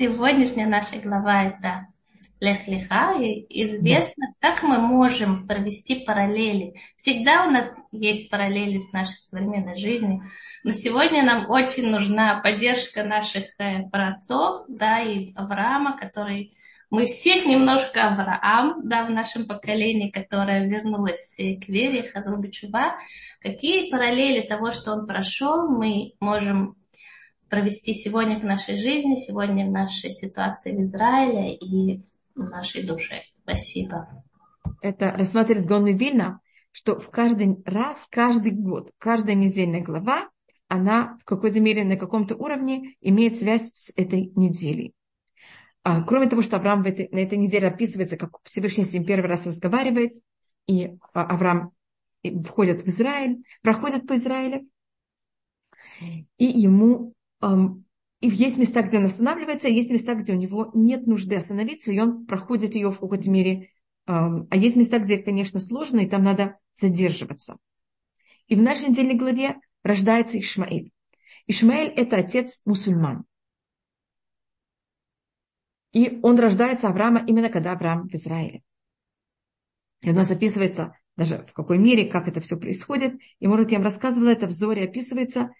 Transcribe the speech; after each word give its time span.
Сегодняшняя 0.00 0.66
наша 0.66 0.96
глава 0.96 1.44
это 1.44 1.88
Лех 2.40 2.66
Леха, 2.66 3.20
и 3.20 3.44
известно, 3.64 4.32
как 4.40 4.62
мы 4.62 4.78
можем 4.78 5.46
провести 5.46 6.06
параллели. 6.06 6.72
Всегда 6.96 7.44
у 7.44 7.50
нас 7.50 7.78
есть 7.92 8.30
параллели 8.30 8.78
с 8.78 8.92
нашей 8.92 9.18
современной 9.18 9.76
жизнью, 9.76 10.22
но 10.64 10.72
сегодня 10.72 11.22
нам 11.22 11.50
очень 11.50 11.90
нужна 11.90 12.40
поддержка 12.40 13.04
наших 13.04 13.44
э, 13.58 13.90
праотцов, 13.90 14.64
да, 14.68 15.02
и 15.02 15.34
Авраама, 15.34 15.98
который 15.98 16.56
мы 16.88 17.04
всех 17.04 17.44
немножко 17.44 18.08
Авраам, 18.08 18.88
да, 18.88 19.04
в 19.04 19.10
нашем 19.10 19.46
поколении, 19.46 20.10
которое 20.10 20.66
вернулось 20.66 21.36
к 21.36 21.68
вере, 21.68 22.08
Хазрубичува. 22.08 22.96
Какие 23.42 23.90
параллели 23.90 24.40
того, 24.40 24.72
что 24.72 24.92
он 24.92 25.06
прошел, 25.06 25.70
мы 25.70 26.14
можем 26.20 26.79
провести 27.50 27.92
сегодня 27.92 28.38
в 28.38 28.44
нашей 28.44 28.76
жизни, 28.76 29.16
сегодня 29.16 29.66
в 29.66 29.70
нашей 29.70 30.10
ситуации 30.10 30.76
в 30.76 30.80
Израиле 30.82 31.54
и 31.54 32.00
в 32.34 32.48
нашей 32.48 32.84
душе. 32.84 33.22
Спасибо. 33.42 34.24
Это 34.80 35.10
рассматривает 35.10 35.66
Гонный 35.66 35.92
Вильна, 35.92 36.40
что 36.70 36.98
в 36.98 37.10
каждый 37.10 37.56
раз, 37.64 38.06
каждый 38.08 38.52
год, 38.52 38.92
каждая 38.98 39.34
недельная 39.34 39.82
глава, 39.82 40.30
она 40.68 41.18
в 41.20 41.24
какой-то 41.24 41.58
мере 41.58 41.82
на 41.82 41.96
каком-то 41.96 42.36
уровне 42.36 42.94
имеет 43.00 43.34
связь 43.34 43.72
с 43.72 43.92
этой 43.96 44.32
неделей. 44.36 44.94
А, 45.82 46.02
кроме 46.02 46.28
того, 46.28 46.42
что 46.42 46.56
Авраам 46.56 46.82
этой, 46.82 47.08
на 47.10 47.18
этой 47.18 47.36
неделе 47.36 47.66
описывается, 47.66 48.16
как 48.16 48.38
Всевышний 48.44 48.84
с 48.84 48.92
ним 48.92 49.04
первый 49.04 49.26
раз 49.26 49.46
разговаривает, 49.46 50.12
и 50.68 50.96
а, 51.12 51.24
Авраам 51.24 51.72
входит 52.46 52.84
в 52.84 52.88
Израиль, 52.88 53.42
проходит 53.62 54.06
по 54.06 54.14
Израилю, 54.14 54.68
и 56.38 56.44
ему 56.44 57.14
и 57.42 58.28
есть 58.28 58.58
места, 58.58 58.82
где 58.82 58.98
он 58.98 59.06
останавливается, 59.06 59.68
и 59.68 59.74
есть 59.74 59.90
места, 59.90 60.14
где 60.14 60.32
у 60.32 60.36
него 60.36 60.70
нет 60.74 61.06
нужды 61.06 61.36
остановиться, 61.36 61.90
и 61.90 61.98
он 61.98 62.26
проходит 62.26 62.74
ее 62.74 62.90
в 62.90 63.00
какой-то 63.00 63.30
мере. 63.30 63.70
А 64.06 64.56
есть 64.56 64.76
места, 64.76 64.98
где, 64.98 65.18
конечно, 65.18 65.60
сложно, 65.60 66.00
и 66.00 66.08
там 66.08 66.22
надо 66.22 66.58
задерживаться. 66.78 67.56
И 68.48 68.56
в 68.56 68.62
нашей 68.62 68.90
недельной 68.90 69.14
главе 69.14 69.56
рождается 69.82 70.38
Ишмаэль. 70.38 70.92
Ишмаэль– 71.46 71.88
это 71.96 72.16
отец 72.16 72.60
мусульман. 72.64 73.24
И 75.92 76.20
он 76.22 76.38
рождается 76.38 76.88
Авраама 76.88 77.24
именно 77.26 77.48
когда 77.48 77.72
Авраам 77.72 78.08
в 78.08 78.14
Израиле. 78.14 78.62
И 80.02 80.10
у 80.10 80.14
нас 80.14 80.30
описывается 80.30 80.96
даже 81.16 81.44
в 81.46 81.52
какой 81.52 81.78
мере, 81.78 82.06
как 82.06 82.28
это 82.28 82.40
все 82.40 82.56
происходит. 82.56 83.20
И, 83.40 83.46
может, 83.46 83.70
я 83.70 83.78
вам 83.78 83.84
рассказывала 83.84 84.30
это 84.30 84.46
в 84.46 84.52
Зоре, 84.52 84.84
описывается, 84.84 85.50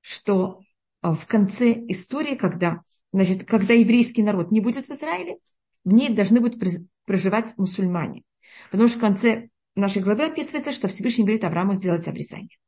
что 0.00 0.60
а, 0.60 0.62
в 1.02 1.26
конце 1.26 1.72
истории, 1.88 2.34
когда, 2.34 2.82
значит, 3.12 3.44
когда 3.44 3.74
еврейский 3.74 4.22
народ 4.22 4.50
не 4.50 4.60
будет 4.60 4.86
в 4.86 4.90
Израиле, 4.90 5.38
в 5.84 5.92
ней 5.92 6.10
должны 6.10 6.40
будут 6.40 6.62
проживать 7.06 7.56
мусульмане. 7.56 8.22
Потому 8.70 8.88
что 8.88 8.98
в 8.98 9.00
конце 9.00 9.48
нашей 9.74 10.02
главы 10.02 10.26
описывается, 10.26 10.72
что 10.72 10.88
Всевышний 10.88 11.24
говорит 11.24 11.44
Аврааму 11.44 11.74
сделать 11.74 12.06
обрезание. 12.06 12.58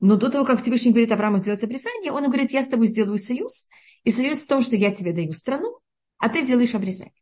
Но 0.00 0.16
до 0.16 0.30
того, 0.30 0.44
как 0.44 0.60
Всевышний 0.60 0.92
говорит 0.92 1.12
Аврааму 1.12 1.38
сделать 1.38 1.64
обрезание, 1.64 2.12
он 2.12 2.24
говорит, 2.24 2.52
я 2.52 2.62
с 2.62 2.68
тобой 2.68 2.86
сделаю 2.86 3.18
союз, 3.18 3.68
и 4.04 4.10
союз 4.10 4.38
в 4.38 4.46
том, 4.46 4.62
что 4.62 4.76
я 4.76 4.94
тебе 4.94 5.12
даю 5.12 5.32
страну, 5.32 5.80
а 6.18 6.28
ты 6.28 6.46
делаешь 6.46 6.74
обрезание. 6.74 7.12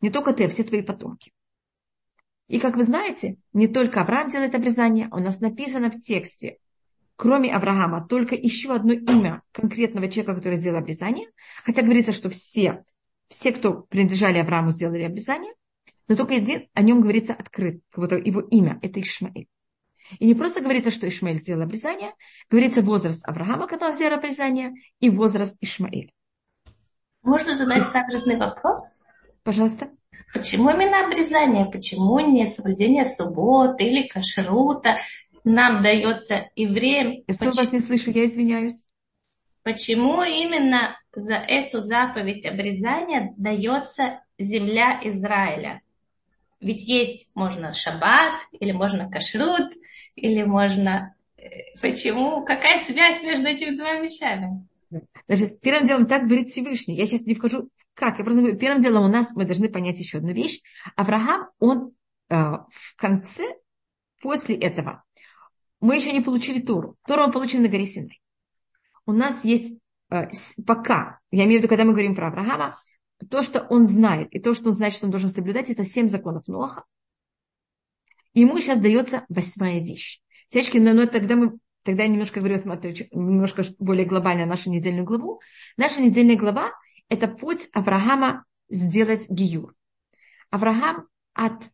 Не 0.00 0.10
только 0.10 0.32
ты, 0.32 0.44
а 0.44 0.48
все 0.48 0.64
твои 0.64 0.82
потомки. 0.82 1.32
И 2.48 2.58
как 2.60 2.76
вы 2.76 2.84
знаете, 2.84 3.36
не 3.52 3.68
только 3.68 4.00
Авраам 4.00 4.30
делает 4.30 4.54
обрезание, 4.54 5.08
у 5.10 5.18
нас 5.18 5.40
написано 5.40 5.90
в 5.90 6.00
тексте, 6.00 6.58
кроме 7.16 7.54
Авраама, 7.54 8.06
только 8.06 8.34
еще 8.34 8.74
одно 8.74 8.92
имя 8.92 9.42
конкретного 9.52 10.08
человека, 10.08 10.34
который 10.34 10.58
сделал 10.58 10.78
обрезание. 10.78 11.28
Хотя 11.64 11.82
говорится, 11.82 12.12
что 12.12 12.30
все, 12.30 12.84
все, 13.28 13.52
кто 13.52 13.82
принадлежали 13.82 14.38
Аврааму, 14.38 14.70
сделали 14.70 15.02
обрезание. 15.02 15.52
Но 16.08 16.14
только 16.14 16.36
один, 16.36 16.68
о 16.74 16.82
нем 16.82 17.00
говорится 17.00 17.34
открыт, 17.34 17.80
как 17.90 18.12
его 18.24 18.40
имя, 18.40 18.78
это 18.82 19.00
Ишмаэль. 19.00 19.48
И 20.20 20.26
не 20.26 20.34
просто 20.34 20.60
говорится, 20.60 20.92
что 20.92 21.08
Ишмаэль 21.08 21.38
сделал 21.38 21.62
обрезание, 21.62 22.12
говорится 22.48 22.82
возраст 22.82 23.26
Авраама, 23.26 23.66
когда 23.66 23.88
он 23.88 23.94
сделал 23.94 24.18
обрезание, 24.18 24.72
и 25.00 25.10
возраст 25.10 25.56
Ишмаэля. 25.60 26.12
Можно 27.22 27.56
задать 27.56 27.90
также 27.90 28.36
вопрос? 28.36 28.98
Пожалуйста. 29.42 29.90
Почему 30.32 30.70
именно 30.70 31.06
обрезание? 31.06 31.66
Почему 31.66 32.20
не 32.20 32.46
соблюдение 32.46 33.04
субботы 33.04 33.84
или 33.84 34.06
кашрута? 34.06 34.98
Нам 35.46 35.80
дается 35.80 36.50
евреям... 36.56 37.22
Я 37.26 37.34
снова 37.34 37.54
вас 37.54 37.72
не 37.72 37.78
слышу, 37.78 38.10
я 38.10 38.24
извиняюсь. 38.24 38.84
Почему 39.62 40.22
именно 40.22 40.98
за 41.14 41.34
эту 41.34 41.80
заповедь 41.80 42.44
обрезания 42.44 43.32
дается 43.36 44.24
земля 44.38 45.00
Израиля? 45.04 45.82
Ведь 46.60 46.82
есть 46.82 47.30
можно 47.36 47.74
шаббат, 47.74 48.34
или 48.58 48.72
можно 48.72 49.08
кашрут, 49.08 49.72
или 50.16 50.42
можно... 50.42 51.14
Э, 51.36 51.78
почему? 51.80 52.44
Какая 52.44 52.78
связь 52.78 53.22
между 53.22 53.46
этими 53.46 53.76
двумя 53.76 54.00
вещами? 54.00 54.66
Значит, 55.28 55.60
первым 55.60 55.86
делом 55.86 56.06
так 56.06 56.24
говорит 56.24 56.48
Всевышний. 56.48 56.96
Я 56.96 57.06
сейчас 57.06 57.22
не 57.22 57.34
вхожу 57.34 57.68
как. 57.94 58.18
Я 58.18 58.24
просто 58.24 58.42
говорю, 58.42 58.58
первым 58.58 58.80
делом 58.80 59.04
у 59.04 59.08
нас 59.08 59.30
мы 59.36 59.44
должны 59.44 59.68
понять 59.68 60.00
еще 60.00 60.18
одну 60.18 60.32
вещь. 60.32 60.60
Авраам, 60.96 61.50
он 61.60 61.92
э, 62.30 62.34
в 62.34 62.96
конце, 62.96 63.44
после 64.20 64.56
этого, 64.56 65.04
мы 65.80 65.96
еще 65.96 66.12
не 66.12 66.20
получили 66.20 66.60
Тору. 66.60 66.96
Тору 67.06 67.26
мы 67.26 67.32
получили 67.32 67.62
на 67.62 67.68
горе 67.68 67.86
Синай. 67.86 68.20
У 69.04 69.12
нас 69.12 69.44
есть 69.44 69.78
э, 70.10 70.28
пока, 70.66 71.20
я 71.30 71.44
имею 71.44 71.60
в 71.60 71.62
виду, 71.62 71.68
когда 71.68 71.84
мы 71.84 71.92
говорим 71.92 72.14
про 72.14 72.28
Авраама, 72.28 72.76
то, 73.30 73.42
что 73.42 73.60
он 73.70 73.86
знает, 73.86 74.34
и 74.34 74.40
то, 74.40 74.54
что 74.54 74.70
он 74.70 74.74
знает, 74.74 74.94
что 74.94 75.06
он 75.06 75.10
должен 75.10 75.30
соблюдать, 75.30 75.70
это 75.70 75.84
семь 75.84 76.08
законов 76.08 76.46
Ноха. 76.48 76.84
Ему 78.34 78.58
сейчас 78.58 78.78
дается 78.78 79.24
восьмая 79.28 79.80
вещь. 79.80 80.20
Течки, 80.48 80.78
но, 80.78 80.92
но 80.92 81.06
тогда 81.06 81.36
мы 81.36 81.58
тогда 81.82 82.02
я 82.02 82.08
немножко 82.08 82.40
говорю, 82.40 82.58
смотрю, 82.58 82.92
немножко 83.12 83.64
более 83.78 84.04
глобально 84.04 84.44
нашу 84.44 84.70
недельную 84.70 85.06
главу. 85.06 85.40
Наша 85.76 86.02
недельная 86.02 86.36
глава– 86.36 86.72
это 87.08 87.28
путь 87.28 87.68
Авраама 87.72 88.44
сделать 88.68 89.30
гиюр. 89.30 89.72
Авраам 90.50 91.06
от 91.32 91.70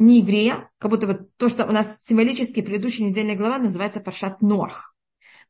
не 0.00 0.20
еврея, 0.20 0.70
как 0.78 0.90
будто 0.90 1.06
вот 1.06 1.36
то, 1.36 1.50
что 1.50 1.66
у 1.66 1.72
нас 1.72 2.02
символически 2.02 2.62
предыдущая 2.62 3.06
недельная 3.06 3.36
глава 3.36 3.58
называется 3.58 4.00
Паршат 4.00 4.40
Ноах. 4.40 4.96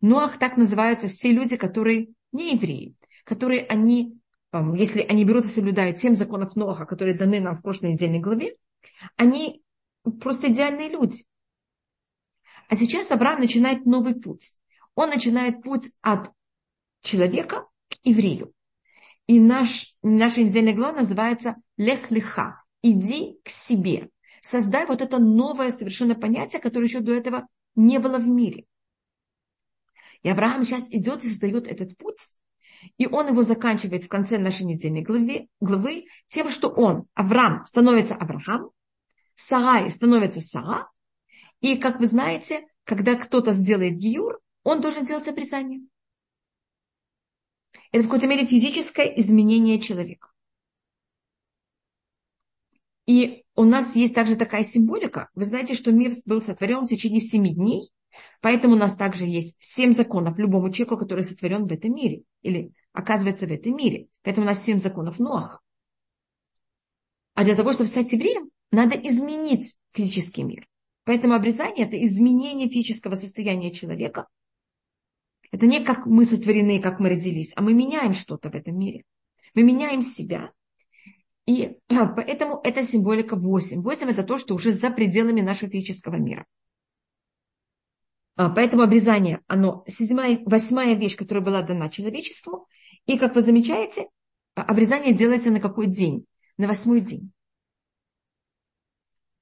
Ноах 0.01 0.39
так 0.39 0.57
называются 0.57 1.09
все 1.09 1.31
люди, 1.31 1.57
которые 1.57 2.09
не 2.33 2.55
евреи, 2.55 2.97
которые 3.25 3.65
они, 3.67 4.19
если 4.53 5.03
они 5.03 5.25
берут 5.25 5.45
и 5.45 5.49
соблюдают 5.49 6.01
семь 6.01 6.17
законов 6.17 6.57
Ноаха, 6.57 6.85
которые 6.85 7.15
даны 7.15 7.41
нам 7.41 7.59
в 7.59 7.63
прошлой 7.63 7.93
недельной 7.93 8.19
главе, 8.19 8.57
они 9.17 9.63
просто 10.21 10.49
идеальные 10.49 10.89
люди. 10.89 11.25
А 12.69 12.75
сейчас 12.75 13.13
Авраам 13.13 13.39
начинает 13.41 13.87
новый 13.87 14.17
путь. 14.21 14.59
Он 14.97 15.11
начинает 15.11 15.63
путь 15.63 15.93
от 16.01 16.29
человека 17.03 17.69
к 17.89 17.95
еврею. 18.03 18.53
И 19.29 19.39
наш, 19.39 19.95
наша 20.03 20.43
недельная 20.43 20.75
глава 20.75 20.99
называется 20.99 21.55
Лех-Леха. 21.77 22.65
Иди 22.83 23.39
к 23.45 23.49
себе 23.49 24.11
создай 24.41 24.87
вот 24.87 25.03
это 25.03 25.19
новое 25.19 25.71
совершенно 25.71 26.15
понятие, 26.15 26.61
которое 26.61 26.87
еще 26.87 27.01
до 27.01 27.13
этого 27.13 27.47
не 27.75 27.99
было 27.99 28.19
в 28.19 28.27
мире. 28.27 28.65
И 30.23 30.29
Авраам 30.29 30.65
сейчас 30.65 30.89
идет 30.91 31.25
и 31.25 31.29
создает 31.29 31.67
этот 31.67 31.97
путь, 31.97 32.37
и 32.99 33.07
он 33.07 33.29
его 33.29 33.43
заканчивает 33.43 34.05
в 34.05 34.09
конце 34.09 34.39
нашей 34.39 34.65
недельной 34.65 35.03
главы, 35.03 35.49
главы 35.61 36.07
тем, 36.29 36.51
что 36.51 36.69
он, 36.69 37.07
Авраам, 37.15 37.65
становится 37.65 38.15
Авраам, 38.15 38.71
Сарай 39.35 39.91
становится 39.91 40.41
Сара, 40.41 40.91
и, 41.61 41.77
как 41.77 42.01
вы 42.01 42.07
знаете, 42.07 42.67
когда 42.85 43.15
кто-то 43.15 43.53
сделает 43.53 43.97
гиюр, 43.97 44.41
он 44.63 44.81
должен 44.81 45.05
делать 45.05 45.29
обрезание. 45.29 45.83
Это 47.93 48.05
в 48.05 48.07
какой-то 48.07 48.27
мере 48.27 48.47
физическое 48.47 49.07
изменение 49.19 49.81
человека. 49.81 50.31
И 53.11 53.43
у 53.57 53.65
нас 53.65 53.97
есть 53.97 54.15
также 54.15 54.37
такая 54.37 54.63
символика. 54.63 55.31
Вы 55.35 55.45
знаете, 55.45 55.75
что 55.75 55.91
мир 55.91 56.13
был 56.27 56.41
сотворен 56.41 56.87
в 56.87 56.89
течение 56.89 57.21
семи 57.21 57.53
дней, 57.53 57.91
поэтому 58.41 58.75
у 58.75 58.79
нас 58.79 58.95
также 58.95 59.25
есть 59.25 59.57
семь 59.59 59.93
законов 59.93 60.39
любому 60.39 60.71
человеку, 60.71 60.97
который 60.97 61.25
сотворен 61.25 61.67
в 61.67 61.73
этом 61.73 61.93
мире 61.93 62.23
или 62.43 62.71
оказывается 62.93 63.49
в 63.49 63.51
этом 63.51 63.77
мире. 63.77 64.07
Поэтому 64.23 64.47
у 64.47 64.51
нас 64.51 64.63
семь 64.63 64.79
законов 64.79 65.19
Ноаха. 65.19 65.59
А 67.35 67.43
для 67.43 67.57
того, 67.57 67.73
чтобы 67.73 67.89
стать 67.89 68.13
евреем, 68.13 68.49
надо 68.71 68.95
изменить 68.95 69.77
физический 69.91 70.45
мир. 70.45 70.69
Поэтому 71.03 71.35
обрезание– 71.35 71.87
это 71.89 72.01
изменение 72.07 72.69
физического 72.69 73.17
состояния 73.17 73.73
человека. 73.73 74.29
Это 75.51 75.67
не 75.67 75.83
как 75.83 76.07
мы 76.07 76.27
сотворены, 76.27 76.81
как 76.81 77.01
мы 77.01 77.09
родились, 77.09 77.55
а 77.57 77.63
мы 77.63 77.75
меняем 77.75 78.15
что-то 78.15 78.51
в 78.51 78.55
этом 78.55 78.79
мире. 78.79 79.03
Мы 79.55 79.65
меняем 79.65 80.01
себя, 80.01 80.53
и 81.47 81.79
поэтому 81.89 82.61
это 82.63 82.83
символика 82.85 83.37
8. 83.37 83.83
8 83.83 84.11
это 84.11 84.23
то, 84.23 84.39
что 84.39 84.55
уже 84.55 84.73
за 84.73 84.91
пределами 84.91 85.41
нашего 85.41 85.71
физического 85.71 86.17
мира. 86.17 86.47
А, 88.37 88.49
поэтому 88.49 88.83
обрезание, 88.83 89.41
оно 89.49 89.85
седьмая, 89.87 90.41
восьмая 90.47 90.95
вещь, 90.95 91.17
которая 91.17 91.45
была 91.45 91.63
дана 91.63 91.91
человечеству, 91.91 92.69
И, 93.07 93.19
как 93.19 93.35
вы 93.35 93.43
замечаете, 93.43 94.09
обрезание 94.55 95.13
делается 95.13 95.51
на 95.51 95.61
какой 95.61 95.87
день? 95.87 96.25
На 96.57 96.67
восьмой 96.67 97.01
день. 97.01 97.33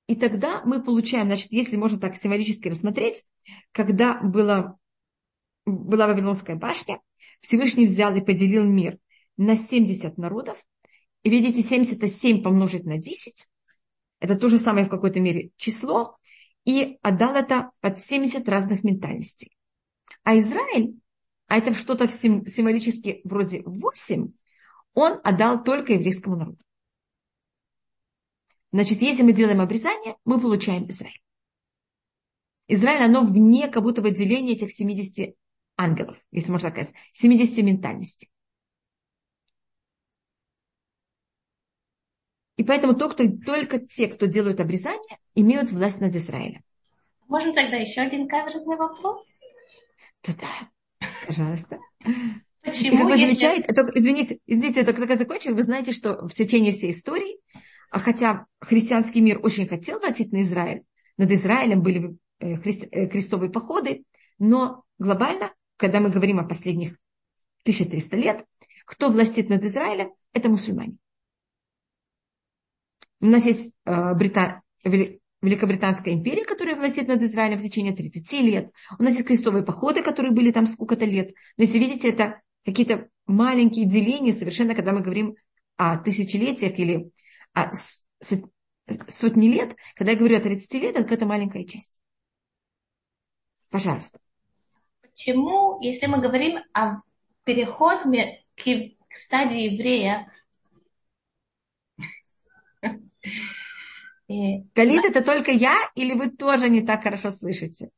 И 0.08 0.16
тогда 0.16 0.62
мы 0.64 0.82
получаем, 0.82 1.26
значит, 1.26 1.52
если 1.52 1.76
можно 1.76 2.00
так 2.00 2.16
символически 2.16 2.68
рассмотреть, 2.68 3.24
когда 3.72 4.18
была, 4.20 4.78
была 5.66 6.06
Вавилонская 6.06 6.56
башня, 6.56 7.00
Всевышний 7.40 7.86
взял 7.86 8.14
и 8.16 8.20
поделил 8.20 8.64
мир 8.64 8.98
на 9.36 9.54
70 9.54 10.16
народов. 10.16 10.64
И 11.28 11.30
видите, 11.30 11.60
77 11.60 12.42
помножить 12.42 12.86
на 12.86 12.96
10, 12.96 13.48
это 14.18 14.34
то 14.34 14.48
же 14.48 14.56
самое 14.56 14.86
в 14.86 14.88
какой-то 14.88 15.20
мере 15.20 15.50
число, 15.58 16.16
и 16.64 16.98
отдал 17.02 17.34
это 17.34 17.70
под 17.80 17.98
70 17.98 18.48
разных 18.48 18.82
ментальностей. 18.82 19.54
А 20.22 20.38
Израиль, 20.38 20.98
а 21.46 21.58
это 21.58 21.74
что-то 21.74 22.08
символически 22.08 23.20
вроде 23.24 23.60
8, 23.66 24.32
он 24.94 25.20
отдал 25.22 25.62
только 25.62 25.92
еврейскому 25.92 26.36
народу. 26.36 26.64
Значит, 28.72 29.02
если 29.02 29.22
мы 29.22 29.34
делаем 29.34 29.60
обрезание, 29.60 30.16
мы 30.24 30.40
получаем 30.40 30.88
Израиль. 30.88 31.20
Израиль, 32.68 33.02
оно 33.02 33.20
вне 33.22 33.68
как 33.68 33.82
будто 33.82 34.00
бы 34.00 34.08
отделения 34.08 34.54
этих 34.54 34.72
70 34.72 35.34
ангелов, 35.76 36.16
если 36.32 36.50
можно 36.50 36.70
так 36.70 36.78
сказать, 36.78 36.94
70 37.12 37.64
ментальностей. 37.64 38.30
И 42.58 42.64
поэтому 42.64 42.94
то, 42.94 43.08
кто, 43.08 43.24
только 43.26 43.78
те, 43.78 44.08
кто 44.08 44.26
делают 44.26 44.60
обрезание, 44.60 45.18
имеют 45.34 45.72
власть 45.72 46.00
над 46.00 46.14
Израилем. 46.14 46.62
Можно 47.26 47.54
тогда 47.54 47.76
еще 47.76 48.02
один 48.02 48.28
каверзный 48.28 48.76
вопрос? 48.76 49.32
Да-да, 50.22 51.08
пожалуйста. 51.26 51.78
Почему, 52.62 52.94
И 52.94 52.96
как 52.98 53.04
вы 53.06 53.12
если... 53.12 53.26
замечаете, 53.26 53.72
только, 53.72 53.98
извините, 53.98 54.38
извините, 54.46 54.80
я 54.80 54.86
только 54.86 55.00
когда 55.00 55.16
закончу, 55.16 55.54
вы 55.54 55.62
знаете, 55.62 55.92
что 55.92 56.26
в 56.26 56.34
течение 56.34 56.72
всей 56.72 56.90
истории 56.90 57.38
а 57.90 58.00
хотя 58.00 58.46
христианский 58.60 59.20
мир 59.20 59.40
очень 59.42 59.66
хотел 59.66 59.98
властить 59.98 60.32
на 60.32 60.42
Израиль, 60.42 60.82
над 61.16 61.30
Израилем 61.32 61.82
были 61.82 62.16
э, 62.40 62.54
э, 62.54 63.06
крестовые 63.06 63.50
походы, 63.50 64.04
но 64.38 64.84
глобально, 64.98 65.52
когда 65.76 66.00
мы 66.00 66.10
говорим 66.10 66.38
о 66.38 66.44
последних 66.44 66.98
1300 67.62 68.16
лет, 68.16 68.44
кто 68.84 69.10
властит 69.10 69.48
над 69.48 69.64
Израилем, 69.64 70.12
это 70.32 70.48
мусульмане. 70.48 70.96
У 73.20 73.26
нас 73.26 73.46
есть 73.46 73.72
э, 73.84 74.14
Брита... 74.14 74.62
Великобританская 75.40 76.14
империя, 76.14 76.44
которая 76.44 76.74
властит 76.74 77.06
над 77.06 77.22
Израилем 77.22 77.58
в 77.58 77.62
течение 77.62 77.94
30 77.94 78.32
лет. 78.40 78.72
У 78.98 79.02
нас 79.02 79.14
есть 79.14 79.26
крестовые 79.26 79.64
походы, 79.64 80.02
которые 80.02 80.32
были 80.32 80.50
там 80.50 80.66
сколько-то 80.66 81.04
лет. 81.04 81.32
Но 81.56 81.64
если 81.64 81.78
видите, 81.78 82.08
это 82.08 82.40
какие-то 82.64 83.08
маленькие 83.26 83.86
деления 83.86 84.32
совершенно, 84.32 84.74
когда 84.74 84.92
мы 84.92 85.00
говорим 85.00 85.36
о 85.76 85.96
тысячелетиях 85.96 86.76
или 86.78 87.12
с, 87.54 88.04
сотни 89.08 89.46
лет, 89.46 89.76
когда 89.94 90.12
я 90.12 90.18
говорю 90.18 90.36
о 90.36 90.40
30 90.40 90.74
лет, 90.74 90.96
это 90.96 91.26
маленькая 91.26 91.64
часть. 91.64 92.00
Пожалуйста. 93.70 94.18
Почему, 95.02 95.80
если 95.80 96.06
мы 96.06 96.20
говорим 96.20 96.58
о 96.72 97.02
переходе 97.44 98.44
к 98.56 99.14
стадии 99.14 99.72
еврея, 99.72 100.32
Галит, 104.28 105.04
это 105.04 105.24
только 105.24 105.52
я 105.52 105.76
или 105.94 106.12
вы 106.12 106.30
тоже 106.30 106.68
не 106.68 106.82
так 106.82 107.02
хорошо 107.02 107.30
слышите? 107.30 107.90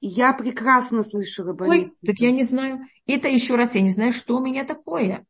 Я 0.00 0.32
прекрасно 0.32 1.04
слышу, 1.04 1.44
Рабанит. 1.44 1.72
Ой, 1.72 1.92
так 2.04 2.16
я 2.18 2.30
не 2.30 2.42
знаю. 2.42 2.80
Это 3.06 3.28
еще 3.28 3.54
раз, 3.56 3.74
я 3.74 3.80
не 3.80 3.90
знаю, 3.90 4.12
что 4.12 4.36
у 4.36 4.40
меня 4.40 4.64
такое. 4.64 5.24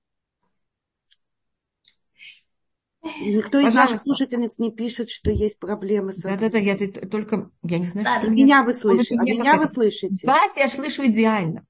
Никто 3.21 3.61
из 3.61 3.73
наших 3.73 4.01
слушательниц 4.01 4.59
не 4.59 4.73
пишет, 4.73 5.11
что 5.11 5.31
есть 5.31 5.59
проблемы 5.59 6.13
с 6.13 6.21
Да-да-да, 6.21 6.59
я 6.59 6.77
только, 6.77 7.51
я 7.63 7.79
не 7.79 7.87
знаю, 7.87 8.05
да, 8.05 8.21
что... 8.21 8.31
Меня 8.31 8.65
вы 8.65 8.75
слышите, 8.75 9.17
а 9.17 9.23
меня 9.23 9.57
вы 9.57 9.69
слышите. 9.69 10.27
Вас 10.27 10.57
я 10.57 10.69
слышу 10.69 11.07
идеально. 11.07 11.65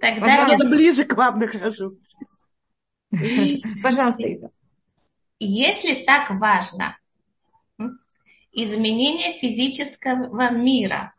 Тогда 0.00 0.46
я 0.46 0.58
ближе 0.58 1.04
к 1.04 1.14
вам 1.14 1.40
нахожусь. 1.40 2.14
Пожалуйста, 3.82 4.22
Ида. 4.22 4.50
Если 5.44 6.04
так 6.04 6.30
важно 6.30 6.96
изменение 8.52 9.32
физического 9.32 10.52
мира, 10.52 11.14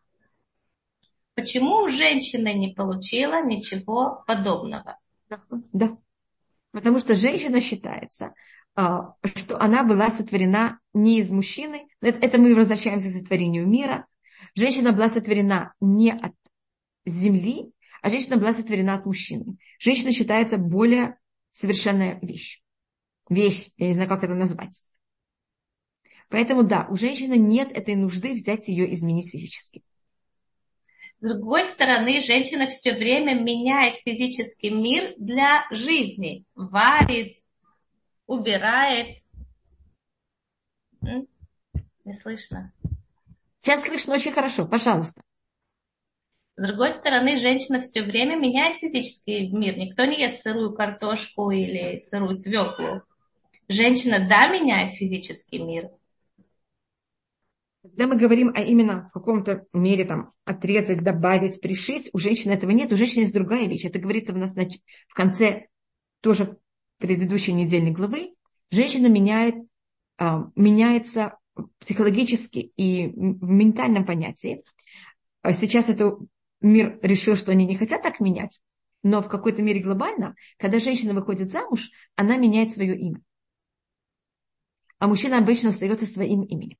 почему 1.36 1.90
женщина 1.90 2.54
не 2.54 2.70
получила 2.70 3.44
ничего 3.44 4.24
подобного? 4.25 4.98
Да. 5.74 5.98
Потому 6.72 7.00
что 7.00 7.18
женщина 7.18 7.60
считается, 7.60 8.34
а, 8.75 9.16
что 9.36 9.62
она 9.62 9.84
была 9.84 10.10
сотворена 10.10 10.80
не 10.94 11.20
из 11.20 11.30
мужчины. 11.30 11.88
Это 12.00 12.40
мы 12.40 12.56
возвращаемся 12.56 13.10
к 13.10 13.14
сотворению 13.14 13.68
мира. 13.68 14.08
Женщина 14.56 14.94
была 14.94 15.10
сотворена 15.10 15.74
не 15.81 16.12
от 16.12 16.34
земли, 17.06 17.74
а 18.02 18.10
женщина 18.10 18.38
была 18.38 18.54
сотворена 18.54 18.94
от 18.94 19.06
мужчины. 19.06 19.58
Женщина 19.80 20.14
считается 20.14 20.58
более 20.58 21.18
совершенная 21.52 22.20
вещь. 22.22 22.62
Вещь, 23.30 23.70
я 23.78 23.88
не 23.88 23.94
знаю, 23.94 24.10
как 24.10 24.24
это 24.24 24.34
назвать. 24.34 24.84
Поэтому 26.30 26.64
да, 26.64 26.88
у 26.90 26.98
женщины 26.98 27.38
нет 27.38 27.72
этой 27.72 27.96
нужды 27.96 28.34
взять 28.34 28.68
ее 28.68 28.92
изменить 28.94 29.31
физически. 29.31 29.84
С 31.20 31.25
другой 31.25 31.64
стороны, 31.66 32.22
женщина 32.22 32.68
все 32.68 32.94
время 32.94 33.34
меняет 33.34 33.96
физический 33.98 34.72
мир 34.72 35.14
для 35.18 35.66
жизни. 35.72 36.44
Варит, 36.56 37.38
убирает. 38.25 39.20
Не 41.02 42.14
слышно? 42.14 42.74
Сейчас 43.62 43.81
слышно 43.81 44.16
очень 44.16 44.34
хорошо, 44.34 44.66
пожалуйста. 44.66 45.22
С 46.56 46.68
другой 46.68 46.92
стороны, 46.92 47.38
женщина 47.38 47.80
все 47.80 48.02
время 48.02 48.36
меняет 48.36 48.78
физический 48.78 49.48
мир. 49.50 49.78
Никто 49.78 50.06
не 50.06 50.20
ест 50.20 50.42
сырую 50.42 50.74
картошку 50.74 51.52
или 51.52 52.00
сырую 52.00 52.36
свеклу. 52.36 53.02
Женщина, 53.68 54.25
да, 54.27 54.48
меняет 54.48 54.94
физический 54.94 55.60
мир, 55.60 55.89
когда 57.83 58.07
мы 58.07 58.15
говорим 58.15 58.54
о 58.56 58.62
именно 58.62 59.10
в 59.10 59.13
каком-то 59.13 59.65
мере 59.74 60.06
там 60.06 60.31
отрезать, 60.45 61.04
добавить, 61.04 61.60
пришить, 61.60 62.10
у 62.13 62.18
женщины 62.18 62.54
этого 62.54 62.71
нет, 62.71 62.94
у 62.94 62.98
женщины 62.98 63.21
есть 63.21 63.33
другая 63.33 63.68
вещь. 63.68 63.83
Это 63.83 64.00
говорится 64.00 64.33
у 64.33 64.38
нас 64.38 64.56
в 64.56 65.13
конце 65.13 65.67
тоже 66.22 66.58
предыдущей 66.98 67.51
недельной 67.51 67.91
главы. 67.91 68.36
Женщина 68.72 69.08
меняет, 69.08 69.55
а, 70.17 70.50
меняется 70.55 71.38
психологически 71.79 72.72
и 72.77 73.08
в 73.08 73.50
ментальном 73.50 74.05
понятии. 74.05 74.63
А 75.41 75.51
сейчас 75.51 75.89
это 75.89 76.17
мир 76.62 76.98
решил, 77.01 77.36
что 77.36 77.51
они 77.51 77.65
не 77.65 77.75
хотят 77.75 78.01
так 78.01 78.22
менять, 78.22 78.62
но 79.03 79.22
в 79.22 79.27
какой-то 79.27 79.62
мере 79.62 79.82
глобально, 79.82 80.36
когда 80.58 80.79
женщина 80.79 81.13
выходит 81.13 81.51
замуж, 81.51 81.91
она 82.15 82.38
меняет 82.38 82.72
свое 82.72 82.98
имя. 82.98 83.20
А 85.03 85.07
мужчина 85.10 85.38
обычно 85.38 85.72
остается 85.72 86.05
своим 86.05 86.43
именем. 86.43 86.77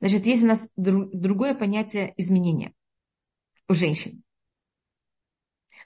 Значит, 0.00 0.26
есть 0.26 0.42
у 0.42 0.46
нас 0.46 0.68
другое 0.74 1.54
понятие 1.54 2.14
изменения 2.16 2.74
у 3.68 3.74
женщин. 3.74 4.24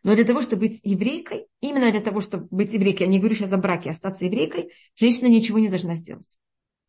Но 0.02 0.14
для 0.14 0.24
того, 0.24 0.40
чтобы 0.40 0.68
быть 0.68 0.80
еврейкой, 0.82 1.48
именно 1.60 1.90
для 1.90 2.00
того, 2.00 2.22
чтобы 2.22 2.48
быть 2.50 2.72
еврейкой, 2.72 3.02
я 3.02 3.08
не 3.08 3.18
говорю 3.18 3.34
сейчас 3.34 3.52
о 3.52 3.58
браке, 3.58 3.90
остаться 3.90 4.24
еврейкой, 4.24 4.72
женщина 4.94 5.26
ничего 5.26 5.58
не 5.58 5.68
должна 5.68 5.94
сделать. 5.94 6.38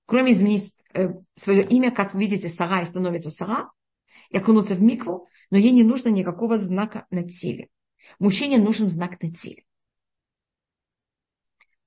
Кроме 0.05 0.31
изменить 0.31 0.73
э, 0.93 1.09
свое 1.35 1.67
имя, 1.67 1.91
как 1.91 2.13
вы 2.13 2.21
видите, 2.21 2.47
Сара 2.47 2.85
становится 2.85 3.31
Сара, 3.31 3.69
и 4.29 4.37
окунуться 4.37 4.75
в 4.75 4.81
микву, 4.81 5.27
но 5.51 5.57
ей 5.57 5.71
не 5.71 5.83
нужно 5.83 6.07
никакого 6.07 6.57
знака 6.57 7.05
на 7.09 7.29
теле. 7.29 7.67
Мужчине 8.17 8.57
нужен 8.57 8.87
знак 8.87 9.21
на 9.21 9.29
теле. 9.29 9.65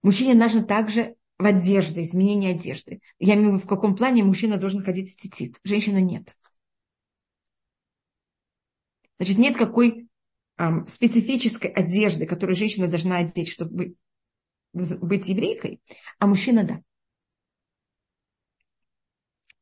Мужчине 0.03 0.35
нужно 0.35 0.63
также 0.65 1.17
в 1.39 1.47
одежде, 1.47 2.03
изменение 2.03 2.55
одежды. 2.55 3.01
Я 3.19 3.35
имею 3.35 3.51
в 3.51 3.55
виду, 3.55 3.65
в 3.65 3.69
каком 3.69 3.97
плане 3.97 4.25
мужчина 4.25 4.57
должен 4.57 4.83
ходить 4.83 5.11
в 5.11 5.21
цицит, 5.21 5.59
женщина 5.65 5.99
нет. 6.01 6.37
Значит, 9.19 9.39
нет 9.39 9.57
какой 9.57 10.09
эм, 10.59 10.87
специфической 10.87 11.71
одежды, 11.71 12.27
которую 12.27 12.57
женщина 12.57 12.89
должна 12.89 13.19
одеть, 13.19 13.49
чтобы 13.49 13.95
быть 14.73 15.29
еврейкой, 15.29 15.81
а 16.19 16.27
мужчина 16.27 16.65
да. 16.65 16.83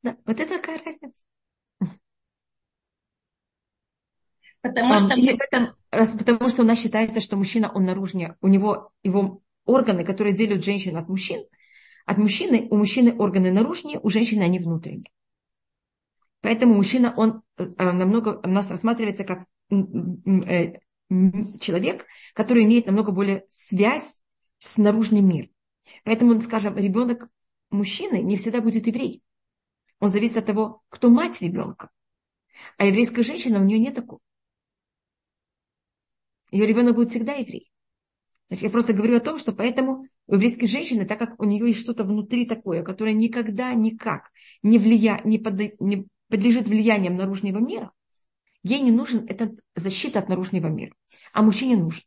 Да, 0.03 0.17
вот 0.25 0.39
это 0.39 0.59
такая 0.59 0.81
разница. 0.85 1.25
Потому 4.61 4.99
что... 4.99 5.15
И 5.15 5.27
этом, 5.27 5.75
потому 5.91 6.49
что 6.49 6.63
у 6.63 6.65
нас 6.65 6.81
считается, 6.81 7.21
что 7.21 7.37
мужчина, 7.37 7.71
он 7.73 7.85
наружнее, 7.85 8.37
у 8.41 8.49
него 8.49 8.93
его 9.03 9.43
органы, 9.69 10.05
которые 10.05 10.35
делят 10.35 10.65
женщин 10.65 10.97
от 10.97 11.09
мужчин, 11.09 11.45
от 12.07 12.19
мужчины, 12.19 12.67
у 12.71 12.77
мужчины 12.77 13.15
органы 13.17 13.53
наружнее, 13.53 14.01
у 14.03 14.09
женщины 14.09 14.43
они 14.43 14.59
внутренние. 14.59 15.13
Поэтому 16.41 16.75
мужчина, 16.75 17.13
он 17.17 17.43
э, 17.57 17.67
намного 17.77 18.41
у 18.43 18.49
нас 18.49 18.71
рассматривается 18.71 19.25
как 19.25 19.45
э, 19.71 20.79
человек, 21.61 22.07
который 22.35 22.65
имеет 22.65 22.87
намного 22.87 23.13
более 23.13 23.45
связь 23.51 24.23
с 24.59 24.79
наружным 24.79 25.29
миром. 25.29 25.51
Поэтому, 26.05 26.41
скажем, 26.41 26.77
ребенок 26.77 27.29
мужчины 27.71 28.23
не 28.23 28.37
всегда 28.37 28.61
будет 28.61 28.87
еврей. 28.87 29.23
Он 30.01 30.11
зависит 30.11 30.39
от 30.39 30.47
того, 30.47 30.83
кто 30.89 31.11
мать 31.11 31.43
ребенка. 31.43 31.91
А 32.77 32.87
еврейская 32.87 33.23
женщина, 33.23 33.61
у 33.61 33.65
нее 33.65 33.79
нет 33.79 33.95
такого. 33.95 34.21
Ее 36.51 36.67
ребенок 36.67 36.95
будет 36.95 37.11
всегда 37.11 37.35
еврей. 37.35 37.71
Значит, 38.49 38.65
я 38.65 38.71
просто 38.71 38.95
говорю 38.95 39.17
о 39.17 39.21
том, 39.21 39.39
что 39.39 39.53
поэтому 39.53 40.07
у 40.27 40.35
еврейской 40.35 40.67
женщины, 40.67 41.07
так 41.07 41.19
как 41.19 41.41
у 41.41 41.45
нее 41.45 41.69
есть 41.69 41.81
что-то 41.81 42.05
внутри 42.05 42.47
такое, 42.47 42.83
которое 42.83 43.13
никогда 43.13 43.75
никак 43.75 44.31
не, 44.63 44.79
влия, 44.79 45.21
не, 45.25 45.39
под, 45.39 45.81
не 45.81 46.07
подлежит 46.29 46.67
влияниям 46.67 47.17
наружного 47.17 47.59
мира, 47.59 47.93
ей 48.63 48.81
не 48.81 48.91
нужен 48.91 49.27
эта 49.29 49.55
защита 49.75 50.19
от 50.19 50.29
наружного 50.29 50.69
мира. 50.69 50.95
А 51.33 51.43
мужчине 51.43 51.77
нужен. 51.77 52.03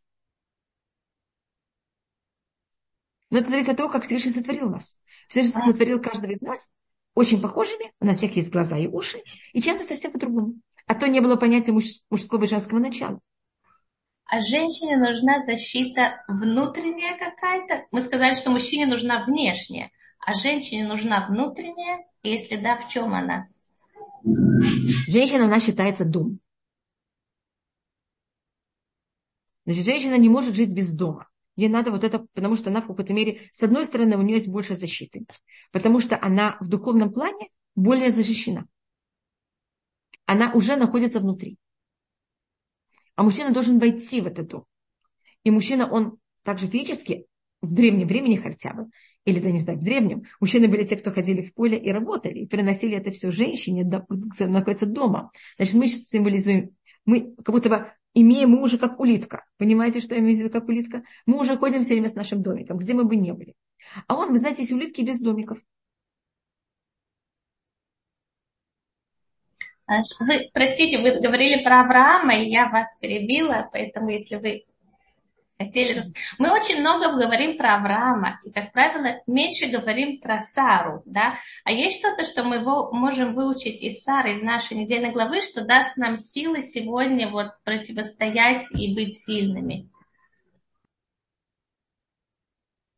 Но 3.30 3.38
это 3.38 3.50
зависит 3.50 3.70
от 3.70 3.78
того, 3.78 3.90
как 3.90 4.04
Всевышний 4.04 4.32
сотворил 4.32 4.70
нас. 4.70 4.98
Всевышний 5.28 5.62
сотворил 5.62 6.02
каждого 6.02 6.32
из 6.32 6.42
нас 6.42 6.70
очень 7.14 7.42
похожими, 7.42 7.94
у 8.00 8.06
нас 8.06 8.18
всех 8.18 8.36
есть 8.36 8.52
глаза 8.52 8.78
и 8.78 8.88
уши, 8.88 9.20
и 9.54 9.62
чем-то 9.62 9.84
совсем 9.84 10.12
по-другому. 10.12 10.56
А 10.88 10.96
то 10.96 11.08
не 11.08 11.20
было 11.20 11.36
понятия 11.36 11.72
муж, 11.72 11.86
мужского 12.10 12.46
и 12.46 12.48
женского 12.48 12.80
начала. 12.80 13.20
А 14.32 14.40
женщине 14.40 14.96
нужна 14.96 15.42
защита 15.42 16.24
внутренняя 16.30 17.18
какая-то? 17.18 17.86
Мы 17.92 18.02
сказали, 18.02 18.36
что 18.36 18.50
мужчине 18.50 18.86
нужна 18.86 19.26
внешняя, 19.26 19.92
а 20.20 20.34
женщине 20.34 20.88
нужна 20.88 21.28
внутренняя. 21.28 22.06
Если 22.24 22.56
да, 22.56 22.78
в 22.78 22.88
чем 22.88 23.14
она? 23.14 23.50
Женщина 24.24 25.44
у 25.44 25.48
нас 25.50 25.66
считается 25.66 26.06
дом. 26.06 26.40
Значит, 29.66 29.84
женщина 29.84 30.18
не 30.18 30.30
может 30.30 30.56
жить 30.56 30.74
без 30.74 30.96
дома. 30.96 31.28
Ей 31.58 31.68
надо 31.68 31.92
вот 31.92 32.06
это, 32.06 32.26
потому 32.34 32.56
что 32.56 32.70
она 32.70 32.80
в 32.80 32.88
какой-то 32.88 33.12
мере, 33.12 33.50
с 33.52 33.62
одной 33.62 33.84
стороны, 33.84 34.16
у 34.16 34.22
нее 34.22 34.36
есть 34.36 34.48
больше 34.48 34.76
защиты, 34.76 35.26
потому 35.74 36.00
что 36.00 36.18
она 36.22 36.56
в 36.62 36.70
духовном 36.70 37.12
плане 37.12 37.50
более 37.76 38.12
защищена. 38.12 38.64
Она 40.26 40.54
уже 40.54 40.78
находится 40.78 41.20
внутри. 41.20 41.58
А 43.22 43.24
мужчина 43.24 43.52
должен 43.52 43.78
войти 43.78 44.20
в 44.20 44.26
этот 44.26 44.48
дом. 44.48 44.66
И 45.44 45.52
мужчина, 45.52 45.88
он 45.88 46.18
также 46.44 46.66
физически, 46.66 47.28
в 47.62 47.72
древнем 47.72 48.08
времени 48.08 48.36
хотя 48.36 48.74
бы, 48.74 48.90
или, 49.26 49.40
да 49.40 49.52
не 49.52 49.60
знаю, 49.60 49.78
в 49.78 49.84
древнем, 49.84 50.24
мужчины 50.40 50.68
были 50.68 50.88
те, 50.88 50.96
кто 50.96 51.12
ходили 51.12 51.44
в 51.44 51.54
поле 51.54 51.78
и 51.78 51.92
работали, 51.92 52.40
и 52.40 52.48
приносили 52.48 52.98
это 52.98 53.12
все 53.12 53.30
женщине, 53.30 53.84
которая 53.84 54.52
находится 54.52 54.88
дома. 54.88 55.32
Значит, 55.58 55.76
мы 55.76 55.88
символизуем, 55.88 56.72
мы 57.06 57.36
как 57.36 57.54
будто 57.54 57.70
бы 57.70 57.92
имеем, 58.16 58.50
мы 58.50 58.64
уже 58.64 58.80
как 58.80 59.00
улитка. 59.00 59.46
Понимаете, 59.58 60.02
что 60.02 60.16
я 60.16 60.20
имею 60.20 60.38
в 60.38 60.40
виду 60.40 60.50
как 60.50 60.68
улитка? 60.68 61.04
Мы 61.28 61.40
уже 61.40 61.56
ходим 61.58 61.84
все 61.84 61.94
время 61.94 62.10
с 62.10 62.16
нашим 62.16 62.42
домиком, 62.42 62.80
где 62.80 62.96
мы 62.96 63.04
бы 63.04 63.16
не 63.18 63.34
были. 63.34 63.54
А 64.08 64.16
он, 64.16 64.32
вы 64.32 64.40
знаете, 64.40 64.64
есть 64.64 64.72
улитки 64.72 65.02
без 65.02 65.20
домиков. 65.20 65.60
Вы, 70.20 70.50
простите, 70.54 71.00
вы 71.00 71.20
говорили 71.20 71.64
про 71.64 71.82
Авраама, 71.82 72.36
и 72.36 72.50
я 72.50 72.70
вас 72.70 72.98
перебила, 73.00 73.70
поэтому 73.72 74.10
если 74.10 74.38
вы 74.38 74.64
хотели... 75.60 76.04
Мы 76.38 76.52
очень 76.52 76.80
много 76.80 77.12
говорим 77.12 77.58
про 77.58 77.76
Авраама, 77.76 78.40
и, 78.44 78.52
как 78.52 78.72
правило, 78.72 79.22
меньше 79.28 79.68
говорим 79.68 80.20
про 80.22 80.40
Сару, 80.40 81.04
да? 81.06 81.36
А 81.66 81.72
есть 81.72 82.00
что-то, 82.00 82.24
что 82.24 82.44
мы 82.44 82.62
можем 82.62 83.36
выучить 83.36 83.82
из 83.82 84.02
Сары, 84.02 84.34
из 84.34 84.42
нашей 84.42 84.78
недельной 84.78 85.12
главы, 85.12 85.42
что 85.42 85.66
даст 85.66 85.98
нам 85.98 86.18
силы 86.18 86.64
сегодня 86.64 87.30
вот 87.30 87.50
противостоять 87.64 88.66
и 88.72 88.96
быть 88.96 89.18
сильными? 89.18 89.91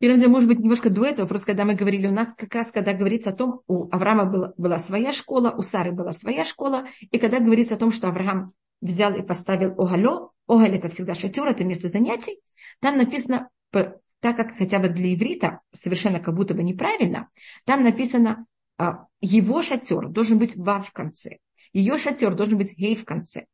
Первым 0.04 0.32
может 0.32 0.48
быть, 0.50 0.58
немножко 0.58 0.90
до 0.90 1.06
этого, 1.06 1.26
просто 1.26 1.46
когда 1.46 1.64
мы 1.64 1.76
говорили, 1.76 2.06
у 2.06 2.12
нас 2.12 2.28
как 2.36 2.54
раз, 2.54 2.70
когда 2.70 2.92
говорится 2.92 3.30
о 3.30 3.32
том, 3.32 3.62
у 3.66 3.88
Авраама 3.90 4.26
была, 4.26 4.52
была 4.58 4.78
своя 4.78 5.14
школа, 5.14 5.54
у 5.56 5.62
Сары 5.62 5.92
была 5.92 6.12
своя 6.12 6.44
школа, 6.44 6.86
и 7.00 7.18
когда 7.18 7.40
говорится 7.40 7.76
о 7.76 7.78
том, 7.78 7.90
что 7.90 8.08
Авраам 8.08 8.52
взял 8.82 9.14
и 9.14 9.22
поставил 9.22 9.72
огалё, 9.80 10.32
огаль 10.46 10.76
это 10.76 10.90
всегда 10.90 11.14
шатер, 11.14 11.46
это 11.46 11.64
место 11.64 11.88
занятий, 11.88 12.38
там 12.80 12.98
написано, 12.98 13.48
так 13.70 14.36
как 14.36 14.54
хотя 14.58 14.78
бы 14.78 14.90
для 14.90 15.14
иврита 15.14 15.60
совершенно 15.72 16.20
как 16.20 16.34
будто 16.34 16.52
бы 16.52 16.62
неправильно, 16.62 17.30
там 17.64 17.82
написано 17.82 18.44
а, 18.76 19.06
его 19.22 19.62
шатер 19.62 20.08
должен 20.10 20.38
быть 20.38 20.54
ва 20.54 20.82
в 20.82 20.92
конце, 20.92 21.38
ее 21.72 21.96
шатер 21.96 22.34
должен 22.34 22.58
быть 22.58 22.76
гей 22.76 22.94
в 22.94 23.06
конце. 23.06 23.46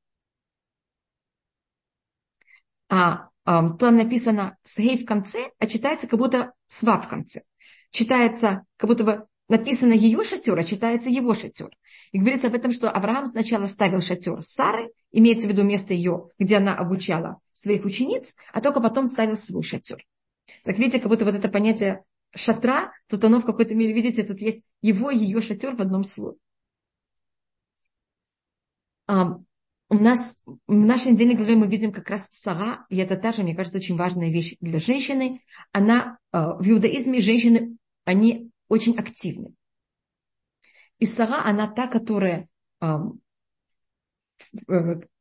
А, 2.88 3.29
там 3.44 3.96
написано 3.96 4.56
с 4.62 4.78
гей 4.78 5.02
в 5.02 5.06
конце, 5.06 5.50
а 5.58 5.66
читается 5.66 6.06
как 6.06 6.18
будто 6.18 6.52
с 6.66 6.82
ва 6.82 7.00
в 7.00 7.08
конце. 7.08 7.42
Читается 7.90 8.64
как 8.76 8.88
будто 8.88 9.04
бы 9.04 9.26
написано 9.48 9.92
ее 9.92 10.24
шатер, 10.24 10.56
а 10.58 10.64
читается 10.64 11.10
его 11.10 11.34
шатер. 11.34 11.70
И 12.12 12.18
говорится 12.18 12.46
об 12.46 12.54
этом, 12.54 12.72
что 12.72 12.90
Авраам 12.90 13.26
сначала 13.26 13.66
ставил 13.66 14.00
шатер 14.00 14.42
Сары, 14.42 14.92
имеется 15.10 15.48
в 15.48 15.50
виду 15.50 15.64
место 15.64 15.92
ее, 15.92 16.28
где 16.38 16.56
она 16.56 16.76
обучала 16.76 17.40
своих 17.52 17.84
учениц, 17.84 18.34
а 18.52 18.60
только 18.60 18.80
потом 18.80 19.06
ставил 19.06 19.36
свой 19.36 19.62
шатер. 19.62 20.06
Так 20.64 20.78
видите, 20.78 21.00
как 21.00 21.08
будто 21.08 21.24
вот 21.24 21.34
это 21.34 21.48
понятие 21.48 22.04
шатра, 22.34 22.92
тут 23.08 23.24
оно 23.24 23.40
в 23.40 23.44
какой-то 23.44 23.74
мере, 23.74 23.92
видите, 23.92 24.22
тут 24.22 24.40
есть 24.40 24.62
его 24.82 25.10
и 25.10 25.18
ее 25.18 25.40
шатер 25.40 25.74
в 25.74 25.80
одном 25.80 26.04
слове. 26.04 26.38
У 29.90 29.96
нас 29.96 30.36
в 30.46 30.72
нашей 30.72 31.12
недельной 31.12 31.34
главе 31.34 31.56
мы 31.56 31.66
видим 31.66 31.92
как 31.92 32.08
раз 32.08 32.28
Сара, 32.30 32.86
и 32.88 32.96
это 32.96 33.16
тоже, 33.16 33.42
мне 33.42 33.56
кажется, 33.56 33.78
очень 33.78 33.96
важная 33.96 34.30
вещь 34.30 34.56
для 34.60 34.78
женщины. 34.78 35.42
Она 35.72 36.18
а, 36.30 36.54
в 36.54 36.70
иудаизме 36.70 37.20
женщины, 37.20 37.76
они 38.04 38.50
очень 38.68 38.96
активны. 38.96 39.52
И 41.00 41.06
Сара, 41.06 41.42
она 41.44 41.66
та, 41.66 41.88
которая... 41.88 42.48
у 42.80 43.18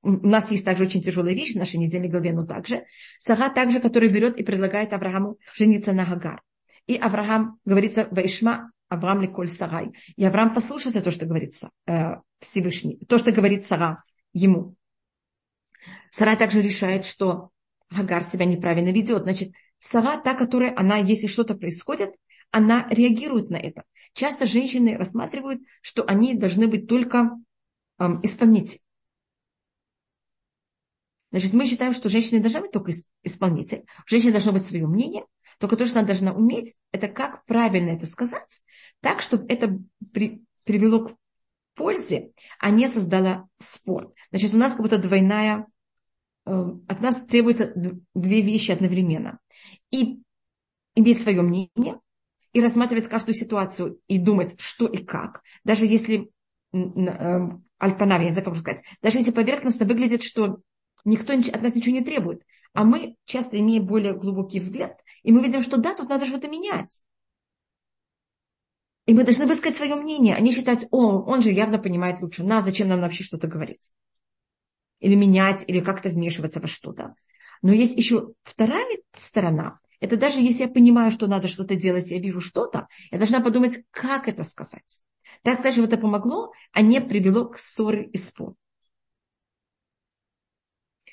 нас 0.04 0.52
есть 0.52 0.66
также 0.66 0.84
очень 0.84 1.02
тяжелая 1.02 1.34
вещь 1.34 1.54
в 1.54 1.58
нашей 1.58 1.78
недельной 1.78 2.10
главе, 2.10 2.32
но 2.32 2.46
также. 2.46 2.86
Сара 3.18 3.50
также, 3.50 3.80
которая 3.80 4.10
берет 4.12 4.40
и 4.40 4.44
предлагает 4.44 4.94
Аврааму 4.94 5.40
жениться 5.56 5.94
на 5.94 6.06
Гагар. 6.06 6.44
И 6.86 6.96
Авраам, 6.96 7.60
говорится, 7.66 8.08
Ваишма 8.12 8.72
Авраам 8.88 9.22
Леколь 9.22 9.50
Сарай. 9.50 9.92
И 10.16 10.24
Авраам 10.24 10.54
послушался 10.54 11.02
то, 11.02 11.12
что 11.12 11.26
говорит 11.26 11.56
э, 11.88 12.16
Всевышний, 12.40 12.98
то, 13.08 13.18
что 13.18 13.32
говорит 13.32 13.66
Сара 13.66 14.04
ему. 14.34 14.76
Сара 16.12 16.36
также 16.36 16.62
решает, 16.62 17.06
что 17.06 17.52
Гагар 17.90 18.24
себя 18.24 18.46
неправильно 18.46 18.90
ведет. 18.90 19.24
Значит, 19.24 19.54
Сара 19.80 20.18
та, 20.18 20.34
которая, 20.34 20.74
она, 20.76 20.98
если 20.98 21.28
что-то 21.28 21.56
происходит, 21.56 22.14
она 22.52 22.88
реагирует 22.90 23.50
на 23.50 23.58
это. 23.58 23.84
Часто 24.14 24.46
женщины 24.46 24.98
рассматривают, 24.98 25.62
что 25.82 26.04
они 26.04 26.34
должны 26.34 26.68
быть 26.68 26.88
только 26.88 27.32
эм, 28.00 28.20
исполнители. 28.24 28.82
Значит, 31.32 31.54
мы 31.54 31.68
считаем, 31.68 31.94
что 31.94 32.10
женщина 32.10 32.42
должна 32.42 32.62
быть 32.62 32.72
только 32.72 32.92
исполнитель. 33.24 33.86
Женщина 34.08 34.34
должна 34.34 34.52
быть 34.52 34.66
свое 34.66 34.88
мнение, 34.88 35.26
только 35.60 35.78
то, 35.78 35.86
что 35.86 36.00
она 36.00 36.08
должна 36.08 36.34
уметь, 36.34 36.76
это 36.92 37.08
как 37.08 37.46
правильно 37.46 37.92
это 37.92 38.08
сказать, 38.08 38.62
так, 39.02 39.22
чтобы 39.22 39.46
это 39.48 39.78
при, 40.12 40.44
привело 40.64 41.06
к 41.06 41.16
пользе, 41.80 42.34
а 42.60 42.70
не 42.72 42.90
создало 42.90 43.48
спор. 43.58 44.14
Значит, 44.32 44.54
у 44.54 44.58
нас 44.58 44.74
как 44.74 44.82
будто 44.82 44.98
двойная, 44.98 45.66
э, 46.46 46.52
от 46.52 47.02
нас 47.02 47.26
требуется 47.26 47.74
две 48.14 48.42
вещи 48.42 48.72
одновременно. 48.72 49.40
И 49.90 50.20
иметь 50.96 51.22
свое 51.22 51.42
мнение, 51.42 52.02
и 52.52 52.62
рассматривать 52.62 53.08
каждую 53.08 53.34
ситуацию 53.34 54.00
и 54.08 54.18
думать, 54.18 54.60
что 54.60 54.88
и 54.88 55.06
как, 55.06 55.42
даже 55.64 55.86
если 55.86 56.30
эм, 56.74 57.64
альпанав, 57.78 58.20
я 58.20 58.26
не 58.26 58.32
знаю, 58.32 58.46
как 58.46 58.58
сказать, 58.58 58.84
даже 59.02 59.20
если 59.20 59.32
поверхностно 59.32 59.86
выглядит, 59.86 60.22
что 60.22 60.60
никто 61.06 61.32
от 61.32 61.62
нас 61.62 61.76
ничего 61.76 61.96
не 61.96 62.04
требует, 62.04 62.42
а 62.74 62.84
мы 62.84 63.16
часто 63.24 63.58
имеем 63.58 63.86
более 63.86 64.14
глубокий 64.14 64.60
взгляд, 64.60 65.00
и 65.24 65.32
мы 65.32 65.42
видим, 65.44 65.62
что 65.62 65.78
да, 65.78 65.96
тут 65.96 66.10
надо 66.10 66.26
что-то 66.26 66.50
менять. 66.50 67.02
И 69.10 69.14
мы 69.16 69.24
должны 69.24 69.48
высказать 69.48 69.76
свое 69.76 69.96
мнение, 69.96 70.36
а 70.36 70.40
не 70.40 70.52
считать, 70.52 70.86
о, 70.92 71.24
он 71.24 71.42
же 71.42 71.50
явно 71.50 71.80
понимает 71.80 72.22
лучше 72.22 72.44
нас, 72.44 72.64
зачем 72.64 72.90
нам 72.90 73.02
вообще 73.02 73.24
что-то 73.24 73.48
говорить. 73.48 73.92
Или 75.00 75.16
менять, 75.16 75.64
или 75.66 75.80
как-то 75.80 76.10
вмешиваться 76.10 76.60
во 76.60 76.68
что-то. 76.68 77.16
Но 77.64 77.74
есть 77.74 77.98
еще 77.98 78.34
вторая 78.44 78.86
сторона, 79.14 79.80
это 80.00 80.16
даже 80.16 80.42
если 80.42 80.66
я 80.66 80.70
понимаю, 80.70 81.10
что 81.10 81.26
надо 81.26 81.48
что-то 81.48 81.74
делать, 81.74 82.12
я 82.12 82.20
вижу 82.20 82.40
что-то, 82.40 82.88
я 83.10 83.18
должна 83.18 83.40
подумать, 83.40 83.84
как 83.90 84.28
это 84.28 84.44
сказать. 84.44 85.02
Так 85.42 85.58
сказать, 85.58 85.80
это 85.80 85.98
помогло, 85.98 86.52
а 86.72 86.84
не 86.84 87.02
привело 87.02 87.46
к 87.50 87.58
ссоре 87.58 88.06
и 88.14 88.18
спору. 88.20 88.58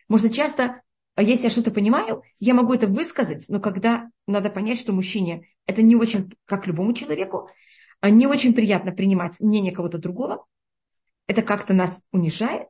Может, 0.06 0.34
часто, 0.34 0.82
если 1.16 1.44
я 1.44 1.50
что-то 1.50 1.70
понимаю, 1.70 2.24
я 2.40 2.52
могу 2.52 2.74
это 2.74 2.88
высказать, 2.88 3.46
но 3.48 3.58
когда 3.58 4.10
надо 4.26 4.50
понять, 4.50 4.78
что 4.78 4.92
мужчине 4.92 5.48
это 5.64 5.80
не 5.80 5.96
очень, 5.96 6.34
как 6.44 6.66
любому 6.66 6.92
человеку, 6.92 7.48
а 7.48 7.52
не 8.02 8.26
очень 8.26 8.54
приятно 8.54 8.92
принимать 8.92 9.40
мнение 9.40 9.72
кого-то 9.72 9.98
другого, 9.98 10.46
это 11.26 11.42
как-то 11.42 11.74
нас 11.74 12.02
унижает. 12.12 12.68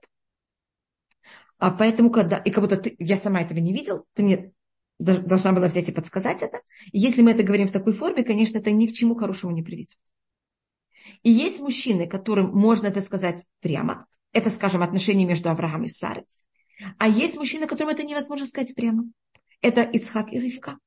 А 1.59 1.71
поэтому, 1.71 2.11
когда, 2.11 2.37
и 2.37 2.51
как 2.51 2.63
будто 2.63 2.77
ты, 2.77 2.97
я 2.99 3.17
сама 3.17 3.41
этого 3.41 3.59
не 3.59 3.73
видел, 3.73 4.07
ты 4.15 4.23
мне 4.23 4.53
должна 4.99 5.53
была 5.53 5.69
взять 5.69 5.89
и 5.89 5.93
подсказать 5.93 6.43
это. 6.43 6.61
И 6.93 6.99
если 6.99 7.23
мы 7.23 7.33
это 7.33 7.43
говорим 7.43 7.67
в 7.67 7.73
такой 7.73 7.93
форме, 7.93 8.25
конечно, 8.25 8.59
это 8.59 8.71
ни 8.71 8.87
к 8.87 8.93
чему 8.93 9.15
хорошему 9.15 9.53
не 9.53 9.63
приведет. 9.63 9.99
И 11.23 11.31
есть 11.31 11.61
мужчины, 11.61 12.07
которым 12.07 12.51
можно 12.53 12.87
это 12.87 13.01
сказать 13.01 13.45
прямо. 13.61 14.07
Это, 14.33 14.51
скажем, 14.51 14.83
отношения 14.83 15.25
между 15.25 15.51
Авраамом 15.51 15.85
и 15.85 15.89
Сарой. 15.89 16.25
А 16.99 17.09
есть 17.09 17.37
мужчины, 17.37 17.67
которым 17.67 17.95
это 17.95 18.05
невозможно 18.05 18.47
сказать 18.47 18.75
прямо. 18.75 19.05
Это 19.61 19.83
Ицхак 19.83 20.33
и 20.33 20.39
Ривка. 20.39 20.79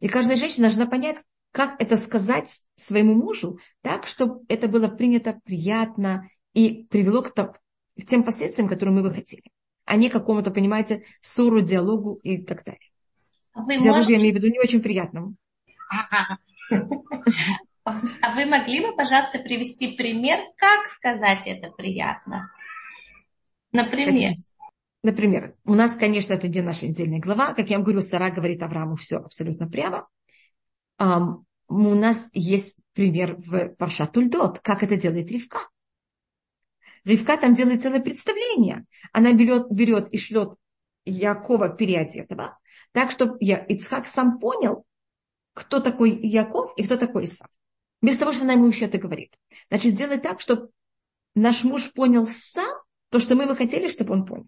И 0.00 0.08
каждая 0.08 0.36
женщина 0.36 0.64
должна 0.66 0.86
понять, 0.86 1.24
как 1.54 1.80
это 1.80 1.96
сказать 1.96 2.62
своему 2.74 3.14
мужу 3.14 3.60
так, 3.80 4.08
чтобы 4.08 4.44
это 4.48 4.66
было 4.66 4.88
принято 4.88 5.40
приятно 5.44 6.28
и 6.52 6.84
привело 6.90 7.22
к, 7.22 7.30
к 7.30 7.60
тем 8.08 8.24
последствиям, 8.24 8.68
которые 8.68 8.92
мы 8.92 9.02
бы 9.02 9.14
хотели, 9.14 9.44
а 9.84 9.94
не 9.94 10.08
какому-то, 10.08 10.50
понимаете, 10.50 11.04
ссору, 11.20 11.60
диалогу 11.60 12.18
и 12.24 12.42
так 12.42 12.64
далее. 12.64 12.90
А 13.52 13.62
вы 13.62 13.74
Диалогу 13.74 13.98
можете... 13.98 14.14
я 14.14 14.18
имею 14.18 14.34
в 14.34 14.36
виду 14.38 14.48
не 14.48 14.58
очень 14.58 14.82
приятному. 14.82 15.36
А 17.84 18.34
вы 18.34 18.46
могли 18.46 18.80
бы, 18.80 18.96
пожалуйста, 18.96 19.38
привести 19.38 19.96
пример, 19.96 20.40
как 20.56 20.86
сказать 20.86 21.46
это 21.46 21.70
приятно? 21.70 22.50
Например. 23.70 24.32
Например, 25.04 25.54
у 25.64 25.74
нас, 25.74 25.92
конечно, 25.92 26.32
это 26.32 26.48
не 26.48 26.62
наша 26.62 26.86
отдельная 26.86 27.20
глава. 27.20 27.52
Как 27.52 27.68
я 27.68 27.76
вам 27.76 27.84
говорю, 27.84 28.00
Сара 28.00 28.30
говорит 28.30 28.62
Аврааму 28.62 28.96
все 28.96 29.18
абсолютно 29.18 29.68
прямо. 29.68 30.08
У 30.98 31.94
нас 31.94 32.30
есть 32.32 32.76
пример 32.92 33.36
в 33.36 33.68
Парша 33.76 34.06
Тульдот, 34.06 34.60
как 34.60 34.82
это 34.82 34.96
делает 34.96 35.30
Ривка. 35.30 35.68
Ривка 37.04 37.36
там 37.36 37.54
делает 37.54 37.82
целое 37.82 38.00
представление. 38.00 38.86
Она 39.12 39.32
берет, 39.32 39.70
берет 39.70 40.12
и 40.12 40.18
шлет 40.18 40.54
Якова 41.04 41.68
переодетого, 41.68 42.58
так, 42.92 43.10
чтобы 43.10 43.36
я, 43.40 43.58
Ицхак 43.58 44.08
сам 44.08 44.38
понял, 44.38 44.84
кто 45.52 45.80
такой 45.80 46.18
Яков 46.18 46.72
и 46.76 46.84
кто 46.84 46.96
такой 46.96 47.24
Исав. 47.24 47.48
Без 48.00 48.18
того, 48.18 48.32
что 48.32 48.44
она 48.44 48.54
ему 48.54 48.66
еще 48.68 48.86
это 48.86 48.98
говорит. 48.98 49.34
Значит, 49.68 49.94
сделай 49.94 50.18
так, 50.18 50.40
чтобы 50.40 50.70
наш 51.34 51.64
муж 51.64 51.92
понял 51.92 52.26
сам 52.26 52.74
то, 53.10 53.18
что 53.20 53.34
мы 53.34 53.46
бы 53.46 53.54
хотели, 53.56 53.88
чтобы 53.88 54.14
он 54.14 54.26
понял. 54.26 54.46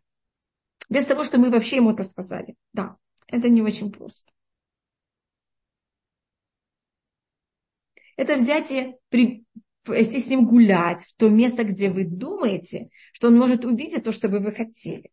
Без 0.88 1.04
того, 1.04 1.24
что 1.24 1.38
мы 1.38 1.50
вообще 1.50 1.76
ему 1.76 1.92
это 1.92 2.04
сказали. 2.04 2.54
Да, 2.72 2.96
это 3.26 3.48
не 3.48 3.62
очень 3.62 3.92
просто. 3.92 4.32
Это 8.16 8.36
взять 8.36 8.70
и 8.70 8.96
при, 9.08 9.44
идти 9.86 10.20
с 10.20 10.26
ним 10.28 10.46
гулять 10.46 11.02
в 11.02 11.14
то 11.16 11.28
место, 11.28 11.64
где 11.64 11.90
вы 11.90 12.04
думаете, 12.04 12.90
что 13.12 13.28
он 13.28 13.36
может 13.36 13.64
увидеть 13.64 14.04
то, 14.04 14.12
что 14.12 14.28
вы 14.28 14.40
бы 14.40 14.52
хотели. 14.52 15.10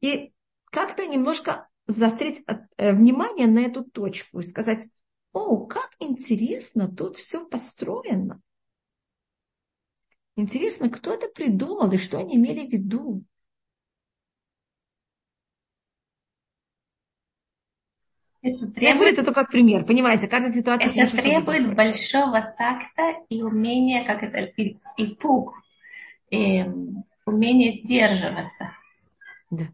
И 0.00 0.32
как-то 0.70 1.06
немножко 1.06 1.68
заострить 1.86 2.42
э, 2.76 2.92
внимание 2.92 3.46
на 3.46 3.60
эту 3.60 3.84
точку 3.84 4.40
и 4.40 4.42
сказать, 4.42 4.88
о, 5.32 5.66
как 5.66 5.90
интересно 5.98 6.88
тут 6.88 7.16
все 7.16 7.46
построено. 7.46 8.40
Интересно, 10.36 10.88
кто 10.88 11.12
это 11.12 11.28
придумал 11.28 11.92
и 11.92 11.98
что 11.98 12.18
они 12.18 12.36
имели 12.36 12.66
в 12.66 12.72
виду. 12.72 13.24
Это 18.42 18.66
требует... 18.68 19.12
это 19.12 19.24
только 19.24 19.42
как 19.42 19.50
пример, 19.50 19.84
понимаете, 19.84 20.26
каждая 20.26 20.52
ситуация... 20.52 20.92
Это 20.92 21.16
требует 21.16 21.74
большого 21.74 22.40
такта 22.40 23.16
и 23.28 23.42
умения, 23.42 24.04
как 24.04 24.22
это, 24.22 24.38
и, 24.38 24.78
и 24.96 25.06
пуг, 25.14 25.62
и 26.30 26.64
умение 27.26 27.72
сдерживаться. 27.72 28.72
Да. 29.50 29.64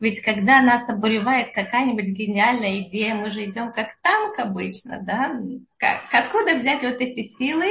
Ведь 0.00 0.20
когда 0.22 0.62
нас 0.62 0.88
обуревает 0.88 1.54
какая-нибудь 1.54 2.06
гениальная 2.06 2.80
идея, 2.80 3.14
мы 3.14 3.30
же 3.30 3.44
идем 3.44 3.72
как 3.72 3.96
танк 4.02 4.38
обычно, 4.38 5.00
да? 5.02 5.40
Как, 5.76 6.02
откуда 6.12 6.54
взять 6.54 6.82
вот 6.82 7.00
эти 7.00 7.22
силы, 7.22 7.66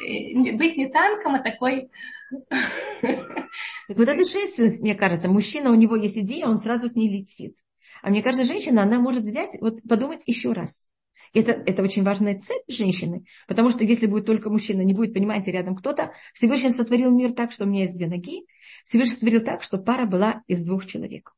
быть 0.00 0.76
не 0.76 0.88
танком, 0.88 1.36
а 1.36 1.38
такой... 1.38 1.90
Так 3.00 3.96
вот 3.96 4.08
это 4.08 4.24
женственность, 4.24 4.80
мне 4.80 4.94
кажется. 4.94 5.28
Мужчина, 5.28 5.70
у 5.70 5.74
него 5.74 5.96
есть 5.96 6.18
идея, 6.18 6.46
он 6.46 6.58
сразу 6.58 6.88
с 6.88 6.94
ней 6.94 7.08
летит. 7.08 7.56
А 8.02 8.10
мне 8.10 8.22
кажется, 8.22 8.46
женщина, 8.46 8.82
она 8.82 8.98
может 8.98 9.24
взять, 9.24 9.56
вот 9.60 9.82
подумать 9.82 10.22
еще 10.26 10.52
раз. 10.52 10.88
Это, 11.32 11.52
это 11.52 11.82
очень 11.82 12.02
важная 12.02 12.40
цель 12.40 12.62
женщины, 12.66 13.24
потому 13.46 13.70
что 13.70 13.84
если 13.84 14.06
будет 14.06 14.26
только 14.26 14.50
мужчина, 14.50 14.82
не 14.82 14.94
будет, 14.94 15.14
понимаете, 15.14 15.52
рядом 15.52 15.76
кто-то, 15.76 16.12
Всевышний 16.34 16.72
сотворил 16.72 17.10
мир 17.12 17.32
так, 17.32 17.52
что 17.52 17.64
у 17.64 17.68
меня 17.68 17.82
есть 17.82 17.94
две 17.94 18.08
ноги, 18.08 18.46
Всевышний 18.84 19.14
сотворил 19.14 19.40
так, 19.42 19.62
что 19.62 19.78
пара 19.78 20.06
была 20.06 20.42
из 20.48 20.64
двух 20.64 20.86
человек. 20.86 21.32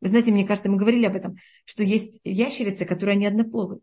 Вы 0.00 0.08
знаете, 0.08 0.32
мне 0.32 0.46
кажется, 0.46 0.70
мы 0.70 0.78
говорили 0.78 1.04
об 1.04 1.14
этом, 1.14 1.36
что 1.64 1.84
есть 1.84 2.20
ящерицы, 2.24 2.86
которые 2.86 3.16
не 3.16 3.26
однополые. 3.26 3.80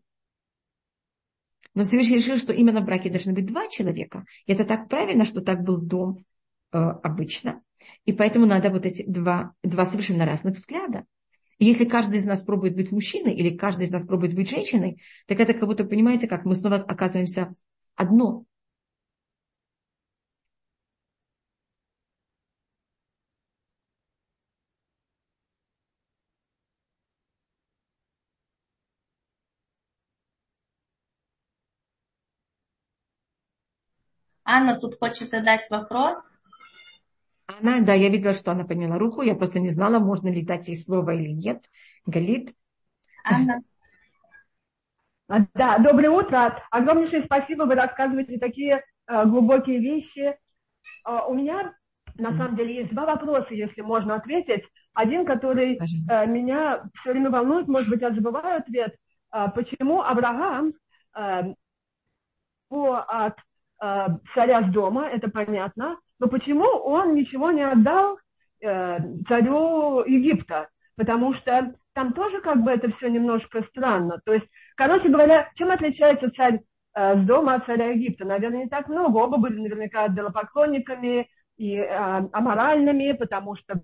Но 1.74 1.84
Всевышний 1.84 2.16
решил, 2.16 2.36
что 2.36 2.52
именно 2.52 2.80
в 2.80 2.84
браке 2.84 3.08
должны 3.08 3.32
быть 3.32 3.46
два 3.46 3.68
человека. 3.68 4.24
И 4.46 4.52
это 4.52 4.64
так 4.64 4.88
правильно, 4.88 5.24
что 5.24 5.40
так 5.40 5.62
был 5.62 5.80
дом 5.80 6.24
э, 6.72 6.78
обычно. 6.78 7.62
И 8.04 8.12
поэтому 8.12 8.46
надо 8.46 8.70
вот 8.70 8.84
эти 8.84 9.04
два, 9.08 9.54
два 9.62 9.86
совершенно 9.86 10.26
разных 10.26 10.56
взгляда. 10.56 11.04
Если 11.58 11.84
каждый 11.84 12.18
из 12.18 12.24
нас 12.24 12.42
пробует 12.42 12.76
быть 12.76 12.92
мужчиной 12.92 13.34
или 13.34 13.56
каждый 13.56 13.86
из 13.86 13.90
нас 13.90 14.06
пробует 14.06 14.34
быть 14.34 14.48
женщиной, 14.48 15.00
так 15.26 15.40
это 15.40 15.54
как 15.54 15.66
будто, 15.66 15.84
понимаете, 15.84 16.28
как 16.28 16.44
мы 16.44 16.54
снова 16.54 16.76
оказываемся 16.76 17.50
одно. 17.96 18.44
Анна 34.44 34.80
тут 34.80 34.98
хочет 34.98 35.28
задать 35.28 35.68
вопрос. 35.68 36.37
Она, 37.48 37.80
да, 37.80 37.94
я 37.94 38.10
видела, 38.10 38.34
что 38.34 38.52
она 38.52 38.64
подняла 38.64 38.98
руку. 38.98 39.22
Я 39.22 39.34
просто 39.34 39.58
не 39.58 39.70
знала, 39.70 39.98
можно 39.98 40.28
ли 40.28 40.44
дать 40.44 40.68
ей 40.68 40.76
слово 40.76 41.14
или 41.14 41.30
нет. 41.30 41.64
Галит. 42.04 42.54
Анна. 43.24 43.62
А, 45.28 45.38
да, 45.54 45.78
доброе 45.78 46.10
утро. 46.10 46.54
Огромнейшее 46.70 47.24
спасибо, 47.24 47.62
вы 47.62 47.74
рассказываете 47.74 48.38
такие 48.38 48.82
э, 49.06 49.24
глубокие 49.24 49.78
вещи. 49.80 50.36
Э, 51.06 51.20
у 51.26 51.34
меня 51.34 51.74
на 52.16 52.32
самом 52.32 52.56
деле 52.56 52.76
есть 52.76 52.92
два 52.92 53.06
вопроса, 53.06 53.54
если 53.54 53.80
можно 53.80 54.16
ответить. 54.16 54.64
Один, 54.92 55.24
который 55.24 55.78
э, 55.78 56.26
меня 56.26 56.82
все 57.00 57.12
время 57.12 57.30
волнует, 57.30 57.66
может 57.66 57.88
быть, 57.88 58.02
я 58.02 58.10
забываю 58.10 58.58
ответ. 58.58 58.94
Э, 59.32 59.46
почему 59.54 60.02
Авраам 60.02 60.74
э, 61.16 61.54
от 62.70 63.38
э, 63.82 64.06
царя 64.34 64.62
с 64.62 64.70
дома, 64.70 65.06
это 65.06 65.30
понятно, 65.30 65.96
но 66.18 66.28
почему 66.28 66.64
он 66.64 67.14
ничего 67.14 67.50
не 67.50 67.62
отдал 67.62 68.18
э, 68.60 68.98
царю 69.28 70.04
Египта? 70.04 70.68
Потому 70.96 71.32
что 71.32 71.74
там 71.92 72.12
тоже 72.12 72.40
как 72.40 72.62
бы 72.62 72.70
это 72.70 72.90
все 72.92 73.08
немножко 73.08 73.62
странно. 73.62 74.20
То 74.24 74.32
есть, 74.34 74.46
короче 74.76 75.08
говоря, 75.08 75.48
чем 75.54 75.70
отличается 75.70 76.30
царь 76.32 76.60
э, 76.94 77.16
с 77.16 77.22
дома 77.24 77.54
от 77.54 77.66
царя 77.66 77.86
Египта? 77.86 78.24
Наверное, 78.24 78.64
не 78.64 78.68
так 78.68 78.88
много. 78.88 79.18
Оба 79.18 79.38
были 79.38 79.60
наверняка 79.60 80.06
идолопоклонниками 80.06 81.28
и 81.56 81.76
э, 81.76 81.88
аморальными, 82.32 83.12
потому 83.12 83.56
что 83.56 83.82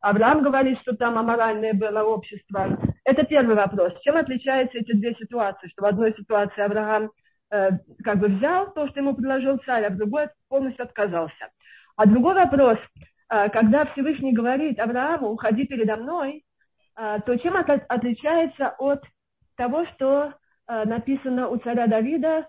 Авраам 0.00 0.42
говорит, 0.42 0.78
что 0.78 0.96
там 0.96 1.18
аморальное 1.18 1.74
было 1.74 2.02
общество. 2.04 2.78
Это 3.04 3.26
первый 3.26 3.54
вопрос. 3.54 4.00
Чем 4.00 4.16
отличаются 4.16 4.78
эти 4.78 4.92
две 4.96 5.14
ситуации? 5.14 5.68
Что 5.68 5.82
в 5.82 5.86
одной 5.86 6.14
ситуации 6.16 6.62
Авраам 6.62 7.10
Э, 7.50 7.70
как 8.04 8.20
бы 8.20 8.28
взял 8.28 8.72
то, 8.72 8.86
что 8.86 9.00
ему 9.00 9.14
предложил 9.14 9.58
царь, 9.58 9.84
а 9.84 9.90
в 9.90 9.96
другой 9.96 10.28
полностью 10.50 10.84
отказался. 10.84 11.50
А 11.96 12.06
другой 12.06 12.34
вопрос, 12.34 12.78
э, 13.30 13.48
когда 13.48 13.86
Всевышний 13.86 14.32
говорит 14.32 14.78
Аврааму, 14.78 15.28
уходи 15.28 15.66
передо 15.66 15.96
мной, 15.96 16.44
э, 16.96 17.18
то 17.24 17.38
чем 17.38 17.56
это 17.56 17.74
отличается 17.88 18.74
от 18.78 19.04
того, 19.54 19.86
что 19.86 20.34
написано 20.84 21.48
у 21.48 21.56
царя 21.56 21.88
Давида, 21.88 22.48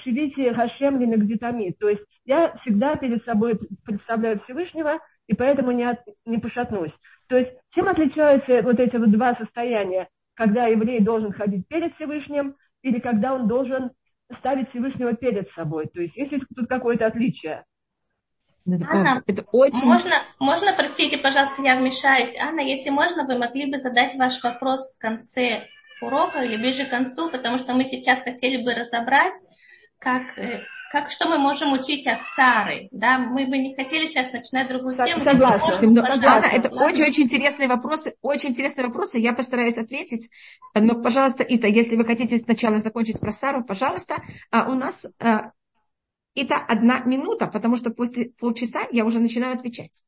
«Шивите 0.00 0.54
Хашем 0.54 1.00
линагдитами». 1.00 1.72
То 1.72 1.88
есть 1.88 2.04
я 2.24 2.56
всегда 2.58 2.94
перед 2.94 3.24
собой 3.24 3.58
представляю 3.84 4.38
Всевышнего, 4.40 5.00
и 5.26 5.34
поэтому 5.34 5.72
не, 5.72 5.82
от, 5.82 5.98
не 6.24 6.38
пошатнусь. 6.38 6.92
То 7.26 7.36
есть 7.36 7.50
чем 7.70 7.88
отличаются 7.88 8.62
вот 8.62 8.78
эти 8.78 8.96
вот 8.96 9.10
два 9.10 9.34
состояния, 9.34 10.08
когда 10.34 10.66
еврей 10.66 11.00
должен 11.00 11.32
ходить 11.32 11.66
перед 11.66 11.94
Всевышним, 11.96 12.56
или 12.82 13.00
когда 13.00 13.34
он 13.34 13.48
должен 13.48 13.90
ставить 14.32 14.70
Всевышнего 14.70 15.14
перед 15.14 15.50
собой. 15.50 15.86
То 15.86 16.00
есть 16.00 16.16
есть 16.16 16.44
тут 16.54 16.68
какое-то 16.68 17.06
отличие. 17.06 17.64
Анна, 18.66 19.22
это 19.26 19.44
очень... 19.52 19.86
можно, 19.86 20.22
можно, 20.40 20.72
простите, 20.76 21.18
пожалуйста, 21.18 21.62
я 21.62 21.76
вмешаюсь. 21.76 22.36
Анна, 22.36 22.60
если 22.60 22.90
можно, 22.90 23.24
вы 23.24 23.38
могли 23.38 23.70
бы 23.70 23.78
задать 23.78 24.16
ваш 24.16 24.42
вопрос 24.42 24.94
в 24.94 24.98
конце 24.98 25.68
урока 26.02 26.42
или 26.42 26.56
ближе 26.56 26.84
к 26.84 26.90
концу, 26.90 27.30
потому 27.30 27.58
что 27.58 27.74
мы 27.74 27.84
сейчас 27.84 28.22
хотели 28.22 28.62
бы 28.62 28.74
разобрать 28.74 29.34
как, 29.98 30.38
э, 30.38 30.62
как 30.92 31.10
что 31.10 31.28
мы 31.28 31.38
можем 31.38 31.72
учить 31.72 32.06
от 32.06 32.22
Сары. 32.22 32.88
Да? 32.92 33.18
Мы 33.18 33.46
бы 33.46 33.58
не 33.58 33.74
хотели 33.74 34.06
сейчас 34.06 34.32
начинать 34.32 34.68
другую 34.68 34.96
тему. 34.96 35.24
Согласна. 35.24 35.78
Но, 35.82 36.02
Ладно, 36.02 36.46
это 36.46 36.68
очень-очень 36.68 37.24
интересные 37.24 37.68
вопросы. 37.68 38.14
Очень 38.22 38.50
интересные 38.50 38.86
вопросы. 38.86 39.18
Я 39.18 39.32
постараюсь 39.32 39.78
ответить. 39.78 40.30
Но, 40.74 41.00
пожалуйста, 41.00 41.42
Ита, 41.42 41.66
если 41.66 41.96
вы 41.96 42.04
хотите 42.04 42.38
сначала 42.38 42.78
закончить 42.78 43.20
про 43.20 43.32
Сару, 43.32 43.64
пожалуйста. 43.64 44.16
А 44.50 44.68
у 44.70 44.74
нас 44.74 45.06
а, 45.18 45.52
это 46.34 46.56
одна 46.56 47.00
минута, 47.00 47.46
потому 47.46 47.76
что 47.76 47.90
после 47.90 48.26
полчаса 48.38 48.86
я 48.92 49.04
уже 49.04 49.18
начинаю 49.18 49.54
отвечать. 49.54 50.04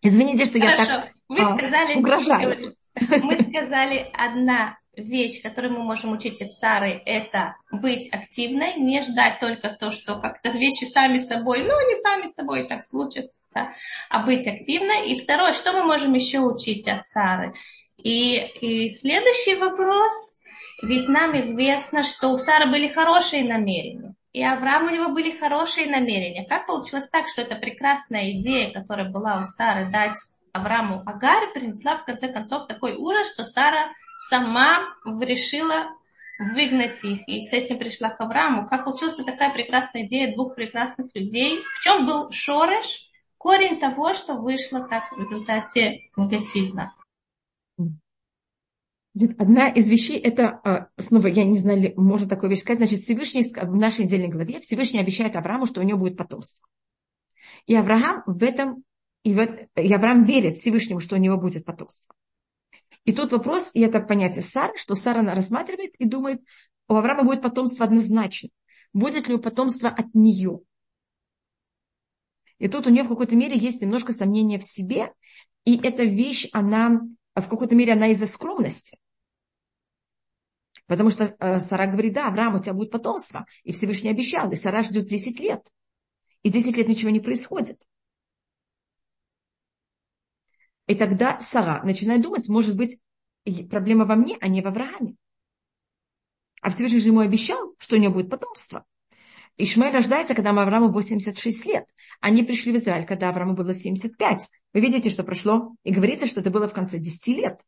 Извините, 0.00 0.44
что 0.46 0.60
Хорошо. 0.60 0.82
я 0.82 0.86
так 0.86 1.12
Вы 1.28 1.40
а, 1.40 1.56
сказали, 1.56 1.94
угрожаю. 1.96 2.76
Мы 2.94 3.42
сказали 3.42 4.10
одна 4.12 4.78
вещь, 4.96 5.42
которую 5.42 5.74
мы 5.74 5.82
можем 5.82 6.12
учить 6.12 6.40
от 6.42 6.52
Сары, 6.54 7.02
это 7.04 7.56
быть 7.70 8.12
активной, 8.12 8.74
не 8.76 9.02
ждать 9.02 9.38
только 9.40 9.70
то, 9.70 9.90
что 9.90 10.18
как-то 10.18 10.50
вещи 10.50 10.84
сами 10.84 11.18
собой, 11.18 11.62
ну, 11.62 11.88
не 11.88 11.96
сами 11.96 12.26
собой 12.26 12.66
так 12.68 12.84
случатся, 12.84 13.36
да, 13.54 13.72
а 14.08 14.24
быть 14.24 14.46
активной. 14.46 15.08
И 15.10 15.20
второе, 15.20 15.52
что 15.52 15.72
мы 15.72 15.84
можем 15.84 16.12
еще 16.14 16.40
учить 16.40 16.86
от 16.88 17.06
Сары? 17.06 17.52
И, 17.96 18.36
и 18.60 18.90
следующий 18.90 19.56
вопрос, 19.56 20.38
ведь 20.82 21.08
нам 21.08 21.38
известно, 21.40 22.04
что 22.04 22.28
у 22.28 22.36
Сары 22.36 22.70
были 22.70 22.88
хорошие 22.88 23.44
намерения. 23.44 24.14
И 24.32 24.42
Авраам 24.42 24.86
у 24.86 24.90
него 24.90 25.10
были 25.10 25.30
хорошие 25.30 25.86
намерения. 25.86 26.44
Как 26.44 26.66
получилось 26.66 27.08
так, 27.08 27.28
что 27.28 27.42
эта 27.42 27.54
прекрасная 27.54 28.32
идея, 28.32 28.72
которая 28.72 29.08
была 29.08 29.40
у 29.40 29.44
Сары 29.44 29.90
дать 29.90 30.18
Аврааму 30.52 31.02
Агар, 31.06 31.52
принесла 31.52 31.98
в 31.98 32.04
конце 32.04 32.28
концов 32.28 32.66
такой 32.66 32.94
ужас, 32.94 33.32
что 33.32 33.44
Сара 33.44 33.92
сама 34.28 34.94
решила 35.04 35.88
выгнать 36.38 37.02
их. 37.04 37.28
И 37.28 37.42
с 37.42 37.52
этим 37.52 37.78
пришла 37.78 38.10
к 38.10 38.20
Аврааму. 38.20 38.66
Как 38.68 38.84
получилась 38.84 39.14
такая 39.14 39.52
прекрасная 39.52 40.04
идея 40.04 40.34
двух 40.34 40.54
прекрасных 40.54 41.14
людей? 41.14 41.62
В 41.78 41.80
чем 41.80 42.06
был 42.06 42.30
шореш? 42.30 43.10
Корень 43.38 43.78
того, 43.78 44.14
что 44.14 44.34
вышло 44.34 44.88
так 44.88 45.12
в 45.12 45.18
результате 45.18 46.08
негативно. 46.16 46.94
Одна 49.38 49.68
из 49.68 49.88
вещей, 49.88 50.18
это, 50.18 50.60
а, 50.64 50.88
снова, 50.98 51.28
я 51.28 51.44
не 51.44 51.58
знаю, 51.58 51.92
можно 51.96 52.28
такую 52.28 52.50
вещь 52.50 52.62
сказать, 52.62 52.78
значит, 52.78 53.00
Всевышний 53.00 53.44
в 53.44 53.76
нашей 53.76 54.06
отдельной 54.06 54.28
главе, 54.28 54.60
Всевышний 54.60 54.98
обещает 54.98 55.36
Аврааму, 55.36 55.66
что 55.66 55.80
у 55.80 55.84
него 55.84 55.98
будет 55.98 56.16
потомство. 56.16 56.66
И 57.66 57.76
Авраам 57.76 58.24
в 58.26 58.42
этом, 58.42 58.82
и, 59.22 59.32
в, 59.34 59.68
и 59.76 59.92
Авраам 59.92 60.24
верит 60.24 60.56
Всевышнему, 60.56 60.98
что 60.98 61.14
у 61.14 61.18
него 61.18 61.36
будет 61.36 61.64
потомство. 61.64 62.12
И 63.04 63.12
тут 63.12 63.32
вопрос, 63.32 63.70
и 63.74 63.80
это 63.80 64.00
понятие 64.00 64.42
Сары, 64.42 64.76
что 64.76 64.94
Сара 64.94 65.20
она 65.20 65.34
рассматривает 65.34 65.94
и 65.96 66.06
думает, 66.06 66.42
у 66.88 66.94
Авраама 66.94 67.24
будет 67.24 67.42
потомство 67.42 67.84
однозначно. 67.84 68.48
Будет 68.92 69.28
ли 69.28 69.34
у 69.34 69.38
потомства 69.38 69.88
от 69.88 70.14
нее? 70.14 70.60
И 72.58 72.68
тут 72.68 72.86
у 72.86 72.90
нее 72.90 73.02
в 73.02 73.08
какой-то 73.08 73.36
мере 73.36 73.58
есть 73.58 73.82
немножко 73.82 74.12
сомнения 74.12 74.58
в 74.58 74.64
себе, 74.64 75.12
и 75.64 75.76
эта 75.76 76.04
вещь, 76.04 76.48
она 76.52 77.00
в 77.34 77.48
какой-то 77.48 77.74
мере 77.74 77.92
она 77.92 78.08
из-за 78.08 78.26
скромности. 78.26 78.98
Потому 80.86 81.10
что 81.10 81.34
э, 81.38 81.60
Сара 81.60 81.86
говорит, 81.86 82.12
да, 82.12 82.28
Авраам, 82.28 82.56
у 82.56 82.62
тебя 82.62 82.74
будет 82.74 82.90
потомство. 82.90 83.46
И 83.62 83.72
Всевышний 83.72 84.10
обещал, 84.10 84.50
и 84.50 84.54
Сара 84.54 84.82
ждет 84.82 85.06
10 85.06 85.40
лет. 85.40 85.66
И 86.42 86.50
10 86.50 86.76
лет 86.76 86.88
ничего 86.88 87.10
не 87.10 87.20
происходит. 87.20 87.82
И 90.86 90.94
тогда 90.94 91.40
Сара 91.40 91.82
начинает 91.82 92.22
думать, 92.22 92.48
может 92.48 92.76
быть, 92.76 92.98
проблема 93.70 94.04
во 94.04 94.16
мне, 94.16 94.36
а 94.40 94.48
не 94.48 94.62
в 94.62 94.66
Аврааме. 94.66 95.16
А 96.60 96.70
Всевышний 96.70 97.00
же 97.00 97.08
ему 97.08 97.20
обещал, 97.20 97.74
что 97.78 97.96
у 97.96 97.98
него 97.98 98.14
будет 98.14 98.30
потомство. 98.30 98.84
Ишмаэль 99.56 99.94
рождается, 99.94 100.34
когда 100.34 100.50
Аврааму 100.50 100.90
86 100.90 101.66
лет. 101.66 101.84
Они 102.20 102.42
пришли 102.42 102.72
в 102.72 102.76
Израиль, 102.76 103.06
когда 103.06 103.28
Аврааму 103.28 103.54
было 103.54 103.72
75. 103.72 104.48
Вы 104.72 104.80
видите, 104.80 105.10
что 105.10 105.22
прошло. 105.22 105.76
И 105.84 105.92
говорится, 105.92 106.26
что 106.26 106.40
это 106.40 106.50
было 106.50 106.66
в 106.66 106.72
конце 106.72 106.98
10 106.98 107.26
лет. 107.28 107.60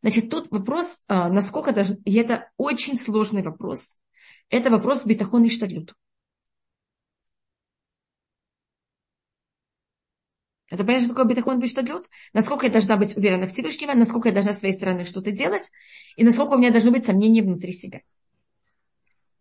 Значит, 0.00 0.30
тут 0.30 0.50
вопрос, 0.50 1.02
а, 1.08 1.28
насколько 1.28 1.72
даже, 1.72 1.98
и 2.04 2.14
это 2.14 2.50
очень 2.56 2.96
сложный 2.96 3.42
вопрос. 3.42 3.96
Это 4.48 4.70
вопрос 4.70 5.04
битахон 5.04 5.44
и 5.44 5.50
штадлют. 5.50 5.94
Это 10.70 10.84
понятно, 10.84 11.06
что 11.06 11.14
такое 11.14 11.30
битахон 11.30 11.60
бештадлют? 11.60 12.08
Насколько 12.34 12.66
я 12.66 12.72
должна 12.72 12.96
быть 12.96 13.16
уверена 13.16 13.46
в 13.46 13.52
Всевышнего, 13.52 13.94
насколько 13.94 14.28
я 14.28 14.34
должна 14.34 14.52
с 14.52 14.58
своей 14.58 14.74
стороны 14.74 15.04
что-то 15.04 15.30
делать, 15.30 15.70
и 16.16 16.24
насколько 16.24 16.54
у 16.54 16.58
меня 16.58 16.70
должны 16.70 16.90
быть 16.90 17.06
сомнения 17.06 17.42
внутри 17.42 17.72
себя. 17.72 18.02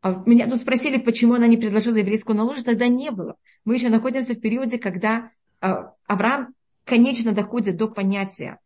А 0.01 0.23
меня 0.25 0.49
тут 0.49 0.59
спросили, 0.59 0.97
почему 0.97 1.33
она 1.33 1.47
не 1.47 1.57
предложила 1.57 1.97
еврейскую 1.97 2.37
налужу, 2.37 2.63
тогда 2.63 2.87
не 2.87 3.11
было. 3.11 3.35
Мы 3.65 3.75
еще 3.75 3.89
находимся 3.89 4.35
в 4.35 4.39
периоде, 4.39 4.77
когда 4.77 5.31
а, 5.59 5.93
Авраам 6.05 6.53
конечно 6.85 7.33
доходит 7.33 7.75
до 7.75 7.87
понятия 7.87 8.59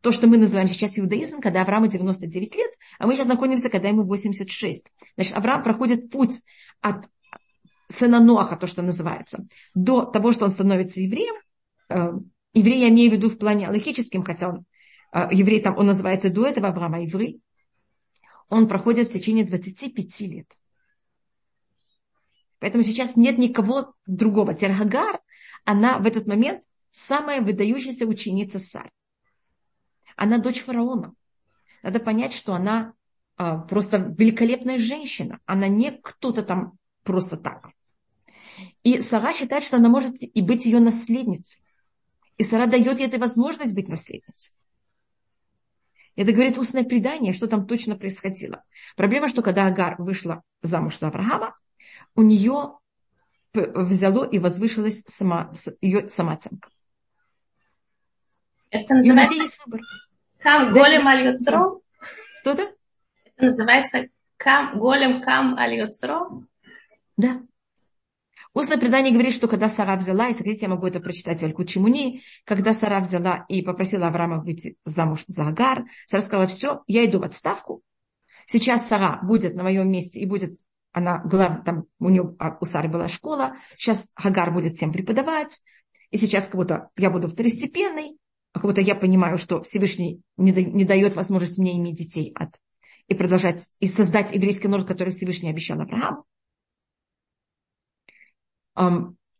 то, 0.00 0.12
что 0.12 0.26
мы 0.26 0.36
называем 0.36 0.68
сейчас 0.68 0.98
иудаизм, 0.98 1.40
когда 1.40 1.62
Аврааму 1.62 1.86
99 1.86 2.54
лет, 2.56 2.70
а 2.98 3.06
мы 3.06 3.14
сейчас 3.14 3.26
находимся, 3.26 3.70
когда 3.70 3.88
ему 3.88 4.02
86. 4.02 4.84
Значит, 5.16 5.36
Авраам 5.36 5.62
проходит 5.62 6.10
путь 6.10 6.42
от 6.80 7.06
сына 7.88 8.20
Ноаха, 8.20 8.56
то, 8.56 8.66
что 8.66 8.82
называется, 8.82 9.46
до 9.74 10.04
того, 10.04 10.32
что 10.32 10.44
он 10.44 10.50
становится 10.50 11.00
евреем, 11.00 11.34
еврей 11.88 12.80
я 12.80 12.88
имею 12.88 13.10
в 13.10 13.14
виду 13.14 13.28
в 13.28 13.38
плане 13.38 13.68
логическим, 13.68 14.22
хотя 14.22 14.48
он 14.48 14.66
э, 15.12 15.28
еврей 15.32 15.60
там, 15.60 15.76
он 15.76 15.86
называется 15.86 16.30
до 16.30 16.46
этого 16.46 16.68
Авраама 16.68 17.02
еврей, 17.02 17.40
он 18.48 18.68
проходит 18.68 19.08
в 19.08 19.12
течение 19.12 19.44
25 19.44 20.20
лет. 20.20 20.58
Поэтому 22.58 22.82
сейчас 22.82 23.16
нет 23.16 23.38
никого 23.38 23.94
другого. 24.06 24.54
Тергагар, 24.54 25.20
она 25.64 25.98
в 25.98 26.06
этот 26.06 26.26
момент 26.26 26.62
самая 26.90 27.40
выдающаяся 27.42 28.06
ученица 28.06 28.58
Сар. 28.58 28.90
Она 30.16 30.38
дочь 30.38 30.62
фараона. 30.62 31.14
Надо 31.82 32.00
понять, 32.00 32.32
что 32.32 32.54
она 32.54 32.94
а, 33.36 33.58
просто 33.58 33.98
великолепная 33.98 34.78
женщина. 34.78 35.40
Она 35.44 35.68
не 35.68 35.90
кто-то 35.90 36.42
там 36.42 36.78
просто 37.02 37.36
так. 37.36 37.70
И 38.82 39.00
Сара 39.00 39.34
считает, 39.34 39.62
что 39.62 39.76
она 39.76 39.90
может 39.90 40.16
и 40.22 40.40
быть 40.40 40.64
ее 40.64 40.80
наследницей. 40.80 41.65
И 42.36 42.42
Сара 42.42 42.66
дает 42.66 42.98
ей 42.98 43.08
эту 43.08 43.18
возможность 43.18 43.74
быть 43.74 43.88
наследницей. 43.88 44.54
Это 46.16 46.32
говорит 46.32 46.56
устное 46.56 46.84
предание, 46.84 47.32
что 47.32 47.46
там 47.46 47.66
точно 47.66 47.96
происходило. 47.96 48.64
Проблема, 48.96 49.28
что 49.28 49.42
когда 49.42 49.66
Агар 49.66 49.96
вышла 50.00 50.42
замуж 50.62 50.98
за 50.98 51.08
Авраама, 51.08 51.56
у 52.14 52.22
нее 52.22 52.78
взяло 53.52 54.24
и 54.24 54.38
возвышилась 54.38 55.02
сама, 55.06 55.52
ее 55.80 56.08
самооценка. 56.08 56.70
Это 58.70 58.94
называется... 58.94 59.36
И 59.36 59.40
есть 59.40 59.60
выбор. 59.64 59.80
Кам 60.38 60.72
голем 60.72 61.06
аль 61.06 61.36
Что 61.38 61.80
это? 62.44 62.74
Это 63.24 63.46
называется 63.46 64.08
кам, 64.36 64.78
голем 64.78 65.22
кам 65.22 65.56
аль 65.58 65.90
Да. 67.16 67.42
Устное 68.56 68.78
предание 68.78 69.12
говорит, 69.12 69.34
что 69.34 69.48
когда 69.48 69.68
Сара 69.68 69.96
взяла, 69.96 70.28
и 70.28 70.32
хотите, 70.32 70.60
я 70.62 70.68
могу 70.70 70.86
это 70.86 70.98
прочитать 70.98 71.40
в 71.40 71.44
Алькучи 71.44 71.78
Муни, 71.78 72.22
когда 72.46 72.72
Сара 72.72 73.00
взяла 73.00 73.44
и 73.50 73.60
попросила 73.60 74.06
Авраама 74.06 74.42
выйти 74.42 74.78
замуж 74.86 75.24
за 75.26 75.46
Агар, 75.46 75.84
Сара 76.06 76.22
сказала, 76.22 76.46
все, 76.46 76.82
я 76.86 77.04
иду 77.04 77.18
в 77.18 77.24
отставку. 77.24 77.82
Сейчас 78.46 78.88
Сара 78.88 79.20
будет 79.22 79.56
на 79.56 79.62
моем 79.62 79.92
месте 79.92 80.20
и 80.20 80.24
будет, 80.24 80.58
она 80.92 81.18
была, 81.18 81.62
там 81.66 81.84
у 81.98 82.08
нее, 82.08 82.34
а, 82.38 82.56
у 82.58 82.64
Сары 82.64 82.88
была 82.88 83.08
школа, 83.08 83.56
сейчас 83.76 84.08
Агар 84.14 84.50
будет 84.50 84.72
всем 84.72 84.90
преподавать, 84.90 85.60
и 86.10 86.16
сейчас 86.16 86.46
как 86.46 86.54
будто 86.54 86.88
я 86.96 87.10
буду 87.10 87.28
второстепенный, 87.28 88.16
как 88.54 88.62
будто 88.62 88.80
я 88.80 88.94
понимаю, 88.94 89.36
что 89.36 89.64
Всевышний 89.64 90.22
не, 90.38 90.52
не 90.52 90.86
дает 90.86 91.14
возможность 91.14 91.58
мне 91.58 91.76
иметь 91.76 91.96
детей 91.96 92.32
от, 92.34 92.58
и 93.06 93.14
продолжать, 93.14 93.68
и 93.80 93.86
создать 93.86 94.34
еврейский 94.34 94.68
народ, 94.68 94.88
который 94.88 95.12
Всевышний 95.12 95.50
обещал 95.50 95.78
Аврааму. 95.78 96.24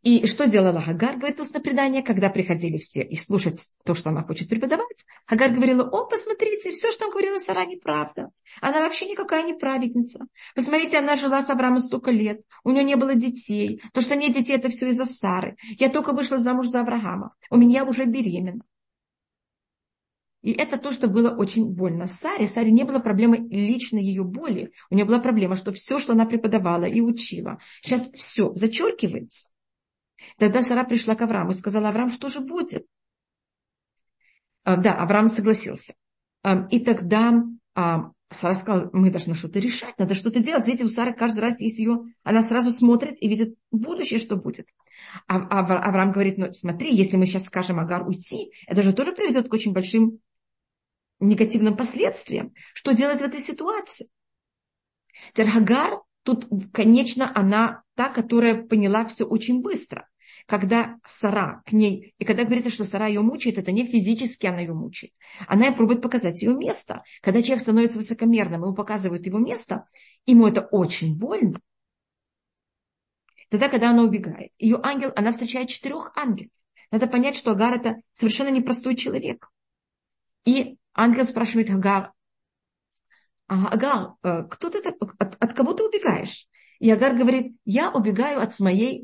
И 0.03 0.25
что 0.25 0.47
делала 0.47 0.79
Хагар, 0.79 1.17
говорит 1.17 1.39
устное 1.39 1.61
предание, 1.61 2.01
когда 2.01 2.29
приходили 2.29 2.77
все 2.77 3.01
и 3.01 3.17
слушать 3.17 3.71
то, 3.83 3.93
что 3.93 4.09
она 4.09 4.23
хочет 4.23 4.47
преподавать. 4.47 5.03
Хагар 5.25 5.51
говорила, 5.51 5.83
о, 5.83 6.05
посмотрите, 6.05 6.71
все, 6.71 6.91
что 6.91 7.09
говорила 7.09 7.39
Сара, 7.39 7.65
неправда. 7.65 8.29
Она 8.61 8.81
вообще 8.81 9.09
никакая 9.09 9.43
не 9.43 9.53
праведница. 9.53 10.25
Посмотрите, 10.55 10.99
она 10.99 11.17
жила 11.17 11.41
с 11.41 11.49
Авраамом 11.49 11.79
столько 11.79 12.11
лет, 12.11 12.39
у 12.63 12.71
нее 12.71 12.85
не 12.85 12.95
было 12.95 13.15
детей. 13.15 13.81
То, 13.91 13.99
что 13.99 14.15
нет 14.15 14.33
детей, 14.33 14.55
это 14.55 14.69
все 14.69 14.87
из-за 14.89 15.03
Сары. 15.03 15.57
Я 15.77 15.89
только 15.89 16.13
вышла 16.13 16.37
замуж 16.37 16.67
за 16.67 16.81
Авраама, 16.81 17.33
у 17.49 17.57
меня 17.57 17.83
уже 17.83 18.05
беременна. 18.05 18.61
И 20.41 20.51
это 20.51 20.77
то, 20.77 20.91
что 20.91 21.07
было 21.07 21.31
очень 21.31 21.65
больно 21.65 22.05
Саре. 22.07 22.47
Саре 22.47 22.71
не 22.71 22.83
было 22.83 22.99
проблемы 22.99 23.37
личной 23.49 24.03
ее 24.03 24.23
боли. 24.23 24.71
У 24.89 24.95
нее 24.95 25.05
была 25.05 25.19
проблема, 25.19 25.55
что 25.55 25.71
все, 25.71 25.99
что 25.99 26.13
она 26.13 26.25
преподавала 26.25 26.85
и 26.85 27.01
учила, 27.01 27.59
сейчас 27.81 28.11
все 28.11 28.53
зачеркивается. 28.53 29.49
Тогда 30.37 30.61
Сара 30.61 30.83
пришла 30.83 31.15
к 31.15 31.21
Аврааму 31.21 31.51
и 31.51 31.53
сказала, 31.53 31.89
Авраам, 31.89 32.09
что 32.09 32.29
же 32.29 32.39
будет? 32.39 32.85
А, 34.63 34.75
да, 34.77 34.95
Авраам 34.95 35.27
согласился. 35.27 35.93
А, 36.43 36.67
и 36.69 36.79
тогда 36.79 37.43
а, 37.75 38.11
Сара 38.29 38.55
сказала, 38.55 38.89
мы 38.93 39.09
должны 39.09 39.33
что-то 39.33 39.59
решать, 39.59 39.97
надо 39.97 40.15
что-то 40.15 40.39
делать. 40.39 40.67
Видите, 40.67 40.85
у 40.85 40.89
Сары 40.89 41.13
каждый 41.13 41.39
раз 41.39 41.59
есть 41.59 41.79
ее, 41.79 42.01
она 42.23 42.41
сразу 42.41 42.71
смотрит 42.71 43.15
и 43.21 43.27
видит 43.27 43.55
будущее, 43.71 44.19
что 44.19 44.35
будет. 44.35 44.67
А, 45.27 45.37
Авраам 45.37 46.11
говорит, 46.11 46.37
ну 46.37 46.53
смотри, 46.53 46.93
если 46.93 47.15
мы 47.17 47.25
сейчас 47.25 47.45
скажем 47.45 47.79
Агар 47.79 48.07
уйти, 48.07 48.51
это 48.67 48.83
же 48.83 48.93
тоже 48.93 49.13
приведет 49.13 49.47
к 49.47 49.53
очень 49.53 49.71
большим 49.71 50.19
негативным 51.19 51.75
последствиям. 51.75 52.53
Что 52.73 52.93
делать 52.93 53.19
в 53.19 53.23
этой 53.23 53.39
ситуации? 53.39 54.09
Теперь 55.33 55.49
Агар, 55.49 56.01
тут, 56.23 56.47
конечно, 56.71 57.31
она 57.35 57.83
та, 57.95 58.09
которая 58.09 58.63
поняла 58.63 59.05
все 59.05 59.25
очень 59.25 59.61
быстро 59.61 60.07
когда 60.47 60.99
Сара 61.05 61.61
к 61.65 61.73
ней, 61.73 62.13
и 62.17 62.25
когда 62.25 62.45
говорится, 62.45 62.69
что 62.69 62.85
Сара 62.85 63.07
ее 63.07 63.21
мучает, 63.21 63.57
это 63.57 63.71
не 63.71 63.85
физически 63.85 64.45
она 64.45 64.61
ее 64.61 64.73
мучает. 64.73 65.13
Она 65.45 65.67
ей 65.67 65.75
пробует 65.75 66.01
показать 66.01 66.41
ее 66.41 66.55
место. 66.55 67.03
Когда 67.21 67.43
человек 67.43 67.61
становится 67.61 67.97
высокомерным, 67.97 68.63
ему 68.63 68.73
показывают 68.73 69.25
его 69.25 69.39
место, 69.39 69.87
ему 70.25 70.47
это 70.47 70.61
очень 70.61 71.17
больно. 71.17 71.61
Тогда, 73.49 73.69
когда 73.69 73.91
она 73.91 74.03
убегает, 74.03 74.51
ее 74.57 74.79
ангел, 74.81 75.11
она 75.15 75.31
встречает 75.31 75.69
четырех 75.69 76.13
ангелов. 76.15 76.51
Надо 76.91 77.07
понять, 77.07 77.35
что 77.35 77.51
Агар 77.51 77.73
это 77.73 77.95
совершенно 78.13 78.49
непростой 78.49 78.95
человек. 78.95 79.49
И 80.45 80.77
ангел 80.97 81.25
спрашивает 81.25 81.69
Агар, 81.69 82.11
Агар, 83.47 84.15
э, 84.23 84.43
кто 84.49 84.69
ты, 84.69 84.79
от, 84.79 85.35
от 85.39 85.53
кого 85.53 85.73
ты 85.73 85.83
убегаешь? 85.83 86.47
И 86.79 86.91
Агар 86.91 87.15
говорит, 87.15 87.55
я 87.63 87.91
убегаю 87.91 88.41
от 88.41 88.59
моей 88.59 89.01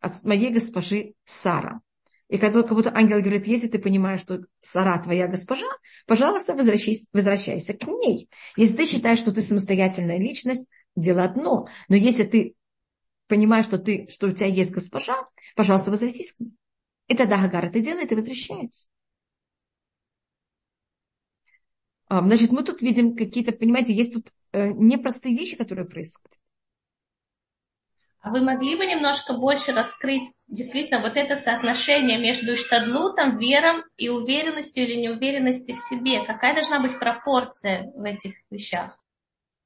от 0.00 0.24
моей 0.24 0.50
госпожи 0.50 1.14
Сара. 1.24 1.80
И 2.28 2.38
когда 2.38 2.62
кого-то 2.62 2.92
ангел 2.94 3.20
говорит, 3.20 3.46
если 3.46 3.68
ты 3.68 3.78
понимаешь, 3.78 4.20
что 4.20 4.40
Сара 4.60 5.02
твоя 5.02 5.28
госпожа, 5.28 5.66
пожалуйста, 6.06 6.54
возвращайся, 6.54 7.06
возвращайся 7.12 7.72
к 7.72 7.86
ней. 7.86 8.28
Если 8.56 8.76
ты 8.76 8.86
считаешь, 8.86 9.18
что 9.18 9.32
ты 9.32 9.40
самостоятельная 9.40 10.18
личность, 10.18 10.68
дело 10.94 11.24
одно. 11.24 11.68
Но 11.88 11.96
если 11.96 12.24
ты 12.24 12.54
понимаешь, 13.28 13.64
что, 13.64 13.78
ты, 13.78 14.08
что 14.10 14.28
у 14.28 14.32
тебя 14.32 14.46
есть 14.46 14.70
госпожа, 14.70 15.26
пожалуйста, 15.56 15.90
возвратись 15.90 16.32
к 16.32 16.40
ней. 16.40 16.52
И 17.08 17.16
тогда 17.16 17.38
Гагар 17.38 17.66
это 17.66 17.80
делает 17.80 18.12
и 18.12 18.14
возвращается. 18.14 18.86
А, 18.88 18.90
значит, 22.10 22.52
мы 22.52 22.62
тут 22.62 22.82
видим 22.82 23.16
какие-то, 23.16 23.52
понимаете, 23.52 23.92
есть 23.92 24.14
тут 24.14 24.32
э, 24.52 24.68
непростые 24.72 25.36
вещи, 25.36 25.56
которые 25.56 25.86
происходят. 25.86 26.38
А 28.20 28.30
вы 28.30 28.40
могли 28.40 28.76
бы 28.76 28.84
немножко 28.84 29.34
больше 29.34 29.72
раскрыть 29.72 30.32
действительно 30.48 31.00
вот 31.00 31.16
это 31.16 31.36
соотношение 31.36 32.18
между 32.18 32.56
штадлутом, 32.56 33.38
вером 33.38 33.84
и 33.96 34.08
уверенностью 34.08 34.84
или 34.84 34.96
неуверенностью 34.96 35.76
в 35.76 35.78
себе? 35.78 36.24
Какая 36.24 36.54
должна 36.54 36.80
быть 36.80 36.98
пропорция 36.98 37.92
в 37.94 38.02
этих 38.02 38.34
вещах? 38.50 39.02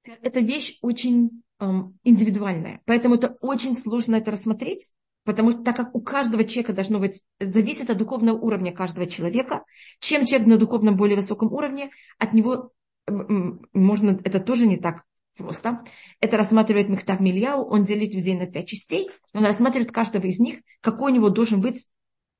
Эта 0.05 0.41
вещь 0.41 0.79
очень 0.83 1.43
эм, 1.61 1.99
индивидуальная, 2.05 2.83
поэтому 2.85 3.15
это 3.15 3.37
очень 3.41 3.75
сложно 3.75 4.17
это 4.17 4.33
рассмотреть, 4.33 4.93
потому 5.25 5.53
что 5.53 5.63
так 5.63 5.77
как 5.77 5.95
у 5.95 6.01
каждого 6.01 6.45
человека 6.45 6.73
должно 6.73 6.99
быть, 6.99 7.23
зависит 7.41 7.91
от 7.91 7.99
духовного 7.99 8.39
уровня 8.39 8.73
каждого 8.73 9.07
человека, 9.07 9.65
чем 10.01 10.27
человек 10.27 10.47
на 10.47 10.59
духовном 10.59 10.97
более 10.97 11.17
высоком 11.17 11.53
уровне, 11.53 11.91
от 12.19 12.33
него 12.33 12.73
можно, 13.07 14.21
это 14.25 14.41
тоже 14.41 14.67
не 14.67 14.77
так 14.77 15.05
просто. 15.37 15.85
Это 16.21 16.37
рассматривает 16.37 16.89
Мехтав 16.89 17.21
Мильяу, 17.21 17.65
он 17.65 17.85
делит 17.85 18.15
людей 18.15 18.37
на 18.37 18.47
пять 18.47 18.69
частей, 18.69 19.11
он 19.33 19.45
рассматривает 19.45 19.93
каждого 19.93 20.27
из 20.27 20.39
них, 20.39 20.61
какой 20.81 21.13
у 21.13 21.15
него 21.15 21.29
должен 21.31 21.61
быть, 21.61 21.89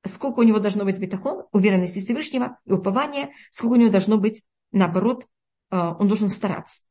сколько 0.05 0.39
у 0.39 0.43
него 0.43 0.59
должно 0.59 0.85
быть 0.85 0.99
бетахон, 0.99 1.45
уверенности 1.51 1.99
Всевышнего 1.99 2.59
и 2.65 2.71
упования, 2.71 3.31
сколько 3.51 3.73
у 3.73 3.77
него 3.77 3.91
должно 3.91 4.17
быть, 4.17 4.43
наоборот, 4.71 5.25
э, 5.71 5.77
он 5.77 6.07
должен 6.07 6.29
стараться. 6.29 6.81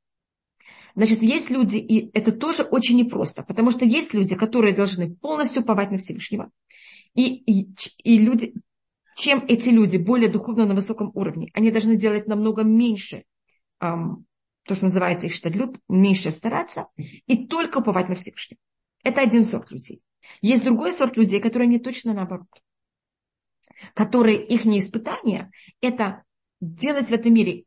Значит, 0.95 1.23
есть 1.23 1.51
люди, 1.51 1.79
и 1.79 2.11
это 2.13 2.33
тоже 2.33 2.63
очень 2.65 2.97
непросто, 2.97 3.43
потому 3.43 3.71
что 3.71 3.85
есть 3.85 4.15
люди, 4.15 4.37
которые 4.37 4.75
должны 4.75 5.15
полностью 5.15 5.63
уповать 5.63 5.91
на 5.91 5.99
Всевышнего. 5.99 6.51
И, 7.15 7.35
и, 7.35 7.75
и 8.05 8.19
люди, 8.19 8.55
чем 9.17 9.45
эти 9.49 9.71
люди 9.71 9.97
более 9.97 10.29
духовно 10.29 10.67
на 10.67 10.75
высоком 10.75 11.11
уровне, 11.15 11.51
они 11.55 11.71
должны 11.71 11.97
делать 11.97 12.27
намного 12.27 12.63
меньше 12.63 13.25
эм, 13.81 14.27
то, 14.65 14.75
что 14.75 14.87
называется 14.87 15.27
иштадлют, 15.27 15.79
меньше 15.89 16.31
стараться 16.31 16.87
и 17.27 17.47
только 17.47 17.79
уповать 17.79 18.09
на 18.09 18.15
Всевышнего. 18.15 18.59
Это 19.03 19.21
один 19.21 19.45
сорт 19.45 19.71
людей. 19.71 20.03
Есть 20.41 20.65
другой 20.65 20.93
сорт 20.93 21.17
людей, 21.17 21.41
которые 21.41 21.69
не 21.69 21.79
точно 21.79 22.15
наоборот. 22.15 22.49
Которые 23.95 24.45
их 24.45 24.65
не 24.65 24.79
испытания, 24.79 25.51
это 25.81 26.23
делать 26.61 27.09
в 27.09 27.13
этом 27.13 27.35
мире 27.35 27.65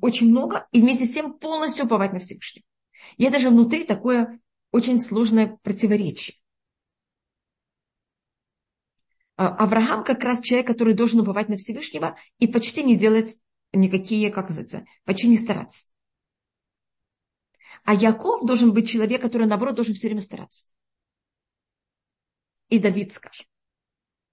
очень 0.00 0.30
много 0.30 0.66
и 0.72 0.80
вместе 0.80 1.06
с 1.06 1.14
тем 1.14 1.34
полностью 1.34 1.86
уповать 1.86 2.12
на 2.12 2.18
Всевышнего. 2.18 2.64
И 3.16 3.24
это 3.24 3.38
же 3.38 3.50
внутри 3.50 3.84
такое 3.84 4.40
очень 4.70 5.00
сложное 5.00 5.58
противоречие. 5.62 6.36
А, 9.36 9.48
Авраам 9.48 10.04
как 10.04 10.22
раз 10.22 10.40
человек, 10.40 10.66
который 10.66 10.94
должен 10.94 11.20
уповать 11.20 11.48
на 11.48 11.56
Всевышнего 11.56 12.16
и 12.38 12.46
почти 12.46 12.82
не 12.82 12.96
делать 12.96 13.38
никакие, 13.72 14.30
как 14.30 14.48
называется, 14.48 14.86
почти 15.04 15.28
не 15.28 15.36
стараться. 15.36 15.88
А 17.84 17.94
Яков 17.94 18.46
должен 18.46 18.72
быть 18.72 18.88
человек, 18.88 19.20
который, 19.20 19.46
наоборот, 19.46 19.74
должен 19.74 19.94
все 19.94 20.06
время 20.06 20.22
стараться. 20.22 20.66
И 22.68 22.78
Давид, 22.78 23.12
скажем. 23.12 23.46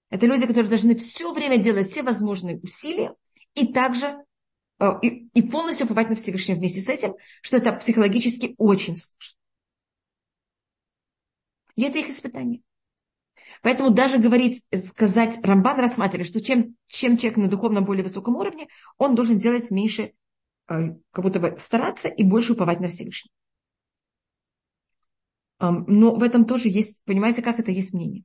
Это 0.08 0.26
люди, 0.26 0.46
которые 0.46 0.68
должны 0.68 0.94
все 0.94 1.32
время 1.32 1.58
делать 1.58 1.90
все 1.90 2.02
возможные 2.02 2.58
усилия 2.58 3.14
и 3.54 3.72
также 3.72 4.24
и, 5.02 5.28
и 5.32 5.42
полностью 5.42 5.86
уповать 5.86 6.08
на 6.08 6.16
Всевышнего 6.16 6.58
вместе 6.58 6.80
с 6.80 6.88
этим, 6.88 7.14
что 7.40 7.56
это 7.56 7.72
психологически 7.72 8.54
очень 8.58 8.96
сложно. 8.96 9.38
И 11.76 11.82
это 11.82 11.98
их 11.98 12.08
испытание. 12.08 12.60
Поэтому 13.62 13.90
даже 13.90 14.18
говорить, 14.18 14.64
сказать, 14.88 15.38
Рамбан 15.42 15.78
рассматривает, 15.78 16.26
что 16.26 16.40
чем, 16.40 16.76
чем 16.86 17.16
человек 17.16 17.38
на 17.38 17.48
духовном 17.48 17.84
более 17.84 18.02
высоком 18.02 18.36
уровне, 18.36 18.68
он 18.98 19.14
должен 19.14 19.38
делать 19.38 19.70
меньше, 19.70 20.12
э, 20.68 20.96
как 21.12 21.24
будто 21.24 21.38
бы 21.38 21.56
стараться 21.58 22.08
и 22.08 22.24
больше 22.24 22.54
уповать 22.54 22.80
на 22.80 22.88
Всевышнего. 22.88 23.32
Но 25.60 26.16
в 26.16 26.24
этом 26.24 26.44
тоже 26.44 26.68
есть, 26.68 27.02
понимаете, 27.04 27.40
как 27.40 27.60
это 27.60 27.70
есть 27.70 27.92
мнение. 27.92 28.24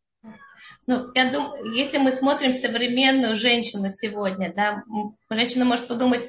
Ну, 0.86 1.12
я 1.14 1.32
думаю, 1.32 1.74
если 1.74 1.98
мы 1.98 2.12
смотрим 2.12 2.54
современную 2.54 3.36
женщину 3.36 3.90
сегодня, 3.90 4.54
да, 4.54 4.84
женщина 5.30 5.66
может 5.66 5.88
подумать, 5.88 6.24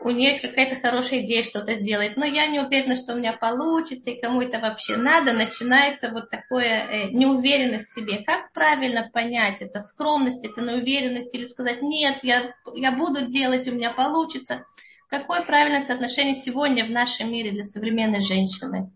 у 0.00 0.10
нее 0.10 0.38
какая-то 0.38 0.76
хорошая 0.76 1.20
идея 1.20 1.42
что-то 1.42 1.74
сделать, 1.74 2.16
но 2.16 2.26
я 2.26 2.46
не 2.46 2.60
уверена, 2.60 2.94
что 2.94 3.14
у 3.14 3.16
меня 3.16 3.32
получится, 3.32 4.10
и 4.10 4.20
кому 4.20 4.42
это 4.42 4.58
вообще 4.58 4.96
надо, 4.96 5.32
начинается 5.32 6.10
вот 6.10 6.28
такое 6.30 6.86
э, 6.86 7.08
неуверенность 7.10 7.86
в 7.86 7.94
себе. 7.94 8.22
Как 8.22 8.52
правильно 8.52 9.08
понять, 9.10 9.62
это 9.62 9.80
скромность, 9.80 10.44
это 10.44 10.60
неуверенность, 10.60 11.34
или 11.34 11.46
сказать, 11.46 11.80
нет, 11.80 12.18
я, 12.22 12.54
я 12.74 12.92
буду 12.92 13.26
делать, 13.26 13.66
у 13.66 13.72
меня 13.72 13.92
получится. 13.92 14.64
Какое 15.08 15.42
правильное 15.42 15.80
соотношение 15.80 16.34
сегодня 16.34 16.84
в 16.84 16.90
нашем 16.90 17.32
мире 17.32 17.52
для 17.52 17.64
современной 17.64 18.20
женщины? 18.20 18.90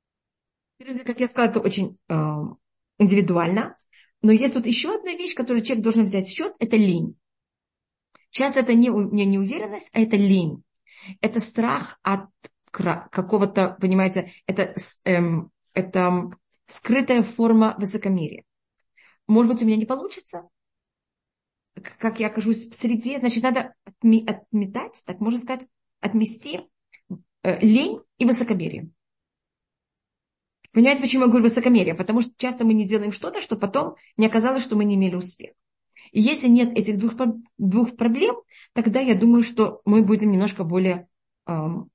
Как 1.06 1.20
я 1.20 1.26
сказала, 1.26 1.50
это 1.50 1.60
очень 1.60 1.96
э, 2.08 2.14
индивидуально. 2.98 3.76
Но 4.22 4.32
есть 4.32 4.54
вот 4.54 4.66
еще 4.66 4.94
одна 4.94 5.12
вещь, 5.12 5.34
которую 5.34 5.62
человек 5.62 5.84
должен 5.84 6.04
взять 6.04 6.26
в 6.26 6.32
счет, 6.32 6.54
это 6.58 6.76
лень. 6.76 7.16
Часто 8.30 8.60
это 8.60 8.74
не, 8.74 8.88
не 8.88 9.24
неуверенность, 9.24 9.90
а 9.92 10.00
это 10.00 10.16
лень. 10.16 10.62
Это 11.20 11.40
страх 11.40 11.98
от 12.02 12.28
какого-то, 12.70 13.76
понимаете, 13.80 14.32
это, 14.46 14.74
эм, 15.04 15.50
это 15.72 16.30
скрытая 16.66 17.22
форма 17.22 17.74
высокомерия. 17.78 18.44
Может 19.26 19.52
быть, 19.52 19.62
у 19.62 19.66
меня 19.66 19.76
не 19.76 19.86
получится? 19.86 20.48
Как 21.98 22.20
я 22.20 22.26
окажусь 22.26 22.66
в 22.66 22.74
среде, 22.74 23.18
значит, 23.18 23.42
надо 23.42 23.74
отметать, 23.84 25.02
так 25.06 25.20
можно 25.20 25.40
сказать, 25.40 25.66
отмести 26.00 26.68
э, 27.42 27.60
лень 27.60 28.00
и 28.18 28.26
высокомерие. 28.26 28.90
Понимаете, 30.72 31.02
почему 31.02 31.24
я 31.24 31.28
говорю 31.28 31.44
высокомерие? 31.44 31.94
Потому 31.94 32.20
что 32.20 32.32
часто 32.36 32.64
мы 32.64 32.74
не 32.74 32.86
делаем 32.86 33.12
что-то, 33.12 33.40
что 33.40 33.56
потом 33.56 33.96
не 34.16 34.26
оказалось, 34.26 34.62
что 34.62 34.76
мы 34.76 34.84
не 34.84 34.96
имели 34.96 35.14
успеха. 35.14 35.54
И 36.12 36.20
если 36.20 36.48
нет 36.48 36.76
этих 36.76 36.98
двух, 36.98 37.14
двух 37.56 37.96
проблем, 37.96 38.36
тогда 38.72 39.00
я 39.00 39.14
думаю, 39.14 39.42
что 39.42 39.80
мы 39.84 40.02
будем 40.02 40.30
немножко 40.30 40.64
более 40.64 41.08
эм, 41.46 41.90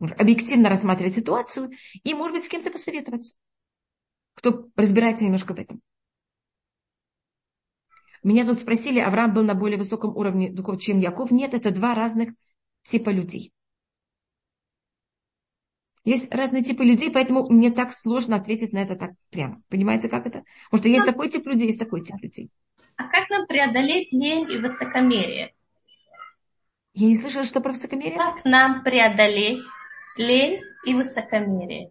объективно 0.00 0.68
рассматривать 0.68 1.14
ситуацию 1.14 1.70
и, 2.02 2.14
может 2.14 2.36
быть, 2.36 2.44
с 2.44 2.48
кем-то 2.48 2.70
посоветоваться, 2.70 3.34
кто 4.34 4.68
разбирается 4.76 5.24
немножко 5.24 5.54
в 5.54 5.58
этом. 5.58 5.80
Меня 8.22 8.44
тут 8.44 8.58
спросили, 8.58 8.98
Авраам 8.98 9.32
был 9.32 9.44
на 9.44 9.54
более 9.54 9.78
высоком 9.78 10.16
уровне 10.16 10.50
духов, 10.50 10.80
чем 10.80 11.00
Яков. 11.00 11.30
Нет, 11.30 11.54
это 11.54 11.70
два 11.70 11.94
разных 11.94 12.30
типа 12.82 13.10
людей. 13.10 13.52
Есть 16.08 16.34
разные 16.34 16.64
типы 16.64 16.84
людей, 16.84 17.10
поэтому 17.10 17.46
мне 17.50 17.70
так 17.70 17.92
сложно 17.92 18.36
ответить 18.36 18.72
на 18.72 18.78
это 18.78 18.96
так 18.96 19.10
прямо. 19.28 19.60
Понимаете, 19.68 20.08
как 20.08 20.26
это? 20.26 20.42
Потому 20.70 20.80
что 20.80 20.88
есть 20.88 21.04
такой 21.04 21.28
тип 21.28 21.46
людей, 21.46 21.66
есть 21.66 21.78
такой 21.78 22.02
тип 22.02 22.16
людей. 22.22 22.50
А 22.96 23.04
как 23.08 23.28
нам 23.28 23.46
преодолеть 23.46 24.10
лень 24.10 24.50
и 24.50 24.56
высокомерие? 24.56 25.52
Я 26.94 27.08
не 27.08 27.14
слышала, 27.14 27.44
что 27.44 27.60
про 27.60 27.72
высокомерие. 27.72 28.16
Как 28.16 28.42
нам 28.46 28.82
преодолеть 28.84 29.66
лень 30.16 30.62
и 30.86 30.94
высокомерие? 30.94 31.90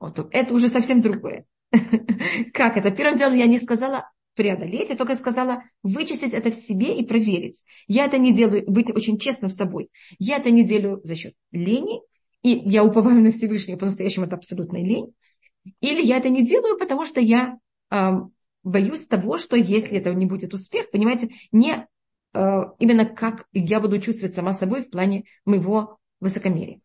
Вот, 0.00 0.18
это 0.32 0.52
уже 0.52 0.66
совсем 0.66 1.00
другое. 1.00 1.46
Как 2.52 2.76
это? 2.76 2.90
Первым 2.90 3.16
делом 3.16 3.36
я 3.36 3.46
не 3.46 3.58
сказала 3.58 4.10
преодолеть, 4.34 4.90
я 4.90 4.96
только 4.96 5.14
сказала 5.14 5.62
вычистить 5.84 6.34
это 6.34 6.50
в 6.50 6.56
себе 6.56 6.98
и 6.98 7.06
проверить. 7.06 7.62
Я 7.86 8.06
это 8.06 8.18
не 8.18 8.34
делаю, 8.34 8.68
быть 8.68 8.90
очень 8.90 9.16
честным 9.16 9.48
с 9.48 9.56
собой. 9.56 9.90
Я 10.18 10.38
это 10.38 10.50
не 10.50 10.64
делаю 10.64 11.00
за 11.04 11.14
счет 11.14 11.34
лени, 11.52 12.00
и 12.44 12.50
я 12.50 12.84
уповаю 12.84 13.22
на 13.22 13.32
Всевышнего, 13.32 13.78
по-настоящему 13.78 14.26
это 14.26 14.36
абсолютная 14.36 14.82
лень. 14.82 15.14
Или 15.80 16.02
я 16.02 16.18
это 16.18 16.28
не 16.28 16.44
делаю, 16.44 16.78
потому 16.78 17.06
что 17.06 17.18
я 17.18 17.58
э, 17.90 18.10
боюсь 18.62 19.06
того, 19.06 19.38
что 19.38 19.56
если 19.56 19.96
это 19.96 20.12
не 20.12 20.26
будет 20.26 20.52
успех, 20.52 20.90
понимаете, 20.90 21.30
не 21.52 21.88
э, 22.34 22.38
именно 22.78 23.06
как 23.06 23.48
я 23.52 23.80
буду 23.80 23.98
чувствовать 23.98 24.34
сама 24.34 24.52
собой 24.52 24.82
в 24.82 24.90
плане 24.90 25.24
моего 25.46 25.98
высокомерия. 26.20 26.80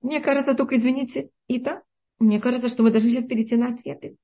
Мне 0.00 0.20
кажется, 0.20 0.54
только 0.54 0.76
извините, 0.76 1.30
Ита, 1.48 1.82
мне 2.20 2.40
кажется, 2.40 2.68
что 2.68 2.84
мы 2.84 2.92
должны 2.92 3.10
сейчас 3.10 3.24
перейти 3.24 3.56
на 3.56 3.74
ответы. 3.74 4.16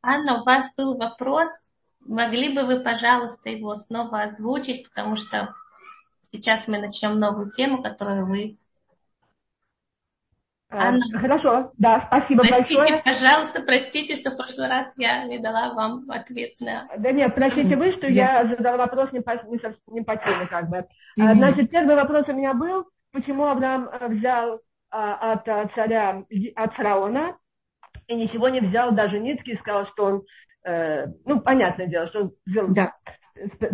Анна, 0.00 0.40
у 0.40 0.44
вас 0.44 0.72
был 0.74 0.96
вопрос. 0.96 1.50
Могли 2.04 2.54
бы 2.54 2.64
вы, 2.64 2.80
пожалуйста, 2.80 3.50
его 3.50 3.74
снова 3.76 4.22
озвучить, 4.22 4.88
потому 4.88 5.16
что 5.16 5.54
сейчас 6.24 6.66
мы 6.68 6.78
начнем 6.78 7.18
новую 7.18 7.50
тему, 7.50 7.82
которую 7.82 8.26
вы 8.26 8.58
а, 10.72 10.88
Анна. 10.88 11.04
Хорошо, 11.18 11.72
да, 11.76 12.00
спасибо 12.06 12.44
простите, 12.44 12.76
большое. 12.76 13.02
пожалуйста, 13.02 13.60
простите, 13.60 14.16
что 14.16 14.30
в 14.30 14.36
прошлый 14.36 14.68
раз 14.68 14.94
я 14.96 15.24
не 15.24 15.38
дала 15.38 15.74
вам 15.74 16.10
ответ 16.10 16.58
на... 16.60 16.88
Да 16.96 17.12
нет, 17.12 17.34
простите 17.34 17.76
вы, 17.76 17.92
что 17.92 18.06
я 18.06 18.46
задала 18.46 18.78
вопрос 18.78 19.12
не 19.12 19.20
по, 19.20 19.32
не, 19.46 19.60
не 19.88 20.00
по 20.00 20.16
теме 20.16 20.46
как 20.48 20.70
бы. 20.70 20.86
Mm-hmm. 21.18 21.34
Значит, 21.34 21.70
первый 21.70 21.94
вопрос 21.94 22.26
у 22.28 22.32
меня 22.32 22.54
был, 22.54 22.86
почему 23.12 23.44
Авраам 23.44 23.86
э, 23.88 24.08
взял 24.08 24.60
а, 24.90 25.32
от 25.32 25.46
а, 25.46 25.68
царя, 25.68 26.24
от 26.56 26.74
фараона, 26.74 27.36
и 28.06 28.14
ничего 28.14 28.48
не 28.48 28.60
взял, 28.60 28.92
даже 28.92 29.18
нитки, 29.18 29.50
и 29.50 29.58
сказал, 29.58 29.86
что 29.86 30.04
он, 30.04 30.22
э, 30.64 31.06
ну, 31.24 31.40
понятное 31.40 31.86
дело, 31.86 32.06
что 32.06 32.22
он 32.22 32.34
взял 32.46 32.68
да. 32.68 32.92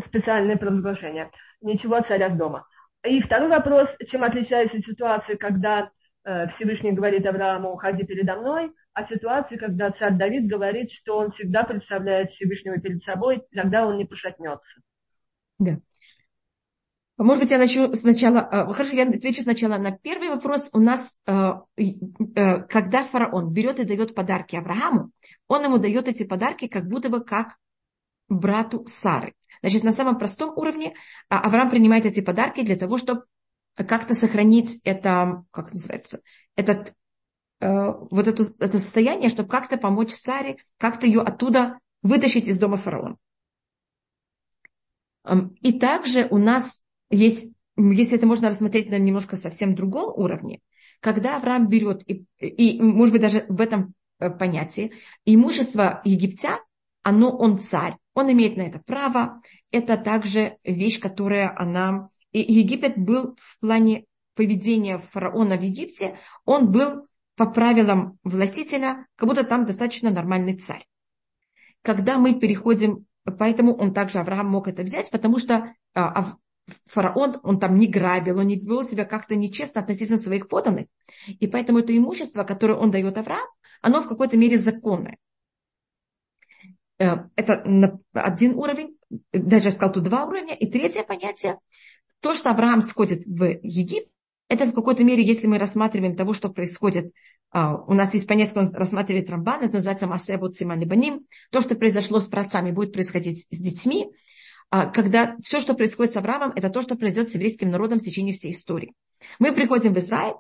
специальное 0.06 0.56
провозглашение. 0.56 1.30
Ничего 1.60 2.00
царя 2.00 2.30
с 2.30 2.36
дома. 2.36 2.66
И 3.04 3.20
второй 3.20 3.48
вопрос, 3.48 3.88
чем 4.08 4.24
отличается 4.24 4.78
ситуация, 4.78 5.36
когда 5.36 5.90
Э, 6.28 6.46
Всевышний 6.48 6.92
говорит 6.92 7.26
Аврааму, 7.26 7.70
уходи 7.70 8.04
передо 8.04 8.36
мной, 8.36 8.70
а 8.92 9.06
ситуации, 9.06 9.56
когда 9.56 9.90
царь 9.90 10.12
Давид 10.18 10.46
говорит, 10.46 10.90
что 10.90 11.16
он 11.16 11.32
всегда 11.32 11.64
представляет 11.64 12.30
Всевышнего 12.32 12.78
перед 12.78 13.02
собой, 13.02 13.42
тогда 13.50 13.86
он 13.86 13.96
не 13.96 14.04
пошатнется. 14.04 14.82
Да. 15.58 15.78
Может 17.18 17.42
быть, 17.42 17.50
я 17.50 17.58
начну 17.58 17.92
сначала, 17.94 18.48
э, 18.50 18.72
хорошо, 18.72 18.94
я 18.94 19.02
отвечу 19.02 19.42
сначала 19.42 19.76
на 19.76 19.90
первый 19.90 20.28
вопрос. 20.28 20.70
У 20.72 20.78
нас, 20.78 21.16
э, 21.26 21.52
когда 22.68 23.02
фараон 23.02 23.52
берет 23.52 23.80
и 23.80 23.84
дает 23.84 24.14
подарки 24.14 24.54
Аврааму, 24.54 25.10
он 25.48 25.64
ему 25.64 25.78
дает 25.78 26.06
эти 26.06 26.22
подарки 26.22 26.68
как 26.68 26.86
будто 26.86 27.08
бы 27.08 27.24
как 27.24 27.56
брату 28.28 28.86
Сары. 28.86 29.34
Значит, 29.62 29.82
на 29.82 29.90
самом 29.90 30.16
простом 30.16 30.56
уровне 30.56 30.94
а, 31.28 31.40
Авраам 31.40 31.70
принимает 31.70 32.06
эти 32.06 32.20
подарки 32.20 32.62
для 32.62 32.76
того, 32.76 32.98
чтобы 32.98 33.24
как-то 33.74 34.14
сохранить 34.14 34.80
это, 34.84 35.44
как 35.50 35.72
называется, 35.72 36.20
этот, 36.54 36.94
э, 37.58 37.66
вот 37.68 38.28
это, 38.28 38.44
это 38.60 38.78
состояние, 38.78 39.28
чтобы 39.28 39.48
как-то 39.48 39.76
помочь 39.76 40.12
Саре, 40.12 40.58
как-то 40.76 41.06
ее 41.06 41.22
оттуда 41.22 41.80
вытащить 42.02 42.46
из 42.46 42.60
дома 42.60 42.76
фараона. 42.76 43.16
Эм, 45.24 45.56
и 45.62 45.76
также 45.76 46.28
у 46.30 46.38
нас 46.38 46.82
есть, 47.10 47.46
если 47.76 48.16
это 48.16 48.26
можно 48.26 48.48
рассмотреть 48.48 48.90
на 48.90 48.98
немножко 48.98 49.36
совсем 49.36 49.74
другом 49.74 50.12
уровне, 50.16 50.60
когда 51.00 51.36
Авраам 51.36 51.68
берет, 51.68 52.02
и, 52.08 52.26
и 52.40 52.80
может 52.82 53.12
быть 53.12 53.22
даже 53.22 53.46
в 53.48 53.60
этом 53.60 53.94
э, 54.18 54.30
понятии, 54.30 54.92
имущество 55.24 56.00
египтян, 56.04 56.58
оно, 57.02 57.30
он 57.30 57.58
царь, 57.60 57.96
он 58.14 58.30
имеет 58.32 58.56
на 58.56 58.62
это 58.62 58.80
право, 58.80 59.40
это 59.70 59.96
также 59.96 60.58
вещь, 60.64 61.00
которая 61.00 61.54
она 61.56 62.10
и 62.32 62.40
Египет 62.40 62.98
был 62.98 63.36
в 63.40 63.58
плане 63.60 64.04
поведения 64.34 64.98
фараона 64.98 65.56
в 65.56 65.62
Египте, 65.62 66.18
он 66.44 66.70
был 66.70 67.06
по 67.36 67.46
правилам 67.46 68.18
властителя, 68.24 69.06
как 69.16 69.28
будто 69.28 69.44
там 69.44 69.64
достаточно 69.64 70.10
нормальный 70.10 70.56
царь. 70.56 70.86
Когда 71.82 72.18
мы 72.18 72.38
переходим, 72.38 73.06
поэтому 73.24 73.74
он 73.74 73.94
также, 73.94 74.18
Авраам 74.18 74.48
мог 74.48 74.68
это 74.68 74.82
взять, 74.82 75.10
потому 75.10 75.38
что 75.38 75.74
а, 75.94 76.34
фараон, 76.86 77.38
он 77.42 77.58
там 77.60 77.78
не 77.78 77.86
грабил, 77.86 78.38
он 78.38 78.46
не 78.46 78.58
вел 78.58 78.84
себя 78.84 79.04
как-то 79.04 79.36
нечестно 79.36 79.80
относительно 79.80 80.18
своих 80.18 80.48
поданных. 80.48 80.86
И 81.26 81.46
поэтому 81.46 81.78
это 81.78 81.96
имущество, 81.96 82.44
которое 82.44 82.74
он 82.74 82.90
дает 82.90 83.16
Авраам, 83.18 83.48
оно 83.80 84.02
в 84.02 84.08
какой-то 84.08 84.36
мере 84.36 84.58
законное. 84.58 85.16
Э, 86.98 87.28
это 87.36 88.00
один 88.12 88.54
уровень, 88.54 88.96
даже 89.32 89.66
я 89.66 89.70
сказал, 89.70 89.92
тут 89.92 90.04
два 90.04 90.24
уровня. 90.24 90.54
И 90.54 90.66
третье 90.70 91.04
понятие, 91.04 91.58
то, 92.20 92.34
что 92.34 92.50
Авраам 92.50 92.82
сходит 92.82 93.24
в 93.26 93.44
Египет, 93.62 94.08
это 94.48 94.64
в 94.64 94.72
какой-то 94.72 95.04
мере, 95.04 95.22
если 95.22 95.46
мы 95.46 95.58
рассматриваем 95.58 96.16
того, 96.16 96.32
что 96.32 96.48
происходит, 96.48 97.12
а, 97.50 97.76
у 97.76 97.92
нас 97.92 98.14
есть 98.14 98.26
понятие, 98.26 98.62
он 98.62 98.70
рассматривает 98.72 99.28
Рамбан, 99.30 99.62
это 99.62 99.74
называется 99.74 100.06
Масебут 100.06 100.56
Сималибаним, 100.56 101.26
то, 101.50 101.60
что 101.60 101.74
произошло 101.74 102.18
с 102.20 102.28
працами, 102.28 102.70
будет 102.70 102.92
происходить 102.92 103.46
с 103.50 103.58
детьми, 103.58 104.10
когда 104.70 105.36
все, 105.42 105.60
что 105.60 105.74
происходит 105.74 106.12
с 106.12 106.16
Авраамом, 106.16 106.52
это 106.54 106.68
то, 106.70 106.82
что 106.82 106.96
произойдет 106.96 107.30
с 107.30 107.34
еврейским 107.34 107.70
народом 107.70 107.98
в 107.98 108.02
течение 108.02 108.34
всей 108.34 108.52
истории. 108.52 108.94
Мы 109.38 109.52
приходим 109.52 109.94
в 109.94 109.98
Израиль, 109.98 110.34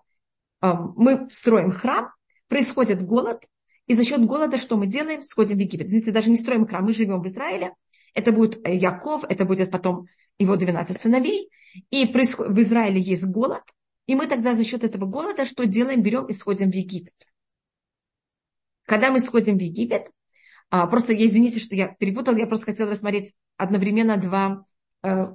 а, 0.60 0.74
мы 0.74 1.28
строим 1.30 1.70
храм, 1.70 2.10
происходит 2.48 3.04
голод, 3.04 3.42
и 3.86 3.94
за 3.94 4.04
счет 4.04 4.24
голода 4.24 4.58
что 4.58 4.76
мы 4.76 4.86
делаем? 4.86 5.22
Сходим 5.22 5.56
в 5.56 5.60
Египет. 5.60 5.88
Знаете, 5.88 6.10
даже 6.10 6.30
не 6.30 6.36
строим 6.36 6.66
храм, 6.66 6.84
мы 6.84 6.92
живем 6.92 7.22
в 7.22 7.26
Израиле, 7.26 7.72
это 8.14 8.32
будет 8.32 8.66
Яков, 8.66 9.24
это 9.28 9.44
будет 9.44 9.70
потом 9.70 10.06
его 10.38 10.56
12 10.56 11.00
сыновей, 11.00 11.50
и 11.90 12.06
в 12.06 12.60
Израиле 12.60 13.00
есть 13.00 13.24
голод, 13.24 13.62
и 14.06 14.14
мы 14.14 14.26
тогда 14.26 14.54
за 14.54 14.64
счет 14.64 14.84
этого 14.84 15.06
голода 15.06 15.44
что 15.44 15.64
делаем? 15.66 16.02
Берем 16.02 16.26
и 16.26 16.32
сходим 16.32 16.70
в 16.70 16.74
Египет. 16.74 17.14
Когда 18.86 19.10
мы 19.10 19.20
сходим 19.20 19.58
в 19.58 19.62
Египет, 19.62 20.10
а, 20.70 20.86
просто 20.86 21.12
я 21.12 21.26
извините, 21.26 21.60
что 21.60 21.74
я 21.74 21.88
перепутала, 21.88 22.36
я 22.36 22.46
просто 22.46 22.66
хотела 22.66 22.90
рассмотреть 22.90 23.34
одновременно 23.56 24.16
два, 24.16 24.66
э, 25.02 25.26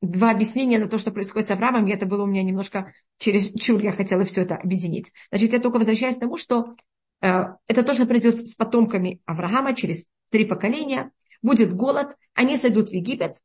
два 0.00 0.30
объяснения 0.30 0.78
на 0.78 0.88
то, 0.88 0.98
что 0.98 1.12
происходит 1.12 1.48
с 1.48 1.50
Авраамом, 1.52 1.86
и 1.86 1.92
это 1.92 2.06
было 2.06 2.24
у 2.24 2.26
меня 2.26 2.42
немножко 2.42 2.92
через 3.18 3.52
чур, 3.52 3.80
я 3.80 3.92
хотела 3.92 4.24
все 4.24 4.42
это 4.42 4.56
объединить. 4.56 5.12
Значит, 5.30 5.52
я 5.52 5.60
только 5.60 5.76
возвращаюсь 5.76 6.16
к 6.16 6.20
тому, 6.20 6.36
что 6.36 6.76
э, 7.20 7.44
это 7.66 7.82
то, 7.82 7.94
что 7.94 8.06
произойдет 8.06 8.48
с 8.48 8.54
потомками 8.54 9.20
Авраама 9.26 9.74
через 9.74 10.08
три 10.30 10.44
поколения. 10.44 11.12
Будет 11.42 11.74
голод, 11.74 12.16
они 12.34 12.56
сойдут 12.56 12.88
в 12.88 12.92
Египет, 12.92 13.36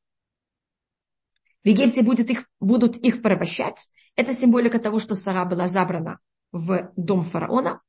в 1.64 1.68
Египте 1.68 2.02
будет 2.04 2.30
их, 2.30 2.46
будут 2.60 2.98
их 2.98 3.22
порабощать. 3.22 3.90
Это 4.16 4.34
символика 4.34 4.80
того, 4.80 5.00
что 5.00 5.16
Сара 5.16 5.46
была 5.46 5.68
забрана 5.68 6.20
в 6.52 6.92
дом 6.96 7.24
фараона. 7.24 7.82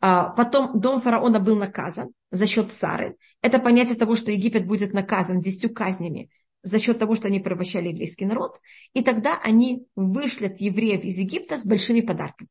А, 0.00 0.30
потом 0.30 0.80
дом 0.80 1.00
фараона 1.00 1.40
был 1.40 1.56
наказан 1.56 2.12
за 2.30 2.46
счет 2.46 2.72
Сары. 2.72 3.16
Это 3.42 3.58
понятие 3.58 3.96
того, 3.96 4.16
что 4.16 4.32
Египет 4.32 4.66
будет 4.66 4.92
наказан 4.94 5.40
десятью 5.40 5.74
казнями 5.74 6.30
за 6.62 6.78
счет 6.78 6.98
того, 6.98 7.14
что 7.14 7.28
они 7.28 7.40
порабощали 7.40 7.88
еврейский 7.88 8.24
народ. 8.24 8.60
И 8.94 9.02
тогда 9.02 9.38
они 9.42 9.86
вышлят 9.96 10.60
евреев 10.60 11.04
из 11.04 11.18
Египта 11.18 11.58
с 11.58 11.66
большими 11.66 12.00
подарками. 12.00 12.48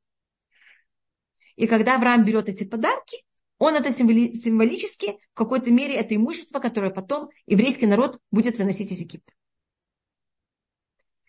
И 1.55 1.67
когда 1.67 1.95
Авраам 1.95 2.23
берет 2.23 2.49
эти 2.49 2.63
подарки, 2.63 3.17
он 3.57 3.75
это 3.75 3.91
символически, 3.91 5.17
в 5.33 5.33
какой-то 5.33 5.69
мере, 5.71 5.95
это 5.95 6.15
имущество, 6.15 6.59
которое 6.59 6.91
потом 6.91 7.29
еврейский 7.45 7.87
народ 7.87 8.19
будет 8.31 8.57
выносить 8.57 8.91
из 8.91 8.99
Египта. 8.99 9.33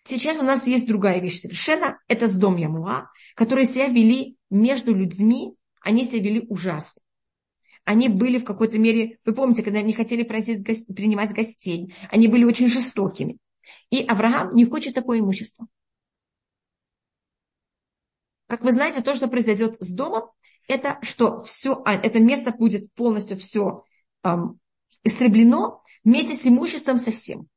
Сейчас 0.04 0.38
у 0.38 0.44
нас 0.44 0.66
есть 0.66 0.86
другая 0.86 1.20
вещь 1.20 1.40
совершенно. 1.40 1.98
Это 2.08 2.28
с 2.28 2.36
дом 2.36 2.56
Ямуа, 2.56 3.10
которые 3.34 3.66
себя 3.66 3.88
вели 3.88 4.36
между 4.48 4.94
людьми, 4.94 5.56
они 5.80 6.04
себя 6.04 6.22
вели 6.22 6.46
ужасно. 6.48 7.02
Они 7.84 8.08
были 8.08 8.38
в 8.38 8.44
какой-то 8.44 8.78
мере, 8.78 9.18
вы 9.24 9.34
помните, 9.34 9.62
когда 9.62 9.80
они 9.80 9.92
хотели 9.92 10.22
принимать 10.22 11.32
гостей, 11.32 11.94
они 12.10 12.28
были 12.28 12.44
очень 12.44 12.68
жестокими. 12.68 13.38
И 13.90 14.04
Авраам 14.04 14.54
не 14.54 14.64
хочет 14.64 14.94
такое 14.94 15.20
имущество. 15.20 15.66
Как 18.46 18.62
вы 18.62 18.72
знаете, 18.72 19.00
то, 19.00 19.14
что 19.14 19.28
произойдет 19.28 19.76
с 19.80 19.92
домом, 19.94 20.30
это 20.66 20.98
что 21.02 21.40
все, 21.42 21.82
а, 21.84 21.94
это 21.94 22.20
место 22.20 22.52
будет 22.52 22.92
полностью 22.94 23.36
все 23.36 23.84
эм, 24.22 24.60
истреблено 25.04 25.82
вместе 26.04 26.34
с 26.34 26.46
имуществом 26.46 26.96
совсем. 26.96 27.48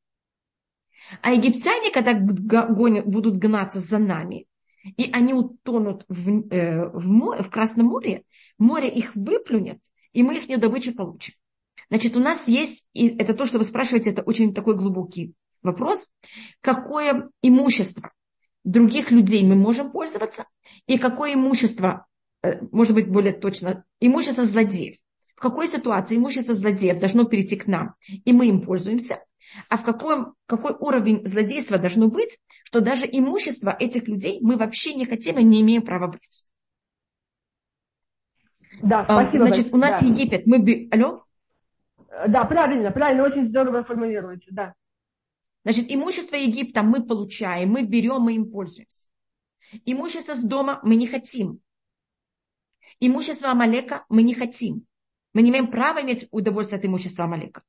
А 1.22 1.32
египтяне, 1.32 1.92
когда 1.92 2.14
будут 2.14 3.38
гнаться 3.38 3.80
за 3.80 3.98
нами, 3.98 4.48
и 4.84 5.10
они 5.12 5.34
утонут 5.34 6.06
в, 6.08 6.30
э, 6.52 6.90
в, 6.90 7.10
море, 7.10 7.44
в 7.44 7.50
Красном 7.50 7.88
море, 7.88 8.24
море 8.58 8.90
их 8.90 9.16
выплюнет, 9.16 9.80
и 10.12 10.24
мы 10.24 10.38
их 10.38 10.60
добычу 10.60 10.94
получим. 10.94 11.34
Значит, 11.90 12.16
у 12.16 12.20
нас 12.20 12.48
есть, 12.48 12.88
и 12.94 13.08
это 13.10 13.34
то, 13.34 13.46
что 13.46 13.58
вы 13.58 13.64
спрашиваете, 13.64 14.12
это 14.12 14.22
очень 14.24 14.54
такой 14.54 14.76
глубокий 14.76 15.34
вопрос, 15.62 16.08
какое 16.62 17.30
имущество 17.42 18.12
других 18.64 19.12
людей 19.12 19.46
мы 19.46 19.56
можем 19.56 19.92
пользоваться, 19.92 20.46
и 20.88 20.98
какое 20.98 21.34
имущество, 21.34 22.06
э, 22.42 22.62
может 22.72 22.94
быть, 22.94 23.08
более 23.08 23.34
точно, 23.34 23.86
имущество 24.00 24.46
злодеев. 24.46 24.98
В 25.36 25.42
какой 25.42 25.68
ситуации 25.68 26.18
имущество 26.18 26.54
злодеев 26.54 27.00
должно 27.00 27.26
перейти 27.26 27.56
к 27.56 27.68
нам, 27.68 27.96
и 28.08 28.32
мы 28.34 28.48
им 28.48 28.62
пользуемся, 28.62 29.24
а 29.70 29.78
в 29.78 29.84
каком, 29.84 30.36
какой 30.46 30.74
уровень 30.74 31.26
злодейства 31.28 31.78
должно 31.78 32.08
быть, 32.08 32.40
что 32.64 32.82
даже 32.82 33.06
имущество 33.06 33.76
этих 33.78 34.08
людей 34.08 34.40
мы 34.42 34.58
вообще 34.58 34.94
не 34.94 35.06
хотим 35.06 35.38
и 35.38 35.44
не 35.44 35.62
имеем 35.62 35.82
права 35.82 36.08
брать. 36.08 36.46
Да, 38.82 39.04
спасибо. 39.04 39.48
Значит, 39.48 39.74
у 39.74 39.78
нас 39.78 40.02
да. 40.02 40.08
Египет. 40.08 40.46
Мы... 40.46 40.90
Алло? 40.92 41.24
Да, 42.28 42.46
правильно, 42.46 42.92
правильно, 42.92 43.24
очень 43.24 43.50
здорово 43.50 43.84
формулируете, 43.84 44.48
да. 44.52 44.74
Значит, 45.64 45.86
имущество 45.90 46.36
Египта 46.36 46.84
мы 46.84 47.06
получаем, 47.06 47.70
мы 47.70 47.84
берем, 47.84 48.22
мы 48.22 48.36
им 48.36 48.52
пользуемся. 48.52 49.08
Имущество 49.86 50.34
с 50.34 50.44
дома 50.44 50.80
мы 50.84 50.96
не 50.96 51.08
хотим. 51.08 51.60
Имущество 53.00 53.50
Амалека 53.50 54.06
мы 54.10 54.24
не 54.24 54.34
хотим. 54.34 54.86
Мы 55.34 55.42
не 55.42 55.50
имеем 55.50 55.70
права 55.70 56.02
иметь 56.02 56.28
удовольствие 56.32 56.80
от 56.80 56.86
имущества 56.86 57.26
Амалека. 57.26 57.64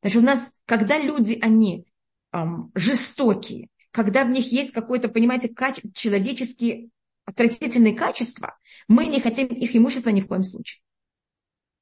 Значит, 0.00 0.22
у 0.22 0.24
нас, 0.24 0.54
когда 0.64 0.98
люди, 0.98 1.38
они 1.40 1.86
эм, 2.32 2.70
жестокие, 2.74 3.68
когда 3.90 4.24
в 4.24 4.30
них 4.30 4.52
есть 4.52 4.72
какое-то, 4.72 5.08
понимаете, 5.08 5.48
каче- 5.48 5.90
человеческие 5.92 6.90
отвратительные 7.24 7.94
качества, 7.94 8.56
мы 8.86 9.06
не 9.06 9.20
хотим 9.20 9.48
их 9.48 9.74
имущество 9.74 10.10
ни 10.10 10.20
в 10.20 10.28
коем 10.28 10.44
случае. 10.44 10.82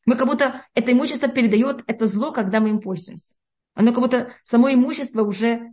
Мы 0.07 0.17
как 0.17 0.27
будто 0.27 0.67
это 0.75 0.93
имущество 0.93 1.29
передает 1.29 1.83
это 1.87 2.07
зло, 2.07 2.33
когда 2.33 2.61
мы 2.61 2.71
им 2.71 2.81
пользуемся. 2.81 3.35
Оно 3.75 3.93
как 3.93 4.03
будто 4.03 4.33
само 4.43 4.73
имущество 4.73 5.23
уже 5.23 5.73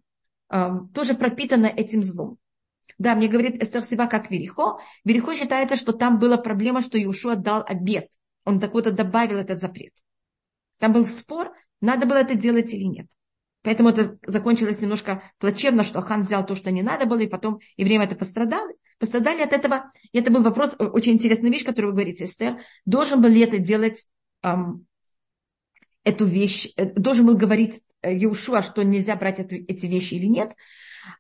э, 0.49 0.69
тоже 0.93 1.13
пропитано 1.13 1.67
этим 1.67 2.03
злом. 2.03 2.37
Да, 3.01 3.15
мне 3.15 3.27
говорит 3.27 3.63
Эстер 3.63 3.83
Сива 3.83 4.05
как 4.05 4.29
Верихо. 4.29 4.77
Верихо 5.03 5.35
считается, 5.35 5.75
что 5.75 5.91
там 5.91 6.19
была 6.19 6.37
проблема, 6.37 6.83
что 6.83 6.99
Иешуа 6.99 7.35
дал 7.35 7.65
обед. 7.67 8.11
Он 8.45 8.59
так 8.59 8.75
вот 8.75 8.93
добавил 8.93 9.39
этот 9.39 9.59
запрет. 9.59 9.91
Там 10.77 10.93
был 10.93 11.03
спор, 11.07 11.51
надо 11.81 12.05
было 12.05 12.17
это 12.17 12.35
делать 12.35 12.71
или 12.75 12.83
нет. 12.83 13.07
Поэтому 13.63 13.89
это 13.89 14.19
закончилось 14.27 14.81
немножко 14.81 15.23
плачевно, 15.39 15.83
что 15.83 16.01
Хан 16.01 16.21
взял 16.21 16.45
то, 16.45 16.55
что 16.55 16.69
не 16.69 16.83
надо 16.83 17.07
было, 17.07 17.17
и 17.17 17.27
потом 17.27 17.57
евреям 17.75 18.03
это 18.03 18.15
пострадали. 18.15 18.75
Пострадали 18.99 19.41
от 19.41 19.53
этого. 19.53 19.89
И 20.11 20.19
это 20.19 20.31
был 20.31 20.43
вопрос, 20.43 20.75
очень 20.77 21.13
интересная 21.13 21.49
вещь, 21.49 21.65
которую 21.65 21.93
вы 21.93 22.01
говорите, 22.01 22.25
Эстер. 22.25 22.59
Должен 22.85 23.19
был 23.19 23.29
ли 23.29 23.41
это 23.41 23.57
делать 23.57 24.05
эм, 24.43 24.85
эту 26.03 26.25
вещь, 26.25 26.71
э, 26.77 26.85
должен 26.85 27.25
был 27.25 27.35
говорить 27.35 27.81
Еушуа, 28.03 28.61
что 28.61 28.83
нельзя 28.83 29.15
брать 29.15 29.39
эту, 29.39 29.55
эти 29.55 29.87
вещи 29.87 30.13
или 30.13 30.27
нет. 30.27 30.55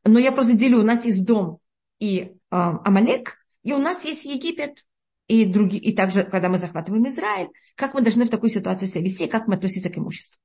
Но 0.03 0.19
я 0.19 0.31
просто 0.31 0.55
делю, 0.55 0.81
у 0.81 0.83
нас 0.83 1.05
есть 1.05 1.25
дом 1.25 1.60
и 2.01 2.19
э, 2.19 2.29
Амалек, 2.49 3.37
и 3.63 3.73
у 3.73 3.77
нас 3.77 4.03
есть 4.03 4.25
Египет, 4.25 4.83
и, 5.27 5.45
другие, 5.45 5.81
и 5.81 5.95
также, 5.95 6.23
когда 6.23 6.49
мы 6.49 6.57
захватываем 6.57 7.07
Израиль, 7.07 7.49
как 7.75 7.93
мы 7.93 8.01
должны 8.01 8.25
в 8.25 8.29
такой 8.29 8.49
ситуации 8.49 8.87
себя 8.87 9.03
вести, 9.03 9.27
как 9.27 9.47
мы 9.47 9.55
относимся 9.55 9.89
к 9.89 9.97
имуществу. 9.97 10.41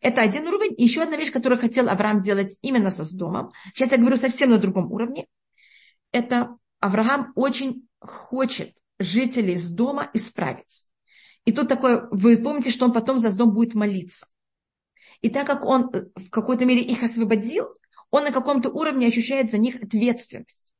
Это 0.00 0.20
один 0.20 0.46
уровень. 0.46 0.74
И 0.76 0.84
еще 0.84 1.02
одна 1.02 1.16
вещь, 1.16 1.32
которую 1.32 1.58
хотел 1.58 1.88
Авраам 1.88 2.18
сделать 2.18 2.58
именно 2.60 2.90
со 2.90 3.02
с 3.02 3.12
домом. 3.12 3.52
Сейчас 3.72 3.90
я 3.92 3.98
говорю 3.98 4.16
совсем 4.16 4.50
на 4.50 4.58
другом 4.58 4.92
уровне. 4.92 5.26
Это 6.12 6.56
Авраам 6.78 7.32
очень 7.34 7.88
хочет 7.98 8.74
жителей 8.98 9.56
с 9.56 9.70
дома 9.70 10.10
исправить. 10.12 10.84
И 11.46 11.52
тут 11.52 11.68
такое, 11.68 12.06
вы 12.10 12.36
помните, 12.36 12.70
что 12.70 12.84
он 12.84 12.92
потом 12.92 13.18
за 13.18 13.34
дом 13.34 13.52
будет 13.52 13.74
молиться. 13.74 14.26
И 15.22 15.30
так 15.30 15.46
как 15.46 15.64
он 15.64 15.90
э, 15.94 16.06
в 16.16 16.28
какой-то 16.28 16.66
мере 16.66 16.82
их 16.82 17.02
освободил, 17.02 17.68
он 18.10 18.24
на 18.24 18.32
каком-то 18.32 18.70
уровне 18.70 19.06
ощущает 19.06 19.50
за 19.50 19.58
них 19.58 19.76
ответственность. 19.82 20.72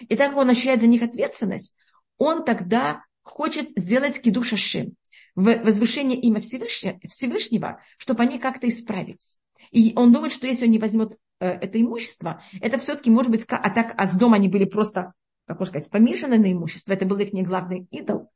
И 0.00 0.16
так 0.16 0.30
как 0.30 0.38
он 0.38 0.50
ощущает 0.50 0.80
за 0.80 0.86
них 0.86 1.02
ответственность, 1.02 1.74
он 2.18 2.44
тогда 2.44 3.04
хочет 3.22 3.70
сделать 3.76 4.20
киду 4.20 4.42
шашим, 4.42 4.94
возвышение 5.34 6.18
имя 6.20 6.40
Всевышнего, 6.40 6.98
Всевышнего, 7.08 7.80
чтобы 7.98 8.22
они 8.22 8.38
как-то 8.38 8.68
исправились. 8.68 9.38
И 9.70 9.92
он 9.96 10.12
думает, 10.12 10.32
что 10.32 10.46
если 10.46 10.66
он 10.66 10.70
не 10.70 10.78
возьмет 10.78 11.18
э, 11.40 11.48
это 11.48 11.80
имущество, 11.80 12.42
это 12.60 12.78
все-таки 12.78 13.10
может 13.10 13.30
быть, 13.30 13.44
а 13.48 13.70
так, 13.70 13.94
а 13.96 14.06
с 14.06 14.16
дома 14.16 14.36
они 14.36 14.48
были 14.48 14.64
просто, 14.64 15.12
как 15.46 15.58
можно 15.58 15.72
сказать, 15.72 15.90
помешаны 15.90 16.38
на 16.38 16.52
имущество, 16.52 16.92
это 16.92 17.06
был 17.06 17.18
их 17.18 17.32
не 17.32 17.42
главный 17.42 17.86
идол, 17.90 18.30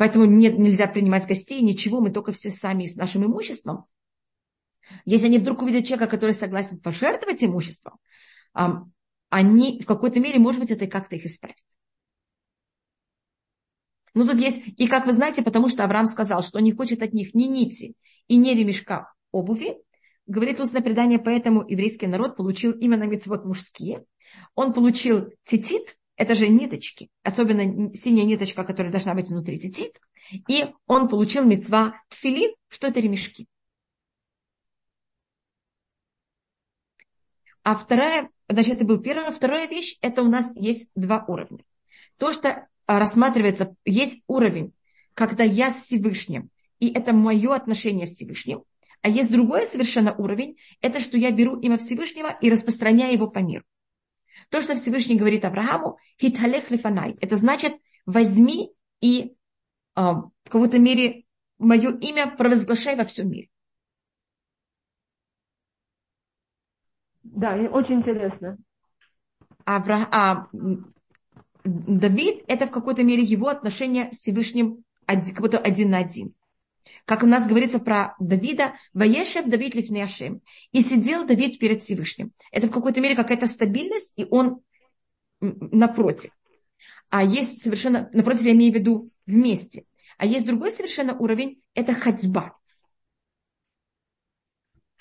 Поэтому 0.00 0.24
нет, 0.24 0.58
нельзя 0.58 0.86
принимать 0.86 1.26
гостей, 1.26 1.60
ничего, 1.60 2.00
мы 2.00 2.10
только 2.10 2.32
все 2.32 2.48
сами 2.48 2.86
с 2.86 2.96
нашим 2.96 3.26
имуществом. 3.26 3.84
Если 5.04 5.26
они 5.26 5.38
вдруг 5.38 5.62
увидят 5.62 5.86
человека, 5.86 6.10
который 6.10 6.34
согласен 6.34 6.78
пожертвовать 6.78 7.42
имуществом, 7.44 7.98
они 8.52 9.80
в 9.80 9.86
какой-то 9.86 10.20
мере, 10.20 10.38
может 10.38 10.60
быть, 10.60 10.70
это 10.70 10.86
как-то 10.86 11.16
их 11.16 11.24
исправит. 11.26 11.56
Ну, 14.12 14.26
тут 14.26 14.40
есть, 14.40 14.62
и 14.66 14.88
как 14.88 15.06
вы 15.06 15.12
знаете, 15.12 15.42
потому 15.42 15.68
что 15.68 15.84
Авраам 15.84 16.06
сказал, 16.06 16.42
что 16.42 16.58
он 16.58 16.64
не 16.64 16.72
хочет 16.72 17.00
от 17.02 17.12
них 17.12 17.32
ни 17.32 17.44
нити 17.44 17.94
и 18.26 18.36
ни 18.36 18.50
ремешка 18.50 19.12
обуви, 19.30 19.76
говорит 20.26 20.58
устное 20.58 20.82
предание, 20.82 21.20
поэтому 21.20 21.64
еврейский 21.68 22.08
народ 22.08 22.36
получил 22.36 22.72
именно 22.72 23.04
мецвод 23.04 23.44
мужские. 23.44 24.04
Он 24.56 24.72
получил 24.72 25.32
титит, 25.44 25.96
это 26.16 26.34
же 26.34 26.48
ниточки, 26.48 27.08
особенно 27.22 27.94
синяя 27.94 28.26
ниточка, 28.26 28.64
которая 28.64 28.90
должна 28.90 29.14
быть 29.14 29.28
внутри 29.28 29.60
тетит. 29.60 30.00
И 30.48 30.66
он 30.86 31.08
получил 31.08 31.44
мецва 31.44 31.94
тфилин, 32.08 32.50
что 32.68 32.88
это 32.88 32.98
ремешки. 32.98 33.46
А 37.62 37.74
вторая, 37.74 38.30
значит, 38.48 38.76
это 38.76 38.84
был 38.84 39.00
первая. 39.00 39.30
Вторая 39.32 39.66
вещь, 39.66 39.98
это 40.00 40.22
у 40.22 40.28
нас 40.28 40.56
есть 40.56 40.88
два 40.94 41.24
уровня. 41.26 41.64
То, 42.16 42.32
что 42.32 42.66
рассматривается, 42.86 43.74
есть 43.84 44.22
уровень, 44.26 44.72
когда 45.14 45.44
я 45.44 45.70
с 45.70 45.82
Всевышним, 45.82 46.50
и 46.78 46.90
это 46.90 47.12
мое 47.12 47.54
отношение 47.54 48.06
с 48.06 48.14
Всевышним. 48.14 48.64
А 49.02 49.08
есть 49.08 49.30
другой 49.30 49.64
совершенно 49.64 50.14
уровень, 50.14 50.56
это 50.80 51.00
что 51.00 51.16
я 51.16 51.30
беру 51.30 51.58
имя 51.60 51.78
Всевышнего 51.78 52.36
и 52.40 52.50
распространяю 52.50 53.14
его 53.14 53.28
по 53.28 53.38
миру. 53.38 53.64
То, 54.48 54.62
что 54.62 54.74
Всевышний 54.74 55.16
говорит 55.16 55.44
Аврааму, 55.44 55.98
хиталех 56.20 56.70
лифанай, 56.70 57.16
это 57.20 57.36
значит 57.36 57.74
возьми 58.06 58.72
и 59.00 59.32
э, 59.96 60.00
в 60.00 60.32
какой-то 60.44 60.78
мере 60.78 61.24
мое 61.58 61.96
имя 61.98 62.34
провозглашай 62.34 62.96
во 62.96 63.04
всем 63.04 63.30
мире. 63.30 63.49
Да, 67.40 67.54
очень 67.54 67.96
интересно. 67.96 68.58
Авра... 69.64 70.06
А 70.12 70.46
Давид 71.64 72.44
это 72.48 72.66
в 72.66 72.70
какой-то 72.70 73.02
мере 73.02 73.22
его 73.22 73.48
отношение 73.48 74.12
с 74.12 74.18
Всевышним 74.18 74.84
как 75.06 75.40
будто 75.40 75.58
один 75.58 75.90
на 75.90 75.98
один. 75.98 76.34
Как 77.06 77.22
у 77.22 77.26
нас 77.26 77.46
говорится 77.48 77.78
про 77.78 78.14
Давида, 78.18 78.74
Ваешев 78.92 79.46
Давид 79.46 79.74
Лифнеашем. 79.74 80.42
И 80.72 80.82
сидел 80.82 81.26
Давид 81.26 81.58
перед 81.58 81.82
Всевышним. 81.82 82.32
Это 82.52 82.66
в 82.66 82.70
какой-то 82.70 83.00
мере 83.00 83.16
какая-то 83.16 83.46
стабильность, 83.46 84.12
и 84.16 84.26
он 84.30 84.60
напротив. 85.40 86.30
А 87.08 87.24
есть 87.24 87.62
совершенно, 87.62 88.10
напротив, 88.12 88.42
я 88.42 88.52
имею 88.52 88.72
в 88.72 88.76
виду 88.76 89.10
вместе. 89.26 89.84
А 90.18 90.26
есть 90.26 90.46
другой 90.46 90.70
совершенно 90.72 91.16
уровень, 91.16 91.62
это 91.74 91.94
ходьба. 91.94 92.59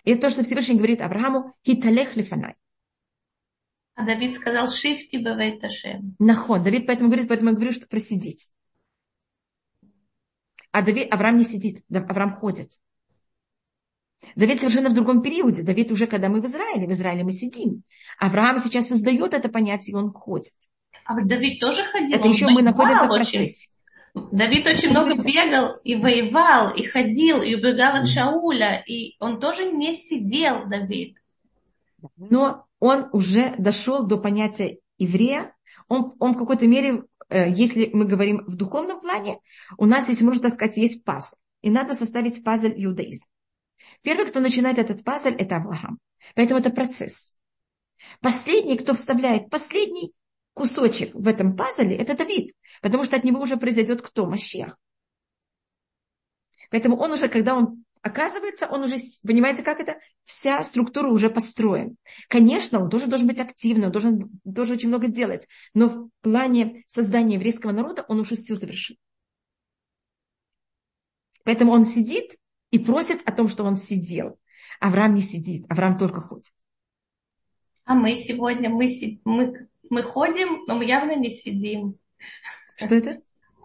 И 0.03 0.11
это 0.11 0.21
то, 0.21 0.29
что 0.29 0.43
Всевышний 0.43 0.75
говорит 0.75 1.01
Аврааму, 1.01 1.53
хиталех 1.65 2.15
лифанай. 2.15 2.55
А 3.95 4.05
Давид 4.05 4.33
сказал, 4.33 4.69
шифти 4.69 5.17
бывает 5.17 5.63
Ашем. 5.63 6.15
Наход. 6.19 6.63
Давид 6.63 6.87
поэтому 6.87 7.09
говорит, 7.09 7.27
поэтому 7.27 7.49
я 7.51 7.55
говорю, 7.55 7.73
что 7.73 7.87
просидеть. 7.87 8.53
А 10.71 10.81
Давид, 10.81 11.13
Авраам 11.13 11.37
не 11.37 11.43
сидит, 11.43 11.83
Авраам 11.91 12.35
ходит. 12.35 12.79
Давид 14.35 14.59
совершенно 14.59 14.89
в 14.89 14.93
другом 14.93 15.21
периоде. 15.21 15.63
Давид 15.63 15.91
уже, 15.91 16.07
когда 16.07 16.29
мы 16.29 16.41
в 16.41 16.45
Израиле, 16.45 16.87
в 16.87 16.91
Израиле 16.91 17.23
мы 17.23 17.31
сидим. 17.31 17.83
Авраам 18.19 18.59
сейчас 18.59 18.87
создает 18.87 19.33
это 19.33 19.49
понятие, 19.49 19.93
и 19.93 19.95
он 19.95 20.11
ходит. 20.11 20.53
А 21.05 21.15
вот 21.15 21.27
Давид 21.27 21.59
тоже 21.59 21.83
ходил? 21.83 22.17
Это 22.17 22.27
еще 22.27 22.47
мы 22.47 22.61
находимся 22.61 23.05
в 23.05 23.07
процессе. 23.07 23.69
Давид 24.13 24.67
очень 24.67 24.89
много 24.89 25.15
бегал 25.15 25.77
и 25.83 25.95
воевал, 25.95 26.73
и 26.73 26.83
ходил, 26.83 27.41
и 27.41 27.55
убегал 27.55 28.01
от 28.01 28.07
Шауля, 28.07 28.83
и 28.87 29.15
он 29.19 29.39
тоже 29.39 29.71
не 29.71 29.93
сидел, 29.93 30.67
Давид. 30.67 31.17
Но 32.17 32.65
он 32.79 33.09
уже 33.11 33.55
дошел 33.57 34.05
до 34.05 34.17
понятия 34.17 34.79
еврея, 34.97 35.53
он, 35.87 36.13
он 36.19 36.33
в 36.33 36.37
какой-то 36.37 36.67
мере 36.67 37.03
Э, 37.29 37.49
если 37.49 37.89
мы 37.93 38.05
говорим 38.05 38.43
в 38.45 38.55
духовном 38.55 38.99
плане, 38.99 39.39
у 39.77 39.85
нас, 39.85 40.09
если 40.09 40.25
можно 40.25 40.49
сказать, 40.49 40.77
есть 40.77 41.03
пазл. 41.03 41.35
И 41.61 41.69
надо 41.69 41.93
составить 41.93 42.43
пазл 42.43 42.67
иудаизм. 42.67 43.25
Первый, 44.01 44.25
кто 44.27 44.39
начинает 44.39 44.79
этот 44.79 45.03
пазл, 45.03 45.29
это 45.29 45.57
Авраам. 45.57 45.99
Поэтому 46.35 46.59
это 46.59 46.69
процесс. 46.69 47.35
Последний, 48.21 48.77
кто 48.77 48.93
вставляет 48.93 49.49
последний 49.49 50.13
кусочек 50.59 51.15
в 51.15 51.25
этом 51.25 51.55
пазле, 51.55 51.95
это 51.95 52.17
Давид, 52.17 52.53
потому 52.81 53.05
что 53.05 53.15
от 53.15 53.23
него 53.23 53.41
уже 53.41 53.55
произойдет 53.55 54.01
кто? 54.01 54.25
Мащех. 54.25 54.77
Поэтому 56.69 56.97
он 56.97 57.13
уже, 57.13 57.29
когда 57.29 57.55
он 57.55 57.85
оказывается, 58.01 58.67
он 58.67 58.83
уже, 58.83 58.97
понимаете, 59.25 59.63
как 59.63 59.79
это? 59.79 59.99
Вся 60.25 60.61
структура 60.65 61.07
уже 61.07 61.29
построена. 61.29 61.95
Конечно, 62.27 62.81
он 62.81 62.89
тоже 62.89 63.07
должен 63.07 63.27
быть 63.27 63.39
активным, 63.39 63.85
он 63.85 63.91
должен, 63.93 64.41
должен 64.43 64.75
очень 64.75 64.89
много 64.89 65.07
делать, 65.07 65.47
но 65.73 65.87
в 65.87 66.09
плане 66.21 66.83
создания 66.87 67.35
еврейского 67.35 67.71
народа 67.71 68.03
он 68.09 68.19
уже 68.19 68.35
все 68.35 68.55
завершил. 68.55 68.97
Поэтому 71.45 71.71
он 71.71 71.85
сидит 71.85 72.35
и 72.71 72.79
просит 72.79 73.25
о 73.25 73.31
том, 73.31 73.47
что 73.47 73.63
он 73.63 73.77
сидел. 73.77 74.37
Авраам 74.81 75.15
не 75.15 75.21
сидит, 75.21 75.65
Авраам 75.69 75.97
только 75.97 76.19
ходит. 76.19 76.51
А 77.85 77.95
мы 77.95 78.13
сегодня, 78.15 78.69
мы, 78.69 78.89
мы 79.23 79.68
мы 79.89 80.03
ходим, 80.03 80.63
но 80.67 80.75
мы 80.75 80.85
явно 80.85 81.15
не 81.15 81.29
сидим. 81.29 81.97
Что 82.77 82.95
это? 82.95 83.21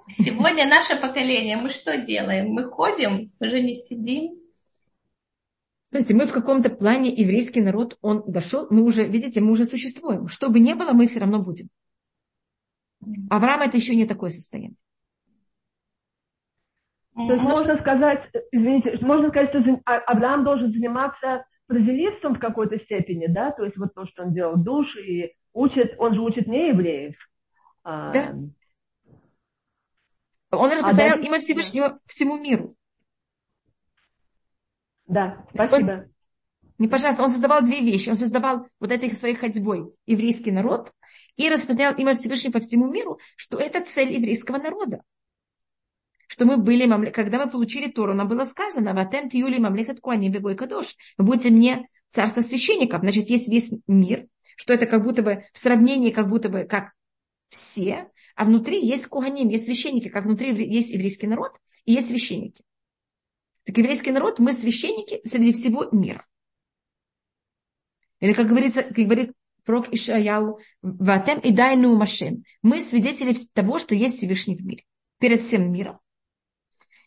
Сегодня 0.08 0.66
наше 0.68 0.96
поколение, 0.96 1.56
мы 1.56 1.70
что 1.70 1.96
делаем? 1.96 2.48
Мы 2.48 2.64
ходим, 2.64 3.32
мы 3.40 3.48
же 3.48 3.60
не 3.60 3.74
сидим. 3.74 4.38
Смотрите, 5.84 6.14
мы 6.14 6.26
в 6.26 6.32
каком-то 6.32 6.70
плане 6.70 7.14
еврейский 7.14 7.60
народ, 7.60 7.98
он 8.02 8.24
дошел, 8.26 8.66
мы 8.70 8.82
уже, 8.82 9.04
видите, 9.04 9.40
мы 9.40 9.52
уже 9.52 9.64
существуем. 9.64 10.28
Что 10.28 10.50
бы 10.50 10.58
ни 10.58 10.72
было, 10.74 10.92
мы 10.92 11.06
все 11.06 11.20
равно 11.20 11.40
будем. 11.40 11.68
Авраам 13.30 13.62
это 13.62 13.76
еще 13.76 13.94
не 13.94 14.06
такое 14.06 14.30
состояние. 14.30 14.74
То 17.14 17.32
есть 17.32 17.44
можно 17.44 17.76
сказать, 17.76 18.28
извините, 18.50 18.98
можно 19.00 19.28
сказать, 19.28 19.50
что 19.50 19.80
а, 19.86 19.98
Авраам 19.98 20.44
должен 20.44 20.72
заниматься 20.72 21.46
бразилийством 21.68 22.34
в 22.34 22.40
какой-то 22.40 22.78
степени, 22.78 23.26
да, 23.28 23.52
то 23.52 23.64
есть 23.64 23.76
вот 23.76 23.94
то, 23.94 24.04
что 24.04 24.24
он 24.24 24.34
делал 24.34 24.56
душ 24.56 24.96
и 24.96 25.36
учит, 25.54 25.94
он 25.98 26.12
же 26.12 26.20
учит 26.20 26.46
не 26.46 26.68
евреев. 26.68 27.16
А, 27.82 28.12
да. 28.12 28.34
Он 30.50 30.70
распространял 30.70 31.18
а 31.18 31.20
имя 31.20 31.40
Всевышнего 31.40 31.88
да. 31.90 31.98
всему 32.06 32.36
миру. 32.36 32.76
Да, 35.06 35.46
спасибо. 35.52 35.90
Он, 35.90 36.14
не, 36.78 36.88
пожалуйста, 36.88 37.22
он 37.22 37.30
создавал 37.30 37.62
две 37.62 37.80
вещи. 37.80 38.08
Он 38.08 38.16
создавал 38.16 38.66
вот 38.80 38.90
этой 38.90 39.14
своей 39.14 39.34
ходьбой 39.34 39.92
еврейский 40.06 40.50
народ 40.50 40.92
и 41.36 41.48
распространял 41.48 41.94
имя 41.94 42.14
Всевышнего 42.14 42.52
по 42.52 42.60
всему 42.60 42.90
миру, 42.90 43.18
что 43.36 43.58
это 43.58 43.84
цель 43.84 44.12
еврейского 44.12 44.58
народа. 44.58 45.02
Что 46.26 46.46
мы 46.46 46.56
были, 46.56 47.10
когда 47.10 47.44
мы 47.44 47.50
получили 47.50 47.90
Тору, 47.90 48.14
нам 48.14 48.28
было 48.28 48.44
сказано, 48.44 48.94
«Ватем 48.94 49.28
тиюли 49.28 49.58
мамлехат 49.58 50.00
куани 50.00 50.30
бегой 50.30 50.56
кадош». 50.56 50.96
Вы 51.18 51.26
будете 51.26 51.50
мне 51.50 51.88
царство 52.10 52.40
священников. 52.40 53.02
Значит, 53.02 53.28
есть 53.28 53.48
весь 53.48 53.72
мир, 53.86 54.26
что 54.56 54.72
это 54.72 54.86
как 54.86 55.02
будто 55.04 55.22
бы 55.22 55.44
в 55.52 55.58
сравнении, 55.58 56.10
как 56.10 56.28
будто 56.28 56.48
бы 56.48 56.64
как 56.64 56.92
все, 57.48 58.10
а 58.34 58.44
внутри 58.44 58.84
есть 58.84 59.06
куганим, 59.06 59.48
есть 59.48 59.64
священники, 59.64 60.08
как 60.08 60.24
внутри 60.24 60.54
есть 60.66 60.90
еврейский 60.90 61.26
народ 61.26 61.52
и 61.84 61.92
есть 61.92 62.08
священники. 62.08 62.64
Так 63.64 63.78
еврейский 63.78 64.10
народ, 64.10 64.38
мы 64.38 64.52
священники 64.52 65.26
среди 65.26 65.52
всего 65.52 65.88
мира. 65.92 66.24
Или, 68.20 68.32
как 68.32 68.48
говорится, 68.48 68.82
как 68.82 68.96
говорит 68.96 69.32
пророк 69.64 69.92
Ишаяу, 69.92 70.60
«Ватем 70.82 71.40
и 71.40 71.50
дайну 71.50 71.94
машем». 71.96 72.44
Мы 72.62 72.80
свидетели 72.80 73.34
того, 73.54 73.78
что 73.78 73.94
есть 73.94 74.18
Всевышний 74.18 74.56
в 74.56 74.64
мире. 74.64 74.84
Перед 75.18 75.40
всем 75.40 75.72
миром. 75.72 76.00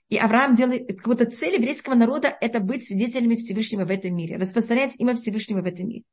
И 0.09 0.17
Авраам 0.17 0.55
делает, 0.55 0.87
как 0.87 1.07
будто 1.07 1.25
цель 1.25 1.55
еврейского 1.55 1.93
народа– 1.93 2.35
это 2.41 2.59
быть 2.59 2.85
свидетелями 2.85 3.35
Всевышнего 3.35 3.85
в 3.85 3.91
этом 3.91 4.15
мире, 4.15 4.37
распространять 4.37 4.95
имя 4.97 5.15
Всевышнего 5.15 5.61
в 5.61 5.65
этом 5.65 5.89
мире. 5.89 6.03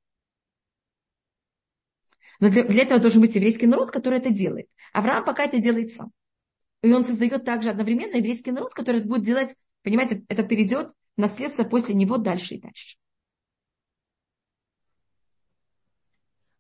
Но 2.45 2.51
для, 2.51 2.63
для 2.63 2.83
этого 2.83 3.01
должен 3.01 3.23
быть 3.23 3.35
еврейский 3.35 3.67
народ, 3.67 3.91
который 3.91 4.19
это 4.19 4.29
делает. 4.29 4.69
Авраам 4.93 5.25
пока 5.25 5.45
это 5.45 5.57
делает 5.57 5.93
сам. 5.93 6.13
И 6.83 6.93
он 6.93 7.03
создает 7.07 7.43
также 7.47 7.71
одновременно 7.71 8.17
еврейский 8.17 8.53
народ, 8.53 8.75
который 8.75 9.01
это 9.01 9.09
будет 9.09 9.23
делать, 9.23 9.57
понимаете, 9.83 10.27
это 10.29 10.43
перейдет 10.43 10.93
наследство 11.17 11.65
после 11.65 11.95
него 11.95 12.19
дальше 12.19 12.57
и 12.57 12.61
дальше. 12.61 12.99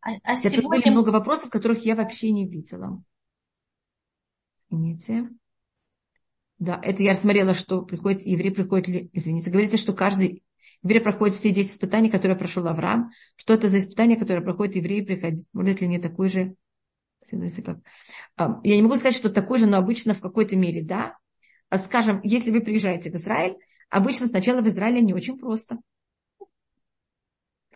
А, 0.00 0.12
а 0.22 0.38
сегодня... 0.38 0.58
Это 0.58 0.68
были 0.68 0.88
много 0.88 1.10
вопросов, 1.10 1.50
которых 1.50 1.84
я 1.84 1.96
вообще 1.96 2.30
не 2.30 2.48
видела. 2.48 3.02
Извините. 4.70 5.28
Да, 6.60 6.80
это 6.82 7.02
я 7.02 7.14
смотрела, 7.14 7.52
что 7.52 7.82
приходит, 7.82 8.24
еврей 8.24 8.52
приходит, 8.52 9.10
извините, 9.12 9.50
говорится, 9.50 9.76
что 9.76 9.92
каждый 9.92 10.44
еврей 10.82 11.00
проходит 11.00 11.36
все 11.36 11.50
10 11.50 11.72
испытаний, 11.72 12.10
которые 12.10 12.36
прошел 12.36 12.66
Авраам. 12.66 13.10
Что 13.36 13.54
это 13.54 13.68
за 13.68 13.78
испытания, 13.78 14.16
которые 14.16 14.44
проходит 14.44 14.76
еврей, 14.76 15.04
приходит, 15.04 15.46
будет 15.52 15.80
ли 15.80 15.88
не 15.88 15.98
такой 15.98 16.28
же, 16.28 16.56
как, 17.30 17.78
я 18.64 18.76
не 18.76 18.82
могу 18.82 18.96
сказать, 18.96 19.16
что 19.16 19.30
такой 19.30 19.58
же, 19.58 19.66
но 19.66 19.78
обычно 19.78 20.14
в 20.14 20.20
какой-то 20.20 20.56
мере, 20.56 20.82
да. 20.82 21.16
А 21.70 21.78
скажем, 21.78 22.20
если 22.22 22.50
вы 22.50 22.60
приезжаете 22.60 23.10
в 23.10 23.14
Израиль, 23.14 23.56
обычно 23.90 24.26
сначала 24.26 24.60
в 24.60 24.68
Израиле 24.68 25.00
не 25.00 25.14
очень 25.14 25.38
просто. 25.38 25.78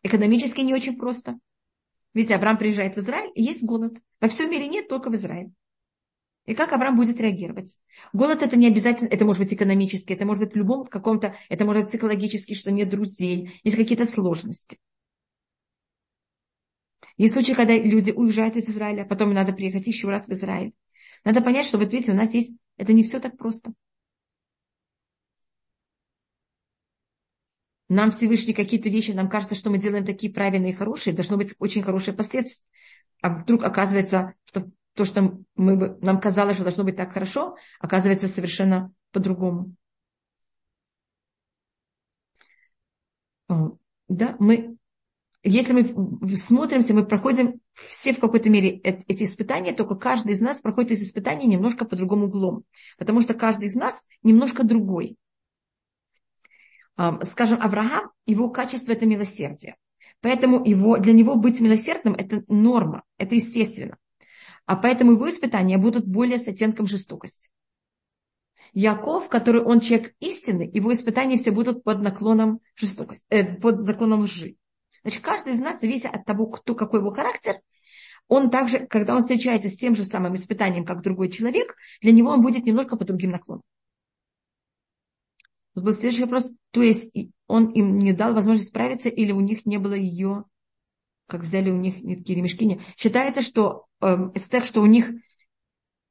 Экономически 0.03 0.61
не 0.61 0.75
очень 0.75 0.97
просто. 0.97 1.39
Видите, 2.15 2.35
Авраам 2.35 2.59
приезжает 2.59 2.97
в 2.97 3.01
Израиль, 3.01 3.31
и 3.35 3.43
есть 3.43 3.65
голод. 3.65 3.99
Во 4.21 4.29
всем 4.29 4.51
мире 4.51 4.69
нет, 4.69 4.89
только 4.89 5.11
в 5.11 5.15
Израиле. 5.15 5.53
И 6.49 6.55
как 6.55 6.73
Авраам 6.73 6.97
будет 6.97 7.21
реагировать? 7.21 7.77
Голод 8.15 8.43
это 8.43 8.57
не 8.57 8.69
обязательно, 8.69 9.09
это 9.09 9.27
может 9.27 9.43
быть 9.43 9.53
экономически, 9.53 10.15
это 10.15 10.25
может 10.25 10.43
быть 10.43 10.55
в 10.55 10.57
любом 10.57 10.87
каком-то, 10.87 11.37
это 11.51 11.67
может 11.67 11.83
быть 11.83 11.91
психологически, 11.91 12.55
что 12.55 12.73
нет 12.73 12.89
друзей, 12.89 13.61
есть 13.65 13.77
какие-то 13.77 14.07
сложности. 14.07 14.79
Есть 17.19 17.35
случаи, 17.35 17.53
когда 17.53 17.77
люди 17.77 18.13
уезжают 18.13 18.57
из 18.57 18.67
Израиля, 18.67 19.05
потом 19.05 19.35
надо 19.35 19.53
приехать 19.53 19.87
еще 19.87 20.09
раз 20.09 20.27
в 20.27 20.33
Израиль. 20.33 20.73
Надо 21.23 21.43
понять, 21.43 21.67
что 21.67 21.77
вот 21.77 21.93
видите, 21.93 22.13
у 22.13 22.15
нас 22.15 22.33
есть, 22.33 22.57
это 22.79 22.95
не 22.95 23.03
все 23.03 23.21
так 23.21 23.37
просто. 23.37 23.75
Нам 27.91 28.11
Всевышний 28.11 28.55
какие-то 28.55 28.89
вещи, 28.89 29.11
нам 29.11 29.29
кажется, 29.29 29.55
что 29.55 29.69
мы 29.69 29.77
делаем 29.77 30.07
такие 30.07 30.33
правильные 30.33 30.73
и 30.73 30.77
хорошие, 30.77 31.15
должно 31.15 31.37
быть 31.37 31.55
очень 31.59 31.83
хорошие 31.83 32.15
последствия. 32.15 32.65
А 33.21 33.37
вдруг 33.37 33.65
оказывается, 33.65 34.33
что 34.47 34.71
то, 34.99 35.05
что 35.05 35.39
мы 35.55 35.97
нам 36.01 36.21
казалось, 36.21 36.57
что 36.57 36.65
должно 36.65 36.83
быть 36.83 36.97
так 36.97 37.13
хорошо, 37.13 37.57
оказывается 37.79 38.27
совершенно 38.27 38.93
по-другому. 39.13 39.77
Да, 43.47 44.35
мы, 44.41 44.77
если 45.45 45.73
мы 45.73 46.37
смотримся, 46.37 46.95
мы 46.95 47.07
проходим 47.07 47.61
все 47.75 48.13
в 48.13 48.19
какой-то 48.19 48.51
мере 48.51 48.71
эти 48.71 49.23
испытания, 49.23 49.73
только 49.73 49.95
каждый 49.95 50.33
из 50.33 50.41
нас 50.41 50.61
проходит 50.61 50.91
эти 50.91 51.03
испытания 51.03 51.47
немножко 51.47 51.85
по 51.85 51.95
другому 51.95 52.27
углом, 52.27 52.65
потому 52.99 53.21
что 53.21 53.35
каждый 53.35 53.67
из 53.67 53.77
нас 53.77 54.05
немножко 54.25 54.65
другой. 54.65 55.17
Скажем, 57.23 57.61
Авраам, 57.63 58.11
его 58.27 58.51
качество– 58.51 58.91
это 58.95 59.07
милосердие. 59.07 59.77
Поэтому 60.23 60.65
его, 60.65 60.99
для 60.99 61.13
него 61.13 61.37
быть 61.37 61.61
милосердным– 61.61 62.15
это 62.19 62.43
норма, 62.49 63.05
это 63.17 63.37
естественно 63.37 63.97
а 64.69 64.77
поэтому 64.77 65.13
его 65.13 65.31
испытания 65.31 65.79
будут 65.79 66.07
более 66.07 66.39
с 66.39 66.47
оттенком 66.47 66.87
жестокости. 66.87 67.49
Яков, 68.75 69.31
который 69.31 69.63
он 69.63 69.81
человек 69.81 70.15
истины, 70.21 70.71
его 70.71 70.93
испытания 70.93 71.39
все 71.39 71.51
будут 71.53 71.83
под 71.85 72.03
наклоном 72.03 72.61
жестокости, 72.77 73.25
э, 73.31 73.57
под 73.57 73.87
законом 73.87 74.21
лжи. 74.21 74.57
Значит, 75.03 75.23
каждый 75.23 75.55
из 75.55 75.59
нас, 75.59 75.81
зависит 75.81 76.15
от 76.15 76.27
того, 76.27 76.49
кто, 76.49 76.75
какой 76.75 77.01
его 77.01 77.11
характер, 77.11 77.63
он 78.29 78.51
также, 78.51 78.81
когда 78.81 79.15
он 79.15 79.21
встречается 79.21 79.71
с 79.71 79.79
тем 79.79 79.97
же 79.97 80.05
самым 80.05 80.35
испытанием, 80.35 80.85
как 80.85 81.01
другой 81.01 81.31
человек, 81.31 81.75
для 82.03 82.13
него 82.13 82.29
он 82.29 82.43
будет 82.43 82.65
немножко 82.65 82.99
по 82.99 83.07
другим 83.07 83.31
наклонам. 83.31 83.63
Тут 85.73 85.83
был 85.83 85.95
следующий 85.95 86.25
вопрос. 86.25 86.53
То 86.73 86.83
есть 86.83 87.11
он 87.47 87.71
им 87.71 88.01
не 88.01 88.13
дал 88.13 88.35
возможность 88.35 88.69
справиться 88.69 89.09
или 89.09 89.33
у 89.33 89.41
них 89.41 89.65
не 89.65 89.79
было 89.79 89.95
ее 89.95 90.45
как 91.29 91.43
взяли 91.43 91.71
у 91.71 91.77
них 91.77 91.97
такие 91.97 92.37
ремешки. 92.37 92.65
Не. 92.65 92.81
Считается, 92.97 93.43
что 93.43 93.87
Эстер, 94.01 94.65
что 94.65 94.81
у 94.81 94.87
них 94.87 95.11
э, 95.11 95.15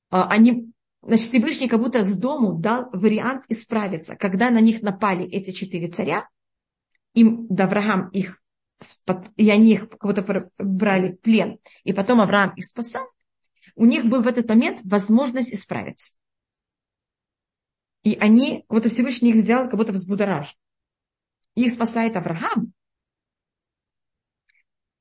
они, 0.09 0.71
значит, 1.01 1.29
Всевышний 1.29 1.67
как 1.67 1.79
будто 1.79 2.03
с 2.03 2.17
дому 2.17 2.53
дал 2.53 2.89
вариант 2.91 3.45
исправиться. 3.49 4.15
Когда 4.15 4.49
на 4.49 4.59
них 4.59 4.81
напали 4.81 5.25
эти 5.25 5.51
четыре 5.51 5.89
царя, 5.89 6.27
им, 7.13 7.47
да, 7.49 7.65
Авраам 7.65 8.09
их, 8.09 8.41
и 9.37 9.49
они 9.49 9.73
их 9.73 9.89
как 9.89 10.03
будто 10.03 10.51
брали 10.59 11.13
плен, 11.13 11.59
и 11.83 11.93
потом 11.93 12.21
Авраам 12.21 12.53
их 12.55 12.65
спасал, 12.65 13.07
у 13.75 13.85
них 13.85 14.05
был 14.05 14.21
в 14.21 14.27
этот 14.27 14.47
момент 14.47 14.81
возможность 14.83 15.53
исправиться. 15.53 16.13
И 18.03 18.15
они, 18.15 18.65
вот 18.69 18.85
Всевышний 18.85 19.31
их 19.31 19.35
взял, 19.35 19.69
как 19.69 19.77
будто 19.77 19.93
взбудораж. 19.93 20.55
Их 21.55 21.71
спасает 21.71 22.15
Авраам, 22.15 22.73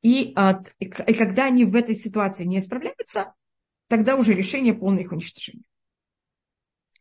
и, 0.06 0.32
а, 0.36 0.62
и 0.78 0.86
когда 0.86 1.46
они 1.46 1.64
в 1.64 1.74
этой 1.74 1.96
ситуации 1.96 2.44
не 2.44 2.60
справляются, 2.60 3.34
тогда 3.88 4.14
уже 4.14 4.34
решение 4.34 4.72
полное 4.72 5.02
их 5.02 5.10
уничтожения. 5.10 5.64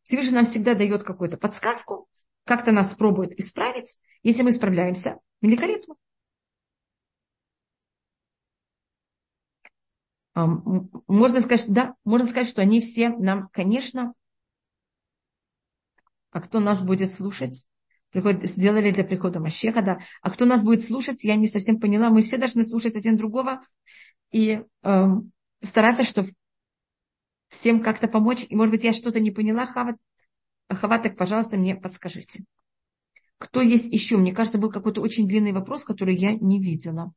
Всевышний 0.01 0.33
нам 0.33 0.45
всегда 0.47 0.73
дает 0.73 1.03
какую-то 1.03 1.37
подсказку, 1.37 2.07
как-то 2.45 2.71
нас 2.71 2.95
пробует 2.95 3.39
исправить. 3.39 3.99
Если 4.23 4.41
мы 4.41 4.51
справляемся, 4.51 5.19
великолепно. 5.41 5.93
можно 10.33 11.41
сказать, 11.41 11.67
да, 11.67 11.95
можно 12.05 12.27
сказать, 12.27 12.49
что 12.49 12.63
они 12.63 12.81
все 12.81 13.09
нам, 13.09 13.49
конечно, 13.49 14.15
а 16.31 16.41
кто 16.41 16.59
нас 16.59 16.81
будет 16.81 17.11
слушать? 17.11 17.67
Приход, 18.15 18.45
сделали 18.45 18.91
для 18.91 19.03
прихода 19.03 19.41
Машеха, 19.41 19.81
да. 19.81 19.99
А 20.21 20.29
кто 20.31 20.45
нас 20.45 20.63
будет 20.63 20.81
слушать, 20.81 21.25
я 21.25 21.35
не 21.35 21.47
совсем 21.47 21.81
поняла. 21.81 22.09
Мы 22.09 22.21
все 22.21 22.37
должны 22.37 22.63
слушать 22.63 22.95
один 22.95 23.17
другого 23.17 23.59
и 24.31 24.61
э, 24.83 25.05
стараться, 25.61 26.05
чтобы 26.05 26.33
всем 27.49 27.83
как-то 27.83 28.07
помочь. 28.07 28.45
И, 28.47 28.55
может 28.55 28.71
быть, 28.71 28.85
я 28.85 28.93
что-то 28.93 29.19
не 29.19 29.31
поняла, 29.31 29.65
Хава, 29.65 29.97
Хава, 30.69 30.99
так, 30.99 31.17
пожалуйста, 31.17 31.57
мне 31.57 31.75
подскажите. 31.75 32.45
Кто 33.37 33.59
есть 33.59 33.91
еще? 33.91 34.15
Мне 34.15 34.33
кажется, 34.33 34.59
был 34.59 34.71
какой-то 34.71 35.01
очень 35.01 35.27
длинный 35.27 35.51
вопрос, 35.51 35.83
который 35.83 36.15
я 36.15 36.31
не 36.31 36.61
видела. 36.61 37.11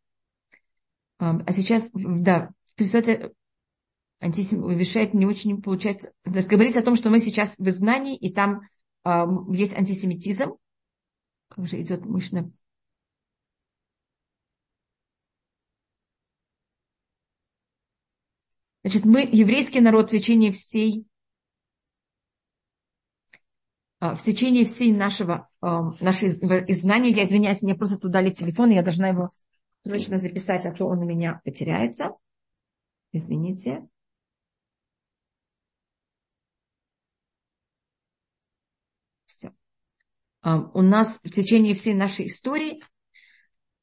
А 1.19 1.53
сейчас, 1.53 1.91
да, 1.93 2.51
писатель 2.75 3.35
антисем... 4.19 4.69
вешает 4.69 5.15
не 5.15 5.27
очень 5.27 5.63
получается. 5.63 6.11
Говорится 6.25 6.81
о 6.81 6.85
том, 6.85 6.97
что 6.97 7.09
мы 7.09 7.21
сейчас 7.21 7.55
в 7.57 7.69
изгнании, 7.69 8.17
и 8.17 8.35
там 8.35 8.63
э, 9.05 9.25
есть 9.53 9.79
антисемитизм. 9.79 10.57
Как 11.49 11.67
же 11.67 11.81
идет 11.81 12.05
мощно. 12.05 12.51
Значит, 18.83 19.05
мы, 19.05 19.29
еврейский 19.31 19.81
народ, 19.81 20.09
в 20.09 20.13
течение 20.13 20.53
всей 20.53 21.05
а, 24.01 24.15
в 24.15 24.23
течение 24.23 24.65
всей 24.65 24.93
нашего, 24.93 25.49
нашей 25.61 26.31
изгнания, 26.31 27.11
я 27.11 27.25
извиняюсь, 27.25 27.63
мне 27.63 27.75
просто 27.75 27.99
туда 27.99 28.21
дали 28.21 28.31
телефон, 28.31 28.71
я 28.71 28.83
должна 28.83 29.09
его 29.09 29.31
срочно 29.85 30.19
записать, 30.19 30.67
а 30.67 30.73
то 30.73 30.87
он 30.87 30.99
у 30.99 31.05
меня 31.05 31.41
потеряется. 31.45 32.13
Извините. 33.13 33.89
Все. 39.27 39.53
У 40.43 40.83
нас 40.83 41.21
в 41.23 41.31
течение 41.31 41.75
всей 41.75 41.95
нашей 41.95 42.29
истории 42.29 42.79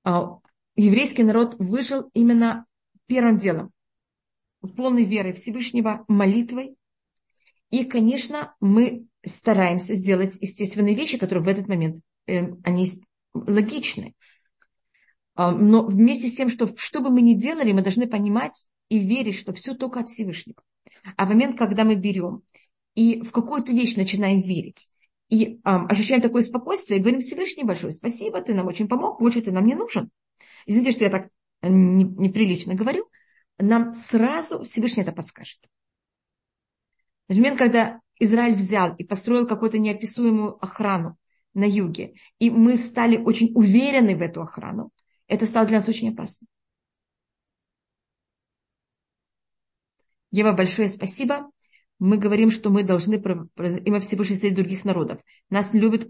а, 0.04 0.40
еврейский 0.76 1.24
народ 1.24 1.56
выжил 1.60 2.10
именно 2.14 2.66
первым 3.08 3.38
делом. 3.38 3.72
Полной 4.76 5.04
верой 5.04 5.34
Всевышнего, 5.34 6.06
молитвой. 6.08 6.76
И, 7.72 7.84
конечно, 7.84 8.56
мы 8.60 9.06
стараемся 9.26 9.96
сделать 9.96 10.38
естественные 10.40 10.96
вещи, 10.96 11.18
которые 11.18 11.44
в 11.44 11.48
этот 11.48 11.68
момент, 11.68 12.02
э, 12.28 12.54
они 12.64 12.90
логичны. 13.34 14.14
А, 15.34 15.52
но 15.52 15.86
вместе 15.86 16.30
с 16.30 16.36
тем, 16.36 16.50
что 16.50 16.74
что 16.78 17.02
бы 17.02 17.10
мы 17.10 17.22
ни 17.22 17.34
делали, 17.34 17.74
мы 17.74 17.82
должны 17.82 18.08
понимать 18.08 18.66
и 18.90 19.00
верить, 19.00 19.36
что 19.36 19.54
все 19.54 19.74
только 19.74 20.00
от 20.00 20.10
Всевышнего. 20.10 20.62
А 21.18 21.26
в 21.26 21.30
момент, 21.30 21.58
когда 21.58 21.84
мы 21.84 21.96
берем 21.96 22.44
и 22.94 23.22
в 23.22 23.32
какую-то 23.32 23.72
вещь 23.72 23.96
начинаем 23.96 24.40
верить, 24.40 24.90
и 25.30 25.60
а, 25.64 25.86
ощущаем 25.88 26.22
такое 26.22 26.42
спокойствие, 26.42 27.00
и 27.00 27.02
говорим 27.02 27.22
Всевышний 27.22 27.64
большое 27.64 27.94
спасибо, 27.94 28.42
ты 28.42 28.54
нам 28.54 28.68
очень 28.68 28.88
помог, 28.88 29.20
больше 29.20 29.42
ты 29.42 29.52
нам 29.52 29.66
не 29.66 29.76
нужен. 29.76 30.12
Извините, 30.66 30.92
что 30.92 31.04
я 31.06 31.10
так 31.10 31.30
неприлично 31.62 32.76
говорю, 32.76 33.10
нам 33.58 33.96
сразу 33.96 34.64
Всевышний 34.64 35.04
это 35.04 35.12
подскажет. 35.12 35.60
Например, 37.28 37.58
когда 37.58 38.02
Израиль 38.20 38.56
взял 38.56 38.96
и 38.96 39.04
построил 39.04 39.48
какую-то 39.48 39.80
неописуемую 39.80 40.64
охрану 40.64 41.18
на 41.54 41.66
юге, 41.66 42.14
и 42.38 42.50
мы 42.50 42.78
стали 42.78 43.18
очень 43.18 43.52
уверены 43.56 44.16
в 44.16 44.22
эту 44.22 44.42
охрану, 44.42 44.92
это 45.28 45.46
стало 45.46 45.66
для 45.66 45.78
нас 45.78 45.90
очень 45.90 46.14
опасно. 46.14 46.46
Ева, 50.32 50.52
большое 50.52 50.90
спасибо. 50.90 51.50
Мы 52.00 52.18
говорим, 52.18 52.52
что 52.52 52.70
мы 52.70 52.84
должны 52.84 53.16
имя 53.16 54.00
Всевышний 54.00 54.36
среди 54.36 54.56
других 54.56 54.84
народов. 54.84 55.20
Нас 55.50 55.74
любят, 55.74 56.08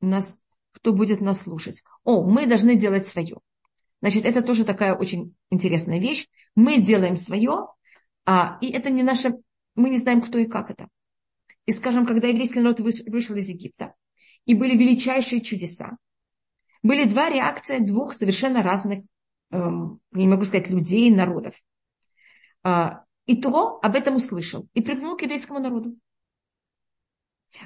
нас, 0.00 0.36
кто 0.72 0.92
будет 0.92 1.20
нас 1.20 1.42
слушать. 1.42 1.82
О, 2.04 2.22
мы 2.24 2.46
должны 2.46 2.76
делать 2.76 3.06
свое. 3.06 3.38
Значит, 4.00 4.24
это 4.24 4.42
тоже 4.42 4.64
такая 4.64 4.94
очень 4.94 5.34
интересная 5.50 5.98
вещь. 5.98 6.28
Мы 6.54 6.80
делаем 6.80 7.16
свое, 7.16 7.66
а, 8.24 8.58
и 8.60 8.70
это 8.70 8.90
не 8.90 9.02
наше, 9.02 9.34
мы 9.74 9.90
не 9.90 9.98
знаем, 9.98 10.22
кто 10.22 10.38
и 10.38 10.46
как 10.46 10.70
это. 10.70 10.88
И 11.66 11.72
скажем, 11.72 12.06
когда 12.06 12.28
еврейский 12.28 12.60
народ 12.60 12.80
вышел 12.80 13.36
из 13.36 13.48
Египта, 13.48 13.94
и 14.44 14.54
были 14.54 14.76
величайшие 14.76 15.40
чудеса, 15.40 15.98
были 16.82 17.04
два 17.04 17.28
реакции 17.28 17.78
двух 17.78 18.14
совершенно 18.14 18.62
разных, 18.62 19.04
эм, 19.50 20.00
не 20.12 20.28
могу 20.28 20.44
сказать, 20.44 20.70
людей, 20.70 21.10
народов. 21.10 21.60
И 23.28 23.36
то 23.36 23.78
об 23.82 23.94
этом 23.94 24.16
услышал 24.16 24.66
и 24.72 24.80
прыгнул 24.80 25.14
к 25.14 25.20
еврейскому 25.20 25.60
народу. 25.60 25.94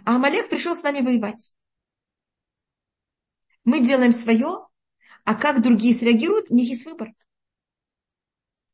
А 0.04 0.16
Амалек 0.16 0.48
пришел 0.48 0.74
с 0.74 0.82
нами 0.82 1.02
воевать. 1.02 1.52
Мы 3.62 3.78
делаем 3.80 4.10
свое, 4.10 4.66
а 5.24 5.34
как 5.36 5.62
другие 5.62 5.94
среагируют, 5.94 6.50
у 6.50 6.54
них 6.54 6.68
есть 6.68 6.84
выбор. 6.84 7.12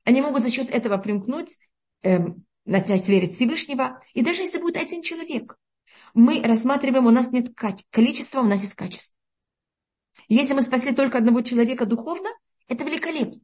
Они 0.04 0.22
могут 0.22 0.42
за 0.42 0.50
счет 0.50 0.70
этого 0.70 0.96
примкнуть 0.96 1.58
эм, 2.04 2.46
начать 2.64 3.06
верить 3.06 3.34
Всевышнего. 3.34 4.02
И 4.14 4.22
даже 4.22 4.40
если 4.40 4.56
будет 4.56 4.78
один 4.78 5.02
человек, 5.02 5.58
мы 6.14 6.40
рассматриваем, 6.42 7.04
у 7.04 7.10
нас 7.10 7.30
нет 7.32 7.54
количества, 7.90 8.40
у 8.40 8.44
нас 8.44 8.62
есть 8.62 8.74
качество. 8.74 9.14
Если 10.28 10.54
мы 10.54 10.62
спасли 10.62 10.94
только 10.94 11.18
одного 11.18 11.42
человека 11.42 11.84
духовно, 11.84 12.30
это 12.66 12.84
великолепно. 12.84 13.42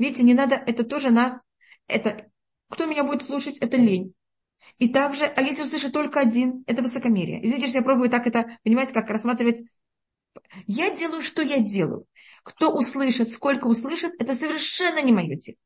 Видите, 0.00 0.22
не 0.22 0.32
надо, 0.32 0.54
это 0.54 0.82
тоже 0.82 1.10
нас, 1.10 1.38
это, 1.86 2.30
кто 2.70 2.86
меня 2.86 3.04
будет 3.04 3.22
слушать, 3.22 3.58
это 3.58 3.76
лень. 3.76 4.14
И 4.78 4.88
также, 4.88 5.26
а 5.26 5.42
если 5.42 5.64
услышит 5.64 5.92
только 5.92 6.20
один, 6.20 6.64
это 6.66 6.80
высокомерие. 6.80 7.44
Извините, 7.44 7.66
что 7.66 7.78
я 7.78 7.84
пробую 7.84 8.08
так 8.08 8.26
это, 8.26 8.56
понимаете, 8.64 8.94
как 8.94 9.10
рассматривать. 9.10 9.62
Я 10.66 10.96
делаю, 10.96 11.20
что 11.20 11.42
я 11.42 11.60
делаю. 11.60 12.06
Кто 12.44 12.72
услышит, 12.72 13.28
сколько 13.28 13.66
услышит, 13.66 14.14
это 14.18 14.32
совершенно 14.32 15.02
не 15.02 15.12
мое 15.12 15.36
дело. 15.36 15.58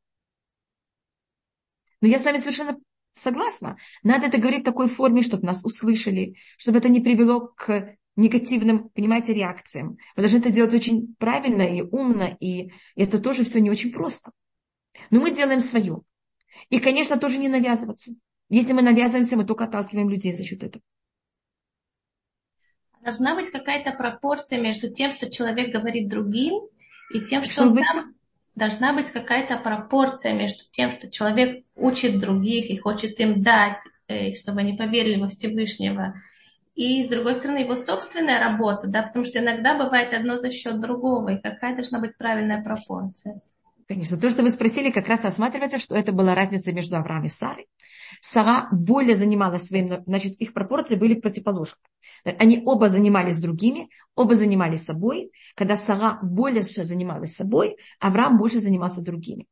Но 2.01 2.09
я 2.09 2.19
с 2.19 2.25
вами 2.25 2.39
совершенно 2.39 2.77
согласна. 3.15 3.79
Надо 4.03 4.27
это 4.27 4.39
говорить 4.39 4.63
в 4.63 4.65
такой 4.65 4.89
форме, 4.89 5.23
чтобы 5.23 5.47
нас 5.47 5.65
услышали, 5.65 6.35
чтобы 6.59 6.79
это 6.79 6.89
не 6.89 7.01
привело 7.01 7.53
к 7.57 7.97
негативным, 8.17 8.89
понимаете, 8.91 9.35
реакциям. 9.35 9.99
Мы 10.17 10.23
должны 10.23 10.39
это 10.39 10.51
делать 10.51 10.75
очень 10.75 11.15
правильно 11.19 11.63
и 11.63 11.83
умно, 11.83 12.37
и 12.41 12.73
это 12.97 13.19
тоже 13.19 13.45
все 13.45 13.61
не 13.61 13.71
очень 13.71 13.93
просто. 13.93 14.31
Но 15.11 15.21
мы 15.21 15.33
делаем 15.33 15.61
свое. 15.61 16.03
И, 16.71 16.79
конечно, 16.79 17.17
тоже 17.17 17.39
не 17.39 17.49
навязываться. 17.49 18.13
Если 18.49 18.73
мы 18.73 18.83
навязываемся, 18.83 19.37
мы 19.37 19.45
только 19.45 19.65
отталкиваем 19.65 20.09
людей 20.09 20.33
за 20.33 20.45
счет 20.45 20.63
этого. 20.63 20.83
Должна 23.01 23.35
быть 23.35 23.51
какая-то 23.51 23.93
пропорция 23.93 24.61
между 24.61 24.91
тем, 24.91 25.13
что 25.13 25.31
человек 25.31 25.75
говорит 25.75 26.09
другим, 26.09 26.63
и 27.13 27.21
тем, 27.21 27.43
что, 27.43 27.53
что 27.53 27.63
он 27.65 27.77
там 27.77 28.15
должна 28.55 28.93
быть 28.93 29.11
какая-то 29.11 29.59
пропорция 29.59 30.33
между 30.33 30.65
тем, 30.71 30.93
что 30.93 31.11
человек 31.11 31.65
учит 31.75 32.19
других 32.19 32.71
и 32.71 32.79
хочет 32.79 33.19
им 33.21 33.43
дать, 33.43 33.81
э, 34.09 34.33
чтобы 34.35 34.61
они 34.61 34.75
поверили 34.75 35.21
во 35.21 35.29
Всевышнего, 35.29 36.15
и, 36.75 37.05
с 37.05 37.09
другой 37.09 37.35
стороны, 37.35 37.59
его 37.59 37.77
собственная 37.77 38.41
работа, 38.41 38.89
да, 38.89 39.03
потому 39.03 39.25
что 39.25 39.39
иногда 39.39 39.79
бывает 39.79 40.13
одно 40.13 40.37
за 40.37 40.51
счет 40.51 40.81
другого, 40.81 41.31
и 41.31 41.41
какая 41.41 41.75
должна 41.75 42.01
быть 42.01 42.17
правильная 42.17 42.63
пропорция. 42.63 43.41
Конечно. 43.87 44.17
То, 44.17 44.31
что 44.31 44.43
вы 44.43 44.51
спросили, 44.51 44.91
как 44.91 45.09
раз 45.09 45.25
рассматривается, 45.25 45.79
что 45.79 45.95
это 45.95 46.13
была 46.13 46.35
разница 46.35 46.73
между 46.73 46.97
Авраамом 46.97 47.27
и 47.27 47.29
Сарой. 47.29 47.69
Сара 48.21 48.69
более 48.73 49.15
занималась 49.15 49.67
своим, 49.67 50.03
значит, 50.07 50.35
их 50.41 50.55
пропорции 50.55 50.95
были 50.95 51.15
противоположны. 51.15 51.77
Они 52.25 52.63
оба 52.65 52.89
занимались 52.89 53.39
другими, 53.39 53.91
оба 54.17 54.35
занимались 54.35 54.85
собой. 54.85 55.33
Когда 55.55 55.77
Сара 55.77 56.19
больше 56.23 56.85
занималась 56.85 57.37
собой, 57.37 57.77
Авраам 58.01 58.39
больше 58.39 58.59
занимался 58.59 59.03
другими. 59.03 59.47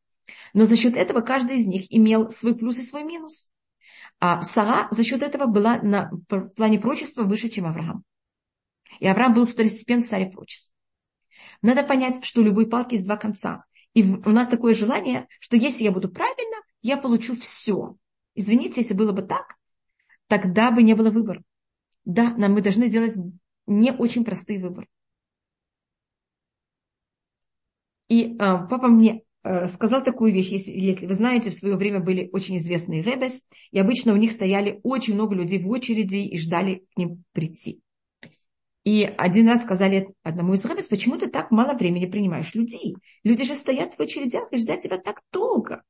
Но 0.55 0.65
за 0.65 0.77
счет 0.77 0.97
этого 0.97 1.21
каждый 1.21 1.57
из 1.57 1.67
них 1.67 1.85
имел 1.95 2.31
свой 2.31 2.57
плюс 2.57 2.79
и 2.79 2.85
свой 2.85 3.05
минус. 3.05 3.52
А 4.25 4.41
Сара 4.45 4.87
за 4.93 5.03
счет 5.03 5.21
этого 5.21 5.47
была 5.47 5.83
на 5.83 6.09
в 6.29 6.51
плане 6.51 6.79
прочества 6.79 7.25
выше, 7.25 7.49
чем 7.49 7.67
Авраам. 7.67 8.05
И 9.01 9.07
Авраам 9.09 9.35
был 9.35 9.49
второстепенный 9.49 10.05
царь 10.05 10.31
прочества. 10.31 10.73
Надо 11.61 11.83
понять, 11.83 12.25
что 12.25 12.41
у 12.41 12.45
любой 12.45 12.69
палки 12.69 12.95
есть 12.95 13.05
два 13.05 13.17
конца. 13.17 13.65
И 13.95 14.05
у 14.05 14.31
нас 14.31 14.47
такое 14.47 14.75
желание, 14.75 15.27
что 15.41 15.57
если 15.57 15.83
я 15.83 15.91
буду 15.91 16.09
правильно, 16.09 16.57
я 16.83 16.99
получу 16.99 17.35
все. 17.35 17.97
Извините, 18.37 18.83
если 18.83 18.95
было 18.95 19.11
бы 19.11 19.23
так, 19.23 19.57
тогда 20.29 20.71
бы 20.71 20.85
не 20.85 20.95
было 20.95 21.11
выбора. 21.11 21.43
Да, 22.05 22.33
нам 22.37 22.53
мы 22.53 22.63
должны 22.63 22.89
делать 22.89 23.17
не 23.67 23.91
очень 23.91 24.25
простые 24.25 24.61
выборы. 24.61 24.87
И 28.07 28.37
э, 28.37 28.37
папа 28.39 28.87
мне 28.87 29.25
сказал 29.45 30.03
такую 30.03 30.33
вещь, 30.33 30.49
если, 30.49 30.71
если 30.73 31.07
вы 31.07 31.15
знаете, 31.15 31.51
в 31.51 31.55
свое 31.55 31.77
время 31.77 32.01
были 32.01 32.29
очень 32.33 32.57
известные 32.59 33.03
ребес, 33.03 33.45
и 33.71 33.79
обычно 33.79 34.13
у 34.13 34.17
них 34.17 34.33
стояли 34.33 34.81
очень 34.83 35.15
много 35.15 35.35
людей 35.35 35.61
в 35.61 35.69
очереди 35.69 36.17
и 36.17 36.39
ждали 36.39 36.85
к 36.95 36.99
ним 36.99 37.25
прийти. 37.33 37.81
И 38.85 39.05
один 39.17 39.49
раз 39.49 39.63
сказали 39.63 40.09
одному 40.23 40.55
из 40.55 40.65
рабис, 40.65 40.89
почему 40.89 41.17
ты 41.17 41.29
так 41.29 41.51
мало 41.51 41.75
времени 41.75 42.07
принимаешь 42.07 42.55
людей? 42.55 42.97
Люди 43.23 43.45
же 43.45 43.55
стоят 43.55 43.95
в 43.95 44.01
очередях 44.01 44.49
и 44.53 44.57
ждят 44.57 44.81
тебя 44.81 44.99
так 44.99 45.23
долго. 45.33 45.83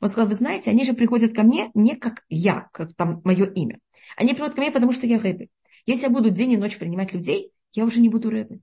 Он 0.00 0.08
сказал, 0.08 0.28
вы 0.28 0.34
знаете, 0.34 0.70
они 0.70 0.84
же 0.84 0.92
приходят 0.92 1.34
ко 1.34 1.42
мне 1.42 1.70
не 1.74 1.96
как 1.96 2.24
я, 2.28 2.68
как 2.72 2.94
там 2.94 3.20
мое 3.24 3.46
имя. 3.46 3.80
Они 4.16 4.30
приходят 4.30 4.54
ко 4.54 4.60
мне, 4.60 4.70
потому 4.70 4.92
что 4.92 5.06
я 5.06 5.18
рэбби. 5.18 5.50
Если 5.86 6.04
я 6.04 6.10
буду 6.10 6.30
день 6.30 6.52
и 6.52 6.56
ночь 6.56 6.78
принимать 6.78 7.12
людей, 7.12 7.50
я 7.72 7.84
уже 7.84 8.00
не 8.00 8.08
буду 8.08 8.30
рэбби. 8.30 8.60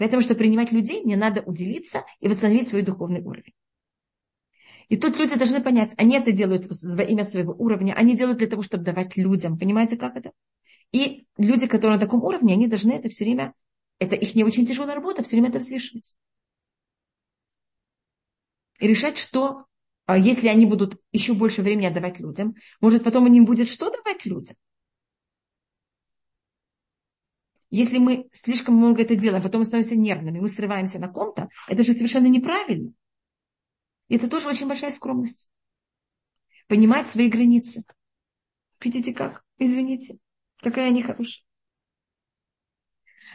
Поэтому, 0.00 0.22
чтобы 0.22 0.38
принимать 0.38 0.72
людей, 0.72 1.02
мне 1.04 1.14
надо 1.14 1.42
уделиться 1.42 2.06
и 2.20 2.28
восстановить 2.28 2.70
свой 2.70 2.80
духовный 2.80 3.20
уровень. 3.20 3.52
И 4.88 4.96
тут 4.96 5.18
люди 5.18 5.36
должны 5.36 5.62
понять, 5.62 5.92
они 5.98 6.16
это 6.16 6.32
делают 6.32 6.66
во 6.66 7.02
имя 7.02 7.22
своего 7.22 7.52
уровня, 7.52 7.92
они 7.92 8.16
делают 8.16 8.38
для 8.38 8.46
того, 8.46 8.62
чтобы 8.62 8.82
давать 8.82 9.18
людям. 9.18 9.58
Понимаете, 9.58 9.98
как 9.98 10.16
это? 10.16 10.32
И 10.90 11.26
люди, 11.36 11.66
которые 11.66 11.98
на 11.98 12.00
таком 12.00 12.24
уровне, 12.24 12.54
они 12.54 12.66
должны 12.66 12.92
это 12.92 13.10
все 13.10 13.24
время, 13.26 13.52
это 13.98 14.16
их 14.16 14.34
не 14.34 14.42
очень 14.42 14.64
тяжелая 14.64 14.94
работа, 14.94 15.22
все 15.22 15.36
время 15.36 15.50
это 15.50 15.58
взвешивать. 15.58 16.16
И 18.78 18.86
решать, 18.86 19.18
что, 19.18 19.66
а, 20.06 20.16
если 20.16 20.48
они 20.48 20.64
будут 20.64 20.98
еще 21.12 21.34
больше 21.34 21.60
времени 21.60 21.84
отдавать 21.84 22.20
людям, 22.20 22.54
может, 22.80 23.04
потом 23.04 23.30
им 23.30 23.44
будет 23.44 23.68
что 23.68 23.90
давать 23.90 24.24
людям? 24.24 24.56
Если 27.70 27.98
мы 27.98 28.28
слишком 28.32 28.76
много 28.76 29.02
это 29.02 29.14
делаем, 29.14 29.42
потом 29.42 29.60
мы 29.60 29.64
становимся 29.64 29.96
нервными, 29.96 30.40
мы 30.40 30.48
срываемся 30.48 30.98
на 30.98 31.08
ком-то, 31.08 31.48
это 31.68 31.84
же 31.84 31.92
совершенно 31.92 32.26
неправильно. 32.26 32.92
И 34.08 34.16
это 34.16 34.28
тоже 34.28 34.48
очень 34.48 34.66
большая 34.66 34.90
скромность. 34.90 35.48
Понимать 36.66 37.08
свои 37.08 37.28
границы. 37.28 37.84
Видите 38.82 39.14
как? 39.14 39.44
Извините. 39.58 40.18
Какая 40.58 40.88
они 40.88 41.02
хорошая. 41.02 41.44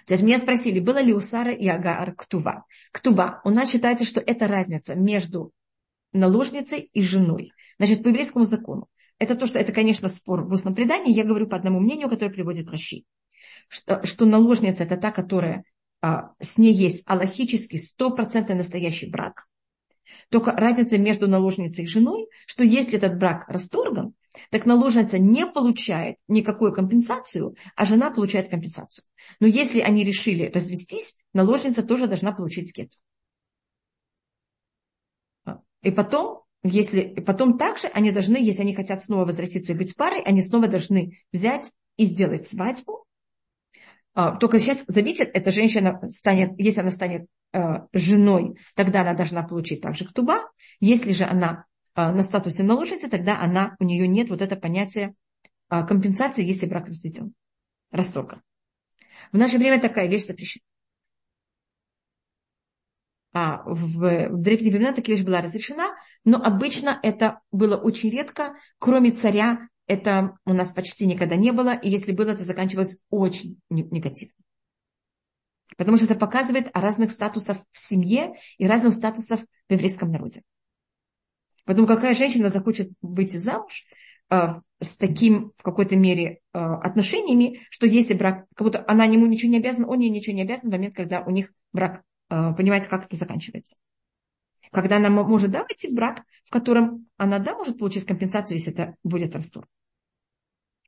Даже 0.07 0.23
меня 0.23 0.37
спросили, 0.37 0.79
было 0.79 1.01
ли 1.01 1.13
у 1.13 1.19
Сары 1.19 1.55
и 1.55 1.67
Агар 1.67 2.13
ктува. 2.13 2.65
Ктува. 2.91 3.41
У 3.45 3.49
нас 3.49 3.71
считается, 3.71 4.05
что 4.05 4.19
это 4.19 4.47
разница 4.47 4.95
между 4.95 5.51
наложницей 6.11 6.89
и 6.93 7.01
женой. 7.01 7.53
Значит, 7.77 8.03
по 8.03 8.09
еврейскому 8.09 8.45
закону. 8.45 8.87
Это 9.17 9.35
то, 9.35 9.47
что 9.47 9.59
это, 9.59 9.71
конечно, 9.71 10.09
спор 10.09 10.43
в 10.43 10.51
устном 10.51 10.75
предании. 10.75 11.13
Я 11.13 11.23
говорю 11.23 11.47
по 11.47 11.55
одному 11.55 11.79
мнению, 11.79 12.09
которое 12.09 12.31
приводит 12.31 12.69
Раши. 12.69 13.05
Что, 13.67 14.05
что 14.05 14.25
наложница 14.25 14.83
это 14.83 14.97
та, 14.97 15.11
которая 15.11 15.63
а, 16.01 16.33
с 16.39 16.57
ней 16.57 16.73
есть 16.73 17.03
аллахический 17.05 17.79
стопроцентный 17.79 18.55
настоящий 18.55 19.09
брак. 19.09 19.47
Только 20.29 20.51
разница 20.51 20.97
между 20.97 21.27
наложницей 21.27 21.85
и 21.85 21.87
женой, 21.87 22.27
что 22.45 22.63
если 22.63 22.97
этот 22.97 23.17
брак 23.17 23.47
расторган, 23.47 24.13
так 24.49 24.65
наложница 24.65 25.17
не 25.17 25.45
получает 25.45 26.17
никакую 26.27 26.73
компенсацию, 26.73 27.55
а 27.75 27.85
жена 27.85 28.11
получает 28.11 28.49
компенсацию. 28.49 29.05
Но 29.39 29.47
если 29.47 29.79
они 29.79 30.03
решили 30.03 30.51
развестись, 30.53 31.15
наложница 31.33 31.83
тоже 31.83 32.07
должна 32.07 32.31
получить 32.31 32.69
скет. 32.69 32.91
И 35.81 35.91
потом, 35.91 36.41
если, 36.63 37.01
и 37.01 37.21
потом 37.21 37.57
также 37.57 37.87
они 37.87 38.11
должны, 38.11 38.37
если 38.37 38.63
они 38.63 38.73
хотят 38.73 39.03
снова 39.03 39.25
возвратиться 39.25 39.73
и 39.73 39.77
быть 39.77 39.95
парой, 39.95 40.21
они 40.21 40.41
снова 40.41 40.67
должны 40.67 41.19
взять 41.31 41.71
и 41.97 42.05
сделать 42.05 42.47
свадьбу. 42.47 43.04
А, 44.15 44.37
только 44.37 44.59
сейчас 44.59 44.81
зависит, 44.87 45.29
эта 45.33 45.51
женщина 45.51 45.99
станет, 46.09 46.57
если 46.57 46.79
она 46.79 46.89
станет 46.91 47.27
э, 47.51 47.59
женой, 47.91 48.57
тогда 48.73 49.01
она 49.01 49.13
должна 49.13 49.43
получить 49.43 49.81
также 49.81 50.07
ктуба. 50.07 50.49
Если 50.79 51.11
же 51.11 51.25
она 51.25 51.65
а, 51.93 52.13
на 52.13 52.23
статусе 52.23 52.63
наложницы, 52.63 53.09
тогда 53.09 53.41
она, 53.41 53.75
у 53.77 53.83
нее 53.83 54.07
нет 54.07 54.29
вот 54.29 54.41
это 54.41 54.55
понятие 54.55 55.15
а, 55.67 55.83
компенсации, 55.83 56.45
если 56.45 56.65
брак 56.65 56.87
разведен, 56.87 57.33
расторган. 57.91 58.41
В 59.33 59.37
наше 59.37 59.57
время 59.57 59.81
такая 59.81 60.07
вещь 60.07 60.27
запрещена. 60.27 60.63
А 63.33 63.63
в, 63.65 64.29
в 64.29 64.41
древние 64.41 64.71
времена 64.71 64.93
такая 64.93 65.17
вещь 65.17 65.25
была 65.25 65.41
разрешена, 65.41 65.89
но 66.23 66.41
обычно 66.41 66.97
это 67.03 67.41
было 67.51 67.75
очень 67.75 68.11
редко, 68.11 68.55
кроме 68.79 69.11
царя, 69.11 69.67
это 69.87 70.37
у 70.45 70.53
нас 70.53 70.71
почти 70.71 71.05
никогда 71.05 71.35
не 71.35 71.51
было, 71.51 71.73
и 71.75 71.89
если 71.89 72.11
было, 72.11 72.31
это 72.31 72.43
заканчивалось 72.43 72.97
очень 73.09 73.59
негативно. 73.69 74.35
Потому 75.77 75.97
что 75.97 76.05
это 76.05 76.15
показывает 76.15 76.69
о 76.73 76.81
разных 76.81 77.11
статусах 77.11 77.57
в 77.71 77.79
семье 77.79 78.33
и 78.57 78.67
разных 78.67 78.93
статусах 78.93 79.41
в 79.67 79.73
еврейском 79.73 80.11
народе. 80.11 80.43
Поэтому 81.65 81.87
какая 81.87 82.13
женщина 82.13 82.49
захочет 82.49 82.91
выйти 83.01 83.37
замуж 83.37 83.85
э, 84.29 84.61
с 84.79 84.95
таким, 84.97 85.51
в 85.57 85.63
какой-то 85.63 85.95
мере, 85.95 86.39
э, 86.53 86.59
отношениями, 86.59 87.61
что 87.69 87.87
если 87.87 88.13
брак, 88.13 88.45
как 88.55 88.67
будто 88.67 88.85
она 88.87 89.05
ему 89.05 89.25
ничего 89.25 89.51
не 89.51 89.57
обязана, 89.57 89.87
он 89.87 89.99
ей 89.99 90.09
ничего 90.09 90.35
не 90.35 90.43
обязан 90.43 90.69
в 90.69 90.71
момент, 90.71 90.95
когда 90.95 91.21
у 91.21 91.31
них 91.31 91.51
брак, 91.73 92.03
э, 92.29 92.53
понимаете, 92.55 92.87
как 92.87 93.05
это 93.05 93.15
заканчивается. 93.15 93.75
Когда 94.71 94.97
она 94.97 95.09
может, 95.09 95.51
да, 95.51 95.63
войти 95.63 95.87
в 95.87 95.93
брак, 95.93 96.23
в 96.45 96.49
котором 96.49 97.07
она, 97.17 97.39
да, 97.39 97.55
может 97.55 97.77
получить 97.77 98.05
компенсацию, 98.05 98.57
если 98.57 98.73
это 98.73 98.95
будет 99.03 99.35
расторг. 99.35 99.67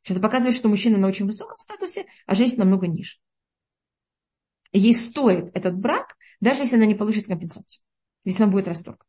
Это 0.10 0.20
показывает, 0.20 0.56
что 0.56 0.70
мужчина 0.70 0.98
на 0.98 1.08
очень 1.08 1.26
высоком 1.26 1.58
статусе, 1.60 2.06
а 2.26 2.36
женщина 2.36 2.64
намного 2.64 2.88
ниже. 2.88 3.18
Ей 4.72 4.94
стоит 4.94 5.52
этот 5.54 5.76
брак, 5.76 6.16
даже 6.40 6.62
если 6.62 6.76
она 6.76 6.86
не 6.86 6.96
получит 6.96 7.28
компенсацию, 7.28 7.84
если 8.24 8.44
он 8.44 8.52
будет 8.52 8.68
расторг. 8.68 9.06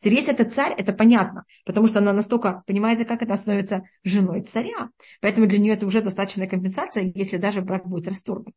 Теперь, 0.00 0.14
если 0.14 0.34
это 0.34 0.44
царь, 0.44 0.74
это 0.76 0.92
понятно, 0.92 1.44
потому 1.64 1.86
что 1.86 1.98
она 2.00 2.12
настолько, 2.12 2.62
понимаете, 2.66 3.04
как 3.04 3.22
это 3.22 3.36
становится 3.36 3.82
женой 4.04 4.42
царя. 4.42 4.90
Поэтому 5.20 5.46
для 5.46 5.58
нее 5.58 5.74
это 5.74 5.86
уже 5.86 6.02
достаточная 6.02 6.48
компенсация, 6.48 7.10
если 7.14 7.36
даже 7.36 7.62
брак 7.62 7.86
будет 7.86 8.08
расторгнут. 8.08 8.54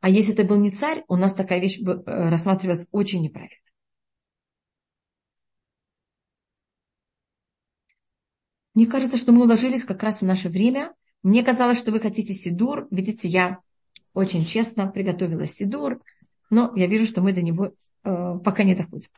А 0.00 0.08
если 0.08 0.34
это 0.34 0.44
был 0.44 0.56
не 0.56 0.70
царь, 0.70 1.04
у 1.08 1.16
нас 1.16 1.34
такая 1.34 1.60
вещь 1.60 1.78
э, 1.78 2.02
рассматривалась 2.04 2.86
очень 2.90 3.22
неправильно. 3.22 3.56
Мне 8.74 8.86
кажется, 8.86 9.18
что 9.18 9.32
мы 9.32 9.42
уложились 9.42 9.84
как 9.84 10.02
раз 10.02 10.20
в 10.20 10.24
наше 10.24 10.48
время. 10.48 10.92
Мне 11.22 11.42
казалось, 11.42 11.78
что 11.78 11.92
вы 11.92 12.00
хотите 12.00 12.32
сидур. 12.34 12.88
Видите, 12.90 13.28
я 13.28 13.58
очень 14.14 14.44
честно 14.44 14.88
приготовила 14.88 15.46
сидур, 15.46 16.00
но 16.50 16.72
я 16.74 16.86
вижу, 16.86 17.06
что 17.06 17.22
мы 17.22 17.32
до 17.32 17.42
него 17.42 17.72
э, 18.04 18.38
пока 18.44 18.62
не 18.62 18.74
доходим. 18.74 19.08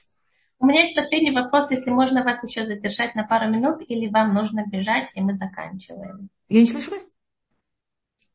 У 0.59 0.67
меня 0.67 0.83
есть 0.83 0.95
последний 0.95 1.33
вопрос, 1.33 1.71
если 1.71 1.91
можно 1.91 2.25
вас 2.25 2.43
еще 2.43 2.65
задержать 2.65 3.15
на 3.15 3.25
пару 3.25 3.51
минут, 3.51 3.83
или 3.89 4.09
вам 4.09 4.35
нужно 4.35 4.65
бежать, 4.67 5.09
и 5.15 5.21
мы 5.21 5.35
заканчиваем. 5.35 6.31
Я 6.49 6.61
не 6.61 6.67
слышу 6.67 6.91
вас. 6.91 7.13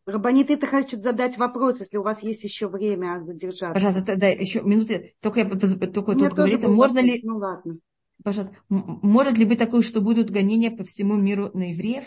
Рабанит, 0.06 0.50
это 0.50 0.68
хочет 0.68 1.04
задать 1.04 1.38
вопрос, 1.38 1.80
если 1.80 1.98
у 1.98 2.04
вас 2.04 2.24
есть 2.24 2.44
еще 2.44 2.68
время 2.68 3.20
задержаться. 3.20 3.74
Пожалуйста, 3.74 4.16
да, 4.16 4.28
еще 4.28 4.62
минуты. 4.62 5.16
Только, 5.22 5.42
я, 5.42 5.46
только 5.46 6.14
тут 6.14 6.34
говорится, 6.34 6.68
можно 6.68 7.00
ли... 7.00 7.20
Ну 7.24 7.38
ладно. 7.38 7.78
Пожалуйста, 8.24 8.58
может 8.68 9.38
ли 9.38 9.46
быть 9.46 9.60
такое, 9.60 9.82
что 9.82 10.02
будут 10.02 10.30
гонения 10.30 10.72
по 10.72 10.84
всему 10.84 11.16
миру 11.16 11.52
на 11.54 11.72
евреев? 11.72 12.06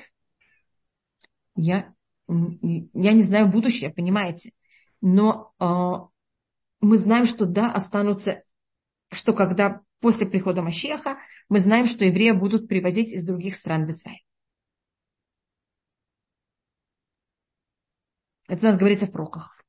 Я, 1.55 1.95
я 2.29 3.13
не 3.13 3.23
знаю 3.23 3.49
будущее, 3.49 3.91
понимаете. 3.91 4.53
Но 5.01 5.53
э, 5.59 5.65
мы 6.81 6.97
знаем, 6.97 7.27
что 7.27 7.47
да, 7.47 7.73
останутся, 7.73 8.43
что 9.11 9.33
когда 9.33 9.83
после 10.01 10.27
прихода 10.27 10.63
Машеха 10.63 11.19
мы 11.49 11.59
знаем, 11.61 11.87
что 11.87 12.05
евреи 12.05 12.33
будут 12.33 12.69
привозить 12.69 13.13
из 13.13 13.25
других 13.25 13.57
стран 13.57 13.87
в 13.87 13.91
Израиль. 13.91 14.23
Это 18.49 18.67
у 18.67 18.69
нас 18.69 18.77
говорится 18.77 19.07
в 19.07 19.13
проках. 19.13 19.65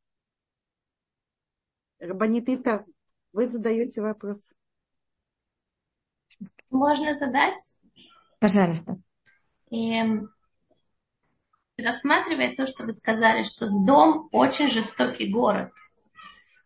Рабанитита, 1.99 2.85
вы 3.31 3.47
задаете 3.47 4.01
вопрос. 4.01 4.53
Можно 6.71 7.13
задать? 7.13 7.71
Пожалуйста. 8.39 8.97
И 9.69 10.01
рассматривая 11.77 12.55
то, 12.55 12.67
что 12.67 12.83
вы 12.83 12.91
сказали, 12.91 13.43
что 13.43 13.67
с 13.67 13.85
дом 13.85 14.29
очень 14.31 14.69
жестокий 14.69 15.31
город. 15.31 15.71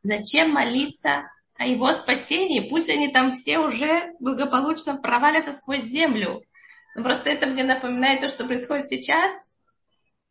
Зачем 0.02 0.52
молиться 0.52 1.30
о 1.58 1.66
его 1.66 1.92
спасении. 1.94 2.70
Пусть 2.70 2.90
они 2.90 3.10
там 3.10 3.32
все 3.32 3.60
уже 3.60 4.14
благополучно 4.20 4.98
провалятся 4.98 5.54
сквозь 5.54 5.84
землю. 5.84 6.42
Но 6.96 7.04
просто 7.04 7.30
это 7.30 7.48
мне 7.48 7.64
напоминает 7.64 8.22
то, 8.22 8.30
что 8.30 8.46
происходит 8.46 8.88
сейчас. 8.88 9.32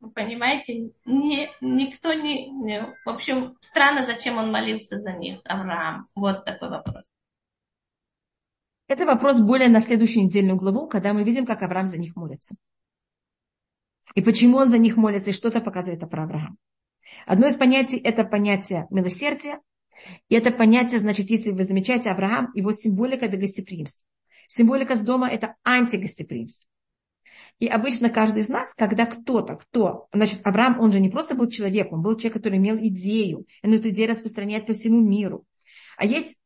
Вы 0.00 0.10
понимаете, 0.10 0.90
не, 1.04 1.50
никто 1.60 2.12
не, 2.12 2.50
не... 2.50 2.82
В 3.04 3.08
общем, 3.08 3.56
странно, 3.60 4.04
зачем 4.04 4.36
он 4.36 4.52
молился 4.52 4.98
за 4.98 5.12
них, 5.12 5.40
Авраам. 5.44 6.08
Вот 6.14 6.44
такой 6.44 6.68
вопрос. 6.68 7.04
Это 8.88 9.04
вопрос 9.04 9.40
более 9.40 9.68
на 9.68 9.80
следующую 9.80 10.24
недельную 10.24 10.56
главу, 10.56 10.86
когда 10.86 11.12
мы 11.12 11.24
видим, 11.24 11.44
как 11.44 11.62
Авраам 11.62 11.86
за 11.86 11.98
них 11.98 12.14
молится. 12.14 12.54
И 14.14 14.22
почему 14.22 14.58
он 14.58 14.68
за 14.68 14.78
них 14.78 14.96
молится, 14.96 15.30
и 15.30 15.34
что-то 15.34 15.60
показывает 15.60 16.08
про 16.08 16.24
Авраама. 16.24 16.56
Одно 17.26 17.46
из 17.48 17.56
понятий– 17.56 17.96
это 18.04 18.24
понятие 18.24 18.86
милосердия, 18.90 19.60
и 20.28 20.34
это 20.36 20.50
понятие, 20.52 21.00
значит, 21.00 21.30
если 21.30 21.50
вы 21.50 21.64
замечаете, 21.64 22.10
Авраам, 22.10 22.50
его 22.54 22.72
символика– 22.72 23.24
это 23.26 23.36
гостеприимство. 23.36 24.04
Символика 24.48 24.94
с 24.94 25.02
дома– 25.02 25.28
это 25.30 25.56
антигостеприимство. 25.64 26.68
И 27.58 27.66
обычно 27.66 28.10
каждый 28.10 28.42
из 28.42 28.48
нас, 28.48 28.74
когда 28.74 29.06
кто-то, 29.06 29.56
кто, 29.56 30.08
значит, 30.12 30.40
Авраам, 30.46 30.78
он 30.78 30.92
же 30.92 31.00
не 31.00 31.08
просто 31.08 31.34
был 31.34 31.48
человек, 31.48 31.92
он 31.92 32.02
был 32.02 32.16
человек, 32.16 32.34
который 32.34 32.58
имел 32.58 32.76
идею, 32.76 33.46
и 33.62 33.68
эту 33.68 33.88
идею 33.88 34.10
распространяет 34.10 34.66
по 34.66 34.74
всему 34.74 35.00
миру. 35.00 35.44
А 35.96 36.04
есть 36.04 36.36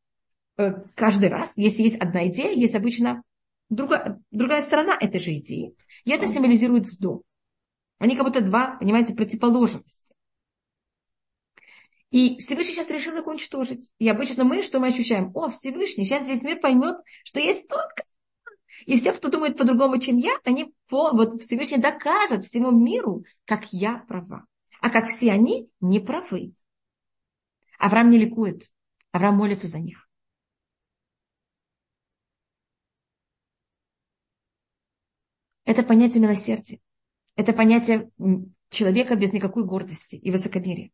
каждый 0.94 1.28
раз, 1.28 1.52
если 1.56 1.82
есть 1.82 1.96
одна 1.96 2.26
идея, 2.28 2.52
есть 2.52 2.74
обычно 2.74 3.22
другая, 3.68 4.20
другая 4.30 4.62
сторона 4.62 4.96
этой 4.98 5.20
же 5.20 5.36
идеи. 5.36 5.74
И 6.04 6.10
это 6.10 6.26
символизирует 6.26 6.86
зду. 6.86 7.24
Они 7.98 8.16
как 8.16 8.26
будто 8.26 8.40
два, 8.40 8.76
понимаете, 8.78 9.14
противоположности. 9.14 10.14
И 12.10 12.38
Всевышний 12.40 12.74
сейчас 12.74 12.90
решил 12.90 13.16
их 13.16 13.26
уничтожить. 13.26 13.92
И 13.98 14.08
обычно 14.08 14.44
мы, 14.44 14.62
что 14.62 14.80
мы 14.80 14.88
ощущаем? 14.88 15.30
О, 15.34 15.48
Всевышний, 15.50 16.04
сейчас 16.04 16.26
весь 16.26 16.42
мир 16.42 16.58
поймет, 16.58 16.96
что 17.24 17.38
есть 17.38 17.68
только 17.68 18.02
и 18.86 18.96
все, 18.96 19.12
кто 19.12 19.30
думает 19.30 19.56
по-другому, 19.56 19.98
чем 19.98 20.16
я, 20.16 20.32
они 20.44 20.74
по, 20.88 21.10
вот 21.12 21.42
Всевышний 21.42 21.78
докажет 21.78 22.44
всему 22.44 22.70
миру, 22.70 23.24
как 23.44 23.72
я 23.72 23.98
права. 24.08 24.44
А 24.80 24.90
как 24.90 25.08
все 25.08 25.32
они 25.32 25.68
не 25.80 26.00
правы. 26.00 26.54
Авраам 27.78 28.10
не 28.10 28.18
ликует. 28.18 28.70
Авраам 29.12 29.36
молится 29.36 29.68
за 29.68 29.78
них. 29.78 30.08
Это 35.70 35.84
понятие 35.84 36.20
милосердия. 36.20 36.80
Это 37.36 37.52
понятие 37.52 38.10
человека 38.70 39.14
без 39.14 39.32
никакой 39.32 39.64
гордости 39.64 40.16
и 40.16 40.32
высокомерия. 40.32 40.90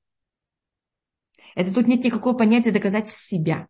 Это 1.55 1.73
тут 1.73 1.87
нет 1.87 2.05
никакого 2.05 2.37
понятия 2.37 2.73
доказать 2.73 3.09
себя, 3.09 3.69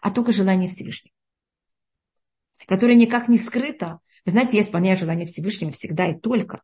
а 0.00 0.10
только 0.10 0.32
желание 0.32 0.70
Всевышнего 0.70 1.12
которое 2.66 2.94
никак 2.94 3.28
не 3.28 3.36
скрыто. 3.36 4.00
Вы 4.24 4.32
знаете, 4.32 4.56
я 4.56 4.62
исполняю 4.62 4.96
желание 4.96 5.26
Всевышнего 5.26 5.72
всегда 5.72 6.08
и 6.08 6.18
только. 6.18 6.62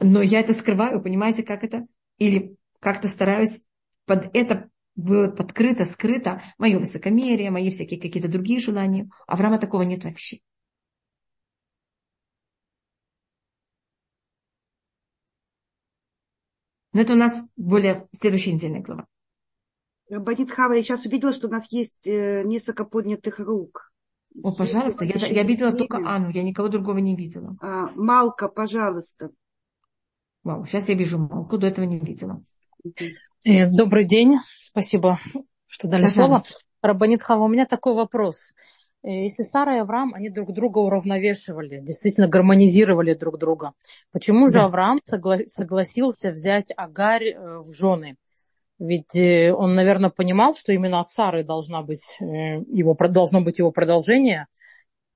Но 0.00 0.22
я 0.22 0.38
это 0.38 0.52
скрываю, 0.52 1.02
понимаете, 1.02 1.42
как 1.42 1.64
это? 1.64 1.86
Или 2.18 2.54
как-то 2.78 3.08
стараюсь 3.08 3.60
под 4.06 4.30
это 4.34 4.70
было 4.94 5.28
подкрыто, 5.28 5.84
скрыто 5.84 6.42
мое 6.58 6.78
высокомерие, 6.78 7.50
мои 7.50 7.72
всякие 7.72 8.00
какие-то 8.00 8.28
другие 8.28 8.60
желания. 8.60 9.10
Авраама 9.26 9.58
такого 9.58 9.82
нет 9.82 10.04
вообще. 10.04 10.38
Но 16.92 17.00
это 17.00 17.12
у 17.12 17.16
нас 17.16 17.44
более 17.56 18.08
следующая 18.12 18.52
недельная 18.52 18.80
глава. 18.80 19.06
Банит 20.10 20.50
Хава, 20.50 20.72
я 20.72 20.82
сейчас 20.82 21.06
увидела, 21.06 21.32
что 21.32 21.46
у 21.46 21.50
нас 21.50 21.70
есть 21.70 22.06
э, 22.06 22.42
несколько 22.44 22.84
поднятых 22.84 23.38
рук. 23.38 23.92
О, 24.42 24.52
пожалуйста, 24.52 25.04
я, 25.04 25.14
я 25.26 25.42
видела 25.44 25.72
только 25.72 25.98
Анну, 25.98 26.30
я 26.30 26.42
никого 26.42 26.68
другого 26.68 26.98
не 26.98 27.14
видела. 27.14 27.56
А, 27.60 27.90
Малка, 27.94 28.48
пожалуйста. 28.48 29.30
Вау, 30.42 30.64
сейчас 30.66 30.88
я 30.88 30.94
вижу 30.94 31.18
Малку, 31.18 31.58
до 31.58 31.68
этого 31.68 31.84
не 31.84 32.00
видела. 32.00 32.42
Э, 33.44 33.70
добрый 33.70 34.04
день, 34.04 34.38
спасибо, 34.56 35.20
что 35.66 35.86
дали 35.86 36.04
пожалуйста. 36.04 36.48
слово. 36.48 36.62
Рабанит 36.82 37.22
Хава, 37.22 37.44
у 37.44 37.48
меня 37.48 37.66
такой 37.66 37.94
вопрос. 37.94 38.52
Э, 39.02 39.10
если 39.10 39.42
Сара 39.42 39.76
и 39.76 39.80
Авраам, 39.80 40.14
они 40.14 40.28
друг 40.30 40.52
друга 40.52 40.78
уравновешивали, 40.78 41.80
действительно 41.80 42.28
гармонизировали 42.28 43.14
друг 43.14 43.38
друга, 43.38 43.72
почему 44.12 44.48
же 44.48 44.58
да. 44.58 44.64
Авраам 44.66 45.00
согла- 45.10 45.46
согласился 45.46 46.30
взять 46.30 46.72
Агарь 46.76 47.28
э, 47.28 47.58
в 47.60 47.72
жены? 47.72 48.16
Ведь 48.78 49.14
э, 49.14 49.52
он, 49.52 49.74
наверное, 49.74 50.10
понимал, 50.10 50.54
что 50.54 50.72
именно 50.72 51.00
от 51.00 51.08
Сары 51.08 51.44
должна 51.44 51.82
быть 51.82 52.04
его, 52.18 52.94
должно 52.94 53.40
быть 53.40 53.58
его 53.58 53.70
продолжение, 53.70 54.46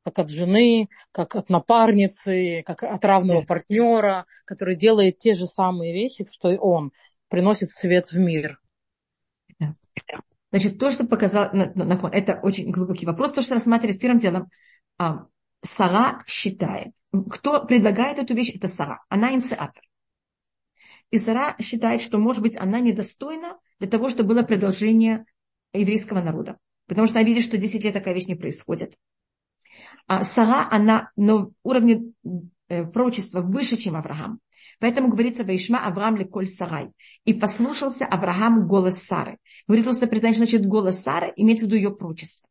как 0.04 0.18
от 0.18 0.28
жены, 0.28 0.88
как 1.12 1.34
от 1.34 1.48
напарницы, 1.48 2.62
как 2.66 2.82
от 2.82 3.04
равного 3.04 3.42
партнера, 3.42 4.26
который 4.44 4.76
делает 4.76 5.18
те 5.18 5.32
же 5.32 5.46
самые 5.46 5.94
вещи, 5.94 6.26
что 6.30 6.50
и 6.50 6.58
он, 6.58 6.92
приносит 7.28 7.70
свет 7.70 8.12
в 8.12 8.18
мир. 8.18 8.60
Значит, 10.54 10.78
то, 10.78 10.92
что 10.92 11.04
показал 11.04 11.50
Нахон, 11.52 12.12
это 12.12 12.38
очень 12.40 12.70
глубокий 12.70 13.06
вопрос. 13.06 13.32
То, 13.32 13.42
что 13.42 13.54
рассматривает 13.54 13.98
первым 13.98 14.20
делом, 14.20 14.50
а, 14.98 15.26
Сара 15.62 16.22
считает. 16.28 16.92
Кто 17.28 17.66
предлагает 17.66 18.20
эту 18.20 18.34
вещь, 18.34 18.54
это 18.54 18.68
Сара. 18.68 19.02
Она 19.08 19.34
инициатор. 19.34 19.82
И 21.10 21.18
Сара 21.18 21.56
считает, 21.60 22.02
что, 22.02 22.18
может 22.18 22.40
быть, 22.40 22.56
она 22.56 22.78
недостойна 22.78 23.58
для 23.80 23.88
того, 23.88 24.08
чтобы 24.10 24.28
было 24.28 24.44
продолжение 24.44 25.24
еврейского 25.72 26.22
народа. 26.22 26.56
Потому 26.86 27.08
что 27.08 27.18
она 27.18 27.26
видит, 27.26 27.42
что 27.42 27.58
10 27.58 27.82
лет 27.82 27.92
такая 27.92 28.14
вещь 28.14 28.26
не 28.26 28.36
происходит. 28.36 28.96
А 30.06 30.22
Сара, 30.22 30.68
она 30.70 31.10
на 31.16 31.48
уровне 31.64 32.12
э, 32.68 32.84
пророчества 32.84 33.40
выше, 33.40 33.76
чем 33.76 33.96
Авраам. 33.96 34.38
Поэтому 34.80 35.08
говорится 35.08 35.44
Ваишма 35.44 35.84
Авраам 35.86 36.16
леколь 36.16 36.46
Сарай. 36.46 36.90
И 37.24 37.34
послушался 37.34 38.04
Авраам 38.06 38.66
голос 38.66 39.02
Сары. 39.02 39.38
Говорит 39.66 39.84
просто 39.84 40.06
предание, 40.06 40.38
значит, 40.38 40.66
голос 40.66 41.02
Сары, 41.02 41.32
имеется 41.36 41.66
в 41.66 41.68
виду 41.68 41.76
ее 41.76 41.94
пророчество. 41.94 42.48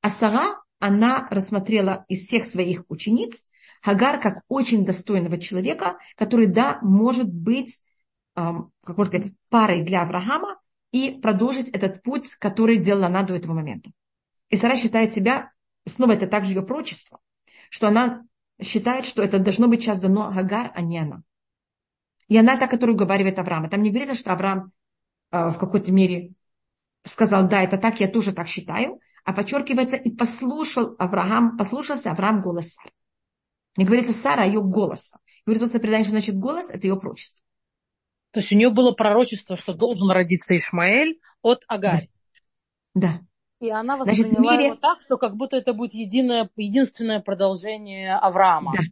А 0.00 0.08
Сара, 0.08 0.60
она 0.78 1.28
рассмотрела 1.30 2.04
из 2.08 2.26
всех 2.26 2.44
своих 2.44 2.84
учениц 2.88 3.46
Хагар 3.82 4.20
как 4.20 4.42
очень 4.48 4.84
достойного 4.84 5.38
человека, 5.38 5.98
который, 6.16 6.46
да, 6.46 6.78
может 6.82 7.32
быть, 7.32 7.82
эм, 8.36 8.72
как 8.84 8.96
можно 8.98 9.18
сказать, 9.18 9.34
парой 9.48 9.82
для 9.82 10.02
Авраама 10.02 10.60
и 10.92 11.12
продолжить 11.12 11.68
этот 11.70 12.02
путь, 12.02 12.34
который 12.34 12.76
делала 12.76 13.06
она 13.06 13.22
до 13.22 13.34
этого 13.34 13.54
момента. 13.54 13.90
И 14.50 14.56
Сара 14.56 14.76
считает 14.76 15.14
себя, 15.14 15.50
снова 15.86 16.12
это 16.12 16.26
также 16.26 16.52
ее 16.52 16.62
прочество, 16.62 17.20
что 17.70 17.88
она 17.88 18.22
считает, 18.62 19.06
что 19.06 19.22
это 19.22 19.38
должно 19.38 19.68
быть 19.68 19.82
сейчас 19.82 19.98
дано 19.98 20.32
Хагар, 20.32 20.72
а 20.74 20.80
не 20.80 20.98
она. 20.98 21.22
И 22.28 22.36
она 22.36 22.56
та, 22.56 22.68
которая 22.68 22.94
уговаривает 22.94 23.38
Авраама. 23.38 23.68
Там 23.68 23.82
не 23.82 23.90
говорится, 23.90 24.14
что 24.14 24.32
Авраам 24.32 24.72
э, 25.32 25.48
в 25.48 25.58
какой-то 25.58 25.90
мере 25.92 26.32
сказал, 27.04 27.48
да, 27.48 27.62
это 27.62 27.78
так, 27.78 28.00
я 28.00 28.08
тоже 28.08 28.32
так 28.32 28.46
считаю, 28.46 29.00
а 29.24 29.32
подчеркивается, 29.32 29.96
и 29.96 30.10
послушал 30.10 30.94
Авраам, 30.98 31.56
послушался 31.56 32.10
Авраам 32.10 32.40
голос 32.40 32.74
Сары. 32.74 32.92
Не 33.76 33.84
говорится 33.84 34.12
Сара, 34.12 34.42
а 34.42 34.46
ее 34.46 34.62
голоса. 34.62 35.18
Говорит 35.46 35.60
просто 35.60 35.80
предание, 35.80 36.04
что 36.04 36.12
значит 36.12 36.36
голос, 36.36 36.70
это 36.70 36.86
ее 36.86 36.98
пророчество. 36.98 37.44
То 38.32 38.40
есть 38.40 38.52
у 38.52 38.54
нее 38.54 38.70
было 38.70 38.92
пророчество, 38.92 39.56
что 39.56 39.74
должен 39.74 40.10
родиться 40.10 40.56
Ишмаэль 40.56 41.18
от 41.42 41.64
Агарь. 41.66 42.08
Да. 42.94 43.20
И 43.60 43.70
она 43.70 43.98
восприняла 43.98 44.28
Значит, 44.28 44.40
мире... 44.40 44.66
его 44.66 44.76
так, 44.76 45.00
что 45.00 45.18
как 45.18 45.36
будто 45.36 45.56
это 45.56 45.74
будет 45.74 45.92
единое, 45.92 46.48
единственное 46.56 47.20
продолжение 47.20 48.16
Авраама. 48.16 48.72
Да. 48.72 48.82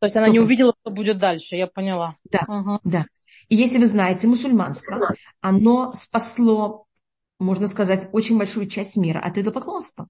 То 0.00 0.06
есть 0.06 0.16
она 0.16 0.28
не 0.28 0.40
увидела, 0.40 0.74
что 0.80 0.90
будет 0.90 1.18
дальше, 1.18 1.54
я 1.56 1.68
поняла. 1.68 2.16
Да, 2.24 2.40
угу. 2.48 2.80
да. 2.84 3.06
И 3.48 3.54
если 3.54 3.78
вы 3.78 3.86
знаете, 3.86 4.26
мусульманство, 4.26 5.14
оно 5.40 5.92
спасло, 5.94 6.86
можно 7.38 7.68
сказать, 7.68 8.08
очень 8.12 8.36
большую 8.36 8.66
часть 8.66 8.96
мира 8.96 9.20
от 9.20 9.38
идолопоклонства. 9.38 10.08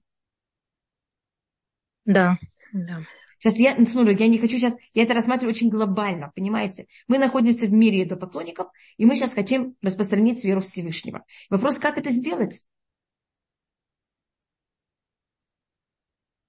Да, 2.05 2.37
да. 2.73 3.03
Сейчас 3.39 3.59
я 3.59 3.75
смотрю, 3.85 4.17
я 4.17 4.27
не 4.27 4.39
хочу 4.39 4.57
сейчас, 4.57 4.75
я 4.95 5.03
это 5.03 5.13
рассматриваю 5.13 5.53
очень 5.53 5.69
глобально, 5.69 6.31
понимаете? 6.35 6.87
Мы 7.07 7.19
находимся 7.19 7.67
в 7.67 7.71
мире 7.71 8.03
идолопоклонников, 8.03 8.67
и 8.97 9.05
мы 9.05 9.15
сейчас 9.15 9.33
хотим 9.33 9.75
распространить 9.83 10.43
веру 10.43 10.61
Всевышнего. 10.61 11.23
Вопрос, 11.51 11.77
как 11.77 11.99
это 11.99 12.09
сделать? 12.09 12.65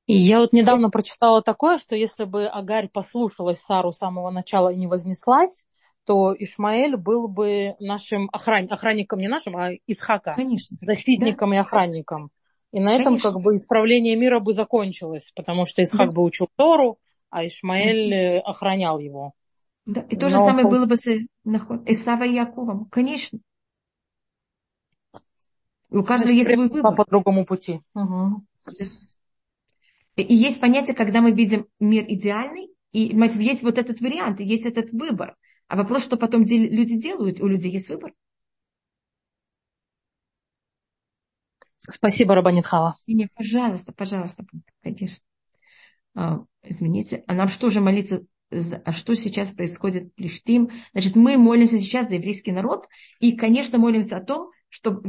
И 0.09 0.15
я 0.15 0.39
вот 0.39 0.55
недавно 0.55 0.89
Здесь... 0.89 0.93
прочитала 0.93 1.43
такое, 1.43 1.77
что 1.77 1.95
если 1.95 2.25
бы 2.25 2.47
Агарь 2.47 2.89
послушалась 2.89 3.61
Сару 3.61 3.93
с 3.93 3.99
самого 3.99 4.31
начала 4.31 4.71
и 4.73 4.77
не 4.77 4.87
вознеслась, 4.87 5.67
то 6.05 6.35
Ишмаэль 6.37 6.97
был 6.97 7.29
бы 7.29 7.77
нашим 7.79 8.31
охран... 8.33 8.67
охранником, 8.71 9.19
не 9.19 9.29
нашим, 9.29 9.55
а 9.59 9.73
Исхака. 9.87 10.33
Конечно. 10.35 10.79
Защитником 10.81 11.51
да. 11.51 11.57
и 11.57 11.59
охранником. 11.59 12.31
И 12.73 12.81
на 12.81 12.95
этом 12.95 13.19
Конечно. 13.19 13.33
как 13.33 13.43
бы 13.43 13.57
исправление 13.57 14.17
мира 14.17 14.41
бы 14.41 14.55
закончилось, 14.55 15.31
потому 15.37 15.67
что 15.67 15.83
Исхак 15.83 16.09
да. 16.09 16.15
бы 16.15 16.23
учил 16.23 16.49
Тору, 16.57 16.99
а 17.29 17.47
Ишмаэль 17.47 18.41
да. 18.41 18.51
охранял 18.51 18.99
его. 18.99 19.35
Да, 19.85 20.01
и 20.09 20.17
то 20.17 20.27
Но... 20.27 20.31
же 20.31 20.37
самое 20.39 20.67
было 20.67 20.87
бы 20.87 20.97
с 20.97 21.07
Исава 21.85 22.23
и 22.23 22.33
Яковом. 22.33 22.87
Конечно. 22.87 23.41
И 25.91 25.97
у 25.97 26.03
каждого 26.03 26.31
есть 26.31 26.51
свой 26.51 26.71
выбор. 26.71 26.97
По 26.97 27.05
другому 27.05 27.45
пути. 27.45 27.83
Угу. 27.95 28.43
И 30.23 30.35
есть 30.35 30.61
понятие, 30.61 30.97
когда 30.97 31.21
мы 31.21 31.31
видим 31.31 31.67
мир 31.79 32.05
идеальный, 32.09 32.71
и 32.93 33.15
есть 33.39 33.63
вот 33.63 33.79
этот 33.79 34.01
вариант, 34.01 34.41
есть 34.41 34.67
этот 34.67 34.91
выбор. 34.93 35.37
А 35.69 35.77
вопрос, 35.77 36.03
что 36.03 36.17
потом 36.17 36.43
люди 36.43 36.97
делают, 36.97 37.41
у 37.41 37.47
людей 37.47 37.71
есть 37.71 37.89
выбор. 37.89 38.13
Спасибо, 41.81 42.35
Рабанитхава. 42.35 42.97
Не, 43.07 43.29
пожалуйста, 43.35 43.93
пожалуйста, 43.93 44.45
конечно. 44.83 45.25
А, 46.15 46.45
извините, 46.63 47.23
а 47.27 47.35
нам 47.35 47.49
что 47.49 47.71
же 47.71 47.81
молиться, 47.81 48.27
а 48.51 48.93
что 48.93 49.15
сейчас 49.15 49.51
происходит 49.53 50.05
в 50.05 50.15
Плештим? 50.15 50.71
Значит, 50.93 51.17
мы 51.17 51.39
молимся 51.39 51.79
сейчас 51.79 52.09
за 52.09 52.17
еврейский 52.17 52.53
народ 52.53 52.89
и, 53.21 53.33
конечно, 53.37 53.79
молимся 53.79 54.17
о 54.17 54.25
том, 54.25 54.51
чтобы 54.69 55.09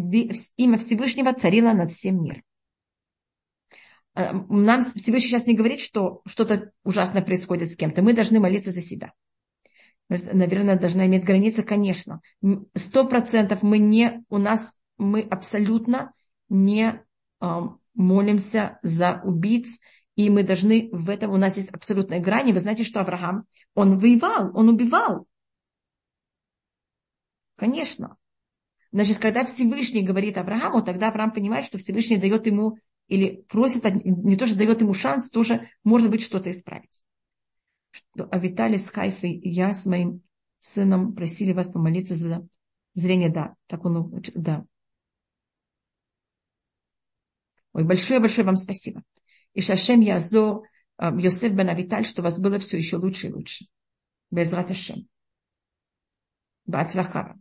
имя 0.57 0.77
Всевышнего 0.77 1.33
царило 1.33 1.73
над 1.73 1.91
всем 1.91 2.21
миром. 2.23 2.43
Э, 4.15 4.33
нам 4.33 4.81
Всевышний 4.81 5.29
сейчас 5.29 5.45
не 5.45 5.55
говорит, 5.55 5.79
что 5.81 6.21
что-то 6.25 6.71
ужасное 6.83 7.21
происходит 7.21 7.71
с 7.71 7.75
кем-то. 7.75 8.01
Мы 8.01 8.13
должны 8.13 8.39
молиться 8.39 8.71
за 8.71 8.81
себя. 8.81 9.13
Наверное, 10.09 10.79
должна 10.79 11.05
иметь 11.05 11.23
границы, 11.23 11.61
конечно. 11.61 12.21
Сто 12.73 13.07
процентов 13.07 13.61
мы 13.61 13.77
не, 13.77 14.23
у 14.29 14.39
нас, 14.39 14.73
мы 14.97 15.21
абсолютно 15.21 16.13
не 16.49 17.03
э, 17.41 17.59
молимся 17.93 18.79
за 18.81 19.21
убийц, 19.23 19.79
и 20.15 20.29
мы 20.29 20.43
должны 20.43 20.89
в 20.91 21.09
этом, 21.09 21.31
у 21.31 21.37
нас 21.37 21.57
есть 21.57 21.69
абсолютная 21.69 22.19
грань. 22.19 22.51
Вы 22.51 22.59
знаете, 22.59 22.83
что 22.83 22.99
Авраам, 23.01 23.45
он 23.75 23.99
воевал, 23.99 24.51
он 24.53 24.67
убивал. 24.69 25.27
Конечно. 27.55 28.17
Значит, 28.91 29.19
когда 29.19 29.45
Всевышний 29.45 30.01
говорит 30.01 30.37
Аврааму, 30.37 30.81
тогда 30.81 31.09
Авраам 31.09 31.31
понимает, 31.31 31.65
что 31.65 31.77
Всевышний 31.77 32.17
дает 32.17 32.47
ему 32.47 32.79
или 33.09 33.41
просит, 33.49 33.83
не 34.05 34.35
то, 34.37 34.47
что 34.47 34.57
дает 34.57 34.81
ему 34.81 34.93
шанс, 34.93 35.29
тоже 35.29 35.67
может 35.83 36.09
быть 36.09 36.21
что-то 36.21 36.51
исправить. 36.51 37.03
Что, 37.91 38.25
а 38.31 38.37
Виталий 38.37 38.77
с 38.77 38.87
Хайфой 38.89 39.31
и 39.31 39.49
я 39.49 39.73
с 39.73 39.85
моим 39.85 40.21
сыном 40.59 41.15
просили 41.15 41.51
вас 41.51 41.69
помолиться 41.69 42.13
за 42.13 42.47
зрение, 42.93 43.29
да, 43.29 43.55
так 43.67 43.83
он, 43.83 44.21
да. 44.35 44.63
Ой, 47.73 47.83
большое-большое 47.83 48.45
вам 48.45 48.55
спасибо. 48.55 49.03
И 49.53 49.61
Шашем 49.61 50.01
Язо, 50.01 50.61
э, 50.97 51.09
Йосеф 51.19 51.51
Бен 51.53 51.69
Авиталь, 51.69 52.05
что 52.05 52.21
у 52.21 52.23
вас 52.23 52.39
было 52.39 52.59
все 52.59 52.77
еще 52.77 52.97
лучше 52.97 53.27
и 53.27 53.31
лучше. 53.31 53.65
Без 54.29 54.53
Раташем. 54.53 55.07
Бацлахара. 56.65 57.39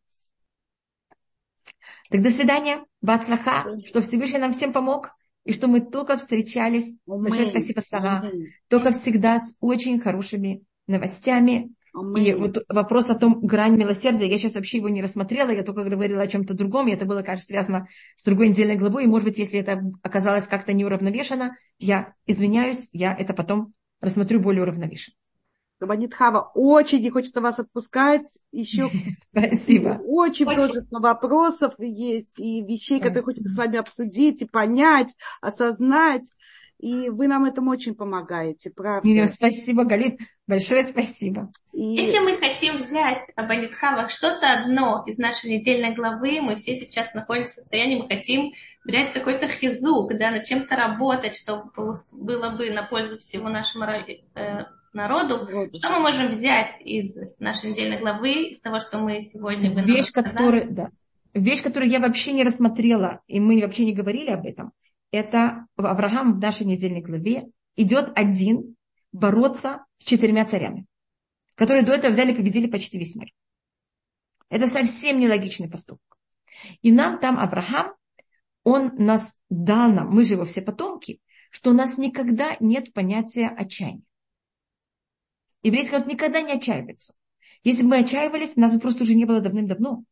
Так 2.10 2.22
до 2.22 2.30
свидания. 2.30 2.84
Бацлаха, 3.02 3.78
что 3.84 4.00
Всевышний 4.00 4.38
нам 4.38 4.52
всем 4.52 4.72
помог. 4.72 5.17
И 5.48 5.52
что 5.54 5.66
мы 5.66 5.80
только 5.80 6.18
встречались. 6.18 6.98
Большое 7.06 7.46
спасибо, 7.46 7.80
Сара. 7.80 8.30
Только 8.68 8.90
всегда 8.92 9.38
с 9.38 9.54
очень 9.60 9.98
хорошими 9.98 10.62
новостями. 10.86 11.70
И 12.18 12.34
вот 12.34 12.66
вопрос 12.68 13.08
о 13.08 13.14
том 13.14 13.40
грань 13.40 13.78
милосердия, 13.78 14.28
я 14.28 14.36
сейчас 14.36 14.56
вообще 14.56 14.76
его 14.76 14.90
не 14.90 15.00
рассмотрела, 15.00 15.48
я 15.48 15.62
только 15.62 15.84
говорила 15.84 16.20
о 16.20 16.26
чем-то 16.26 16.52
другом, 16.52 16.88
и 16.88 16.92
это 16.92 17.06
было, 17.06 17.22
кажется, 17.22 17.46
связано 17.46 17.88
с 18.16 18.24
другой 18.24 18.50
недельной 18.50 18.76
главой, 18.76 19.04
и, 19.04 19.06
может 19.06 19.26
быть, 19.26 19.38
если 19.38 19.58
это 19.58 19.80
оказалось 20.02 20.46
как-то 20.46 20.74
неуравновешено, 20.74 21.56
я 21.78 22.12
извиняюсь, 22.26 22.90
я 22.92 23.16
это 23.16 23.32
потом 23.32 23.72
рассмотрю 24.02 24.40
более 24.40 24.62
уравновешенно. 24.62 25.16
Рабанит 25.80 26.14
Хава, 26.14 26.50
очень 26.54 27.00
не 27.00 27.10
хочется 27.10 27.40
вас 27.40 27.58
отпускать. 27.58 28.26
Еще 28.50 28.90
Спасибо. 29.20 30.00
Очень, 30.04 30.46
очень 30.46 30.62
множество 30.62 30.98
вопросов 31.00 31.74
есть 31.78 32.38
и 32.38 32.62
вещей, 32.62 32.98
которые 32.98 33.22
хочется 33.22 33.52
с 33.52 33.56
вами 33.56 33.78
обсудить 33.78 34.42
и 34.42 34.46
понять, 34.46 35.14
осознать. 35.40 36.24
И 36.80 37.10
вы 37.10 37.26
нам 37.26 37.44
этому 37.44 37.72
очень 37.72 37.94
помогаете, 37.96 38.70
правда. 38.70 39.06
Мира, 39.06 39.26
спасибо, 39.26 39.84
Галит. 39.84 40.20
Большое 40.46 40.84
спасибо. 40.84 41.50
И... 41.72 41.82
Если 41.82 42.18
мы 42.20 42.36
хотим 42.36 42.76
взять 42.76 43.18
об 43.34 43.50
Анитхавах 43.50 44.10
что-то 44.10 44.52
одно 44.52 45.02
из 45.04 45.18
нашей 45.18 45.50
недельной 45.50 45.92
главы, 45.92 46.40
мы 46.40 46.54
все 46.54 46.76
сейчас 46.76 47.14
находимся 47.14 47.50
в 47.50 47.54
состоянии, 47.54 48.00
мы 48.00 48.08
хотим 48.08 48.52
взять 48.84 49.12
какой-то 49.12 49.48
хизук, 49.48 50.16
да, 50.16 50.30
над 50.30 50.44
чем-то 50.44 50.76
работать, 50.76 51.34
чтобы 51.34 51.96
было 52.12 52.50
бы 52.50 52.70
на 52.70 52.84
пользу 52.84 53.18
всего 53.18 53.48
нашему 53.48 53.84
народу. 54.94 55.48
Что 55.74 55.90
мы 55.90 56.00
можем 56.00 56.30
взять 56.30 56.80
из 56.84 57.18
нашей 57.38 57.70
недельной 57.70 57.98
главы, 57.98 58.48
из 58.48 58.60
того, 58.60 58.80
что 58.80 58.98
мы 58.98 59.20
сегодня 59.20 59.70
вы 59.70 59.82
Вещь, 59.82 60.10
которая, 60.12 60.68
да. 60.68 60.90
Вещь, 61.34 61.62
которую 61.62 61.90
я 61.90 62.00
вообще 62.00 62.32
не 62.32 62.44
рассмотрела, 62.44 63.20
и 63.26 63.40
мы 63.40 63.60
вообще 63.60 63.84
не 63.84 63.92
говорили 63.92 64.30
об 64.30 64.46
этом, 64.46 64.72
это 65.10 65.66
Авраам 65.76 66.34
в 66.34 66.38
нашей 66.38 66.66
недельной 66.66 67.00
главе 67.00 67.48
идет 67.76 68.12
один 68.14 68.76
бороться 69.12 69.84
с 69.98 70.04
четырьмя 70.04 70.44
царями, 70.44 70.86
которые 71.54 71.84
до 71.84 71.92
этого 71.92 72.12
взяли 72.12 72.32
и 72.32 72.36
победили 72.36 72.66
почти 72.66 72.98
весь 72.98 73.16
мир. 73.16 73.30
Это 74.50 74.66
совсем 74.66 75.20
нелогичный 75.20 75.68
поступок. 75.68 76.18
И 76.82 76.92
нам 76.92 77.18
там 77.18 77.38
Авраам, 77.38 77.94
он 78.64 78.92
нас 78.96 79.36
дал 79.48 79.90
нам, 79.90 80.10
мы 80.10 80.24
же 80.24 80.34
его 80.34 80.44
все 80.44 80.62
потомки, 80.62 81.20
что 81.50 81.70
у 81.70 81.74
нас 81.74 81.96
никогда 81.98 82.56
нет 82.60 82.92
понятия 82.92 83.48
отчаяния. 83.48 84.02
Еврейский 85.68 85.92
народ 85.92 86.08
никогда 86.08 86.40
не 86.40 86.52
отчаивается. 86.52 87.12
Если 87.62 87.82
бы 87.82 87.90
мы 87.90 87.98
отчаивались, 87.98 88.56
нас 88.56 88.72
бы 88.72 88.80
просто 88.80 89.02
уже 89.02 89.14
не 89.14 89.26
было 89.26 89.42
давным-давно. 89.42 90.02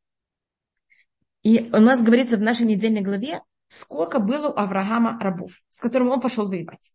И 1.43 1.71
у 1.73 1.79
нас 1.79 2.03
говорится 2.03 2.37
в 2.37 2.43
нашей 2.43 2.67
недельной 2.67 3.01
главе, 3.01 3.41
сколько 3.69 4.19
было 4.19 4.49
у 4.49 4.59
Авраама 4.59 5.19
рабов, 5.19 5.63
с 5.71 5.81
которым 5.81 6.11
он 6.11 6.21
пошел 6.21 6.47
воевать. 6.47 6.95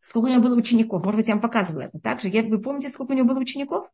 Сколько 0.00 0.26
у 0.26 0.28
него 0.28 0.42
было 0.42 0.54
учеников. 0.56 1.04
Может 1.04 1.16
быть, 1.16 1.28
я 1.28 1.34
вам 1.34 1.42
показывала 1.42 1.82
это. 1.82 1.98
Также, 1.98 2.30
вы 2.30 2.62
помните, 2.62 2.88
сколько 2.88 3.12
у 3.12 3.14
него 3.16 3.26
было 3.26 3.40
учеников? 3.40 3.90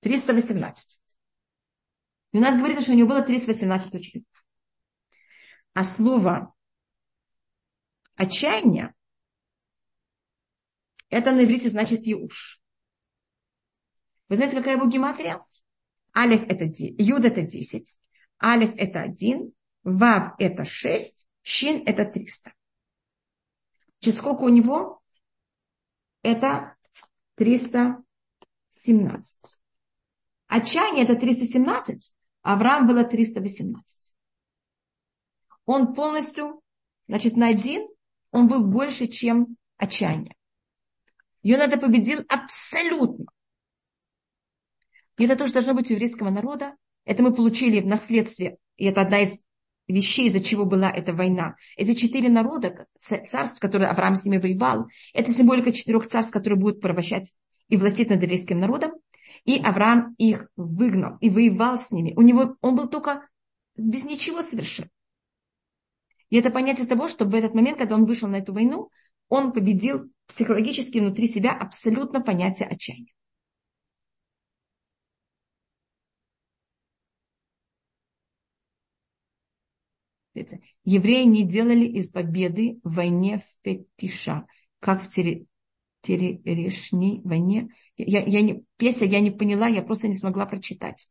318. 0.00 1.00
И 2.32 2.38
у 2.38 2.40
нас 2.40 2.56
говорится, 2.56 2.82
что 2.82 2.90
у 2.90 2.96
него 2.96 3.08
было 3.08 3.22
318 3.22 3.94
учеников. 3.94 4.44
А 5.74 5.84
слово 5.84 6.52
отчаяние, 8.20 8.94
это 11.08 11.32
на 11.32 11.42
иврите 11.42 11.70
значит 11.70 12.06
Юш. 12.06 12.60
Вы 14.28 14.36
знаете, 14.36 14.56
какая 14.56 14.76
его 14.76 14.86
гематрия? 14.86 15.44
Алиф 16.14 16.44
это 16.44 16.64
Юд 16.64 17.24
это 17.24 17.42
10, 17.42 17.98
Алиф 18.42 18.74
это 18.76 19.00
1, 19.00 19.54
Вав 19.84 20.34
это 20.38 20.66
6, 20.66 21.28
Шин 21.40 21.82
это 21.86 22.04
300. 22.04 22.52
Значит, 24.02 24.18
сколько 24.18 24.42
у 24.42 24.50
него? 24.50 25.00
Это 26.22 26.76
317. 27.36 29.62
Отчаяние 30.46 31.04
это 31.04 31.16
317, 31.16 32.14
а 32.42 32.52
Авраам 32.52 32.86
было 32.86 33.04
318. 33.04 34.14
Он 35.64 35.94
полностью, 35.94 36.60
значит, 37.06 37.36
на 37.36 37.48
один 37.48 37.88
он 38.30 38.48
был 38.48 38.66
больше, 38.66 39.06
чем 39.06 39.56
отчаяние. 39.76 40.34
Ее 41.42 41.56
надо 41.56 41.78
победил 41.78 42.20
абсолютно. 42.28 43.26
И 45.18 45.24
это 45.24 45.36
тоже 45.36 45.52
должно 45.52 45.74
быть 45.74 45.90
у 45.90 45.94
еврейского 45.94 46.30
народа. 46.30 46.76
Это 47.04 47.22
мы 47.22 47.34
получили 47.34 47.80
в 47.80 47.86
наследстве. 47.86 48.56
И 48.76 48.86
это 48.86 49.02
одна 49.02 49.20
из 49.20 49.38
вещей, 49.88 50.28
из-за 50.28 50.40
чего 50.40 50.64
была 50.64 50.90
эта 50.90 51.12
война. 51.12 51.56
Эти 51.76 51.94
четыре 51.94 52.28
народа, 52.28 52.86
царств, 53.00 53.60
которые 53.60 53.88
Авраам 53.88 54.14
с 54.14 54.24
ними 54.24 54.38
воевал, 54.38 54.88
это 55.12 55.32
символика 55.32 55.72
четырех 55.72 56.06
царств, 56.06 56.32
которые 56.32 56.58
будут 56.58 56.80
порабощать 56.80 57.32
и 57.68 57.76
властить 57.76 58.10
над 58.10 58.22
еврейским 58.22 58.58
народом. 58.58 58.92
И 59.44 59.58
Авраам 59.58 60.14
их 60.18 60.48
выгнал 60.56 61.16
и 61.20 61.30
воевал 61.30 61.78
с 61.78 61.90
ними. 61.90 62.14
У 62.16 62.22
него, 62.22 62.56
он 62.60 62.76
был 62.76 62.88
только 62.88 63.28
без 63.76 64.04
ничего 64.04 64.42
совершенно. 64.42 64.90
И 66.30 66.36
это 66.36 66.50
понятие 66.50 66.86
того, 66.86 67.08
что 67.08 67.24
в 67.24 67.34
этот 67.34 67.54
момент, 67.54 67.78
когда 67.78 67.96
он 67.96 68.06
вышел 68.06 68.28
на 68.28 68.36
эту 68.36 68.52
войну, 68.52 68.90
он 69.28 69.52
победил 69.52 70.10
психологически 70.26 70.98
внутри 70.98 71.28
себя 71.28 71.52
абсолютно 71.52 72.20
понятие 72.20 72.68
отчаяния. 72.68 73.12
Евреи 80.84 81.24
не 81.24 81.44
делали 81.44 81.84
из 81.84 82.10
победы 82.10 82.80
в 82.84 82.94
войне 82.94 83.44
фетиша, 83.62 84.46
как 84.78 85.02
в 85.02 85.12
Терешней 86.02 87.20
войне. 87.24 87.68
Я, 87.96 88.22
я 88.22 88.40
не, 88.40 88.64
Песя 88.76 89.04
я 89.04 89.20
не 89.20 89.30
поняла, 89.30 89.66
я 89.66 89.82
просто 89.82 90.08
не 90.08 90.14
смогла 90.14 90.46
прочитать. 90.46 91.08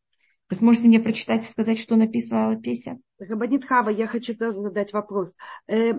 Вы 0.50 0.56
сможете 0.56 0.88
мне 0.88 1.00
прочитать 1.00 1.44
и 1.44 1.48
сказать, 1.48 1.80
что 1.80 1.96
написала 1.96 2.56
Песя? 2.56 2.98
Рабанит 3.20 3.66
Хава, 3.66 3.90
я 3.90 4.08
хочу 4.08 4.34
задать 4.38 4.94
вопрос. 4.94 5.36
Э, 5.68 5.94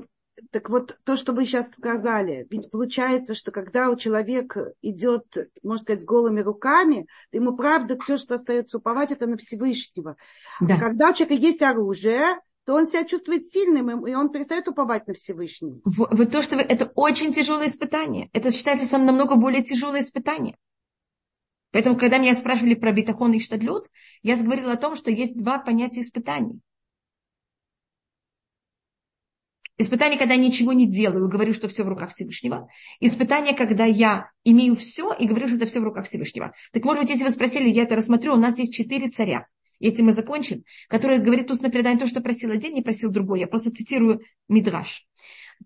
так 0.51 0.69
вот, 0.71 0.99
то, 1.05 1.17
что 1.17 1.33
вы 1.33 1.45
сейчас 1.45 1.73
сказали, 1.73 2.47
ведь 2.51 2.71
получается, 2.71 3.35
что 3.35 3.53
когда 3.53 3.91
у 3.91 3.97
человека 3.97 4.73
идет, 4.83 5.25
можно 5.63 5.83
сказать, 5.83 6.03
с 6.03 6.05
голыми 6.05 6.41
руками, 6.41 7.07
ему 7.33 7.57
правда 7.57 7.99
все, 7.99 8.17
что 8.17 8.35
остается 8.35 8.79
уповать, 8.79 9.11
это 9.11 9.27
на 9.27 9.37
Всевышнего. 9.37 10.17
Да. 10.61 10.75
А 10.75 10.81
когда 10.81 11.11
у 11.11 11.15
человека 11.15 11.35
есть 11.35 11.63
оружие, 11.63 12.23
то 12.65 12.75
он 12.75 12.87
себя 12.87 13.05
чувствует 13.05 13.47
сильным, 13.47 14.07
и 14.07 14.15
он 14.15 14.31
перестает 14.31 14.69
уповать 14.69 15.07
на 15.07 15.15
Всевышнего. 15.15 15.81
Вот 15.85 16.31
то, 16.31 16.43
что 16.43 16.57
вы, 16.57 16.63
это 16.63 16.91
очень 16.95 17.33
тяжелое 17.33 17.69
испытание. 17.69 18.31
Это 18.33 18.51
считается 18.51 18.87
самым 18.87 19.07
намного 19.07 19.37
более 19.37 19.63
тяжелое 19.63 20.01
испытание. 20.01 20.57
Поэтому, 21.73 21.97
когда 21.97 22.19
меня 22.19 22.35
спрашивали 22.35 22.75
про 22.75 22.93
битахон 22.93 23.33
и 23.33 23.41
штадлют, 23.41 23.89
я 24.23 24.37
говорила 24.37 24.73
о 24.73 24.77
том, 24.77 24.97
что 24.97 25.11
есть 25.11 25.37
два 25.37 25.59
понятия 25.59 26.01
испытаний. 26.01 26.61
Испытание, 29.81 30.19
когда 30.19 30.35
я 30.35 30.41
ничего 30.41 30.75
не 30.75 30.87
делаю, 30.87 31.27
говорю, 31.29 31.55
что 31.55 31.67
все 31.67 31.85
в 31.85 31.89
руках 31.89 32.13
Всевышнего. 32.13 32.69
Испытание, 32.99 33.55
когда 33.55 33.87
я 33.87 34.31
имею 34.45 34.77
все 34.77 35.15
и 35.15 35.27
говорю, 35.27 35.47
что 35.47 35.57
это 35.57 35.65
все 35.65 35.81
в 35.81 35.85
руках 35.85 36.07
Всевышнего. 36.07 36.53
Так 36.73 36.85
может 36.85 37.01
быть, 37.01 37.11
если 37.11 37.25
вы 37.25 37.31
спросили, 37.31 37.71
я 37.71 37.85
это 37.85 37.97
рассмотрю, 37.97 38.35
у 38.35 38.37
нас 38.37 38.59
есть 38.59 38.75
четыре 38.75 39.09
царя. 39.09 39.47
и 39.79 39.89
этим 39.89 40.07
мы 40.07 40.13
закончим, 40.13 40.65
который 40.89 41.19
говорит 41.19 41.51
устное 41.51 41.71
предание, 41.71 41.99
то, 41.99 42.07
что 42.07 42.21
просил 42.21 42.51
один, 42.51 42.75
не 42.75 42.83
просил 42.83 43.11
другой. 43.11 43.41
Я 43.41 43.47
просто 43.47 43.71
цитирую 43.71 44.21
Мидраш. 44.49 45.07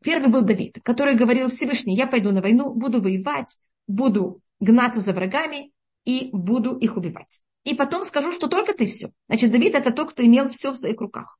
Первый 0.00 0.28
был 0.28 0.42
Давид, 0.42 0.78
который 0.84 1.16
говорил 1.16 1.48
Всевышний, 1.48 1.96
я 1.96 2.06
пойду 2.06 2.30
на 2.30 2.40
войну, 2.40 2.72
буду 2.72 3.02
воевать, 3.02 3.58
буду 3.88 4.42
гнаться 4.60 5.00
за 5.00 5.12
врагами 5.12 5.72
и 6.04 6.30
буду 6.32 6.76
их 6.76 6.96
убивать. 6.96 7.42
И 7.64 7.74
потом 7.74 8.04
скажу, 8.04 8.32
что 8.32 8.48
только 8.48 8.74
ты 8.74 8.86
все. 8.86 9.10
Значит, 9.28 9.50
Давид 9.50 9.74
это 9.74 9.90
тот, 9.90 10.12
кто 10.12 10.24
имел 10.24 10.48
все 10.48 10.70
в 10.70 10.76
своих 10.76 11.00
руках. 11.00 11.38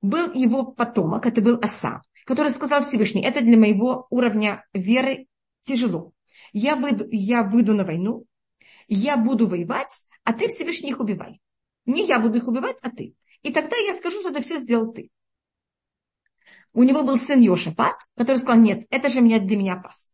Был 0.00 0.32
его 0.32 0.64
потомок, 0.64 1.26
это 1.26 1.40
был 1.40 1.58
Аса, 1.62 2.02
который 2.26 2.50
сказал 2.50 2.82
Всевышний, 2.82 3.22
это 3.22 3.40
для 3.40 3.56
моего 3.56 4.06
уровня 4.10 4.64
веры 4.72 5.28
тяжело. 5.62 6.12
Я 6.52 6.76
выйду, 6.76 7.06
я 7.10 7.42
выйду 7.42 7.74
на 7.74 7.84
войну, 7.84 8.26
я 8.86 9.16
буду 9.16 9.46
воевать, 9.46 10.06
а 10.24 10.32
ты 10.32 10.48
Всевышний 10.48 10.90
их 10.90 11.00
убивай. 11.00 11.40
Не 11.86 12.06
я 12.06 12.18
буду 12.18 12.38
их 12.38 12.48
убивать, 12.48 12.78
а 12.82 12.90
ты. 12.90 13.14
И 13.42 13.52
тогда 13.52 13.76
я 13.76 13.94
скажу, 13.94 14.20
что 14.20 14.30
это 14.30 14.40
все 14.40 14.58
сделал 14.58 14.92
ты. 14.92 15.10
У 16.72 16.82
него 16.82 17.02
был 17.02 17.18
сын 17.18 17.40
Йошафат, 17.40 17.96
который 18.16 18.38
сказал, 18.38 18.60
нет, 18.60 18.86
это 18.90 19.08
же 19.08 19.20
для 19.20 19.56
меня 19.56 19.74
опасно. 19.74 20.13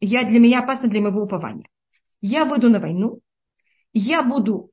Я 0.00 0.24
для 0.24 0.38
меня 0.38 0.60
опасно 0.60 0.88
для 0.88 1.00
моего 1.00 1.22
упования. 1.22 1.68
Я 2.20 2.44
выйду 2.44 2.70
на 2.70 2.80
войну, 2.80 3.20
я 3.92 4.22
буду, 4.22 4.70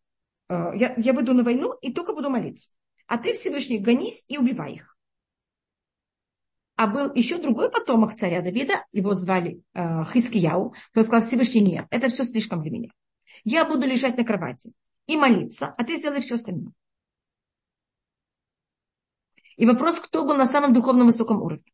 э, 0.49 0.71
я, 0.75 0.93
я 0.97 1.13
выйду 1.13 1.33
на 1.33 1.43
войну 1.43 1.73
и 1.81 1.91
только 1.91 2.13
буду 2.13 2.29
молиться. 2.29 2.71
А 3.07 3.17
ты, 3.17 3.33
Всевышний, 3.33 3.79
гонись 3.79 4.25
и 4.27 4.37
убивай 4.37 4.73
их. 4.73 4.97
А 6.75 6.87
был 6.87 7.13
еще 7.13 7.37
другой 7.37 7.71
потомок 7.71 8.15
царя 8.15 8.41
Давида, 8.41 8.85
его 8.91 9.13
звали 9.13 9.61
э, 9.73 10.03
Хискияу, 10.05 10.75
который 10.91 11.05
сказал 11.05 11.27
Всевышний, 11.27 11.61
нет, 11.61 11.87
это 11.89 12.09
все 12.09 12.23
слишком 12.23 12.61
для 12.61 12.71
меня. 12.71 12.89
Я 13.43 13.65
буду 13.65 13.87
лежать 13.87 14.17
на 14.17 14.25
кровати 14.25 14.73
и 15.07 15.15
молиться, 15.15 15.73
а 15.77 15.83
ты 15.83 15.97
сделай 15.97 16.21
все 16.21 16.35
остальное. 16.35 16.73
И 19.55 19.65
вопрос, 19.65 19.99
кто 19.99 20.25
был 20.25 20.35
на 20.35 20.45
самом 20.45 20.73
духовном 20.73 21.07
высоком 21.07 21.41
уровне. 21.41 21.71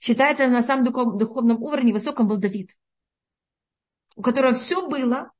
Считается, 0.00 0.48
на 0.48 0.62
самом 0.62 0.84
духовном 0.84 1.62
уровне 1.62 1.92
высоком 1.92 2.28
был 2.28 2.36
Давид, 2.36 2.76
у 4.14 4.22
которого 4.22 4.54
все 4.54 4.86
было, 4.88 5.30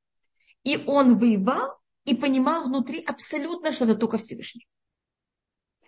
и 0.63 0.83
он 0.85 1.17
воевал 1.17 1.79
и 2.05 2.15
понимал 2.15 2.65
внутри 2.65 3.03
абсолютно, 3.03 3.71
что 3.71 3.85
это 3.85 3.95
только 3.95 4.17
Всевышний. 4.17 4.67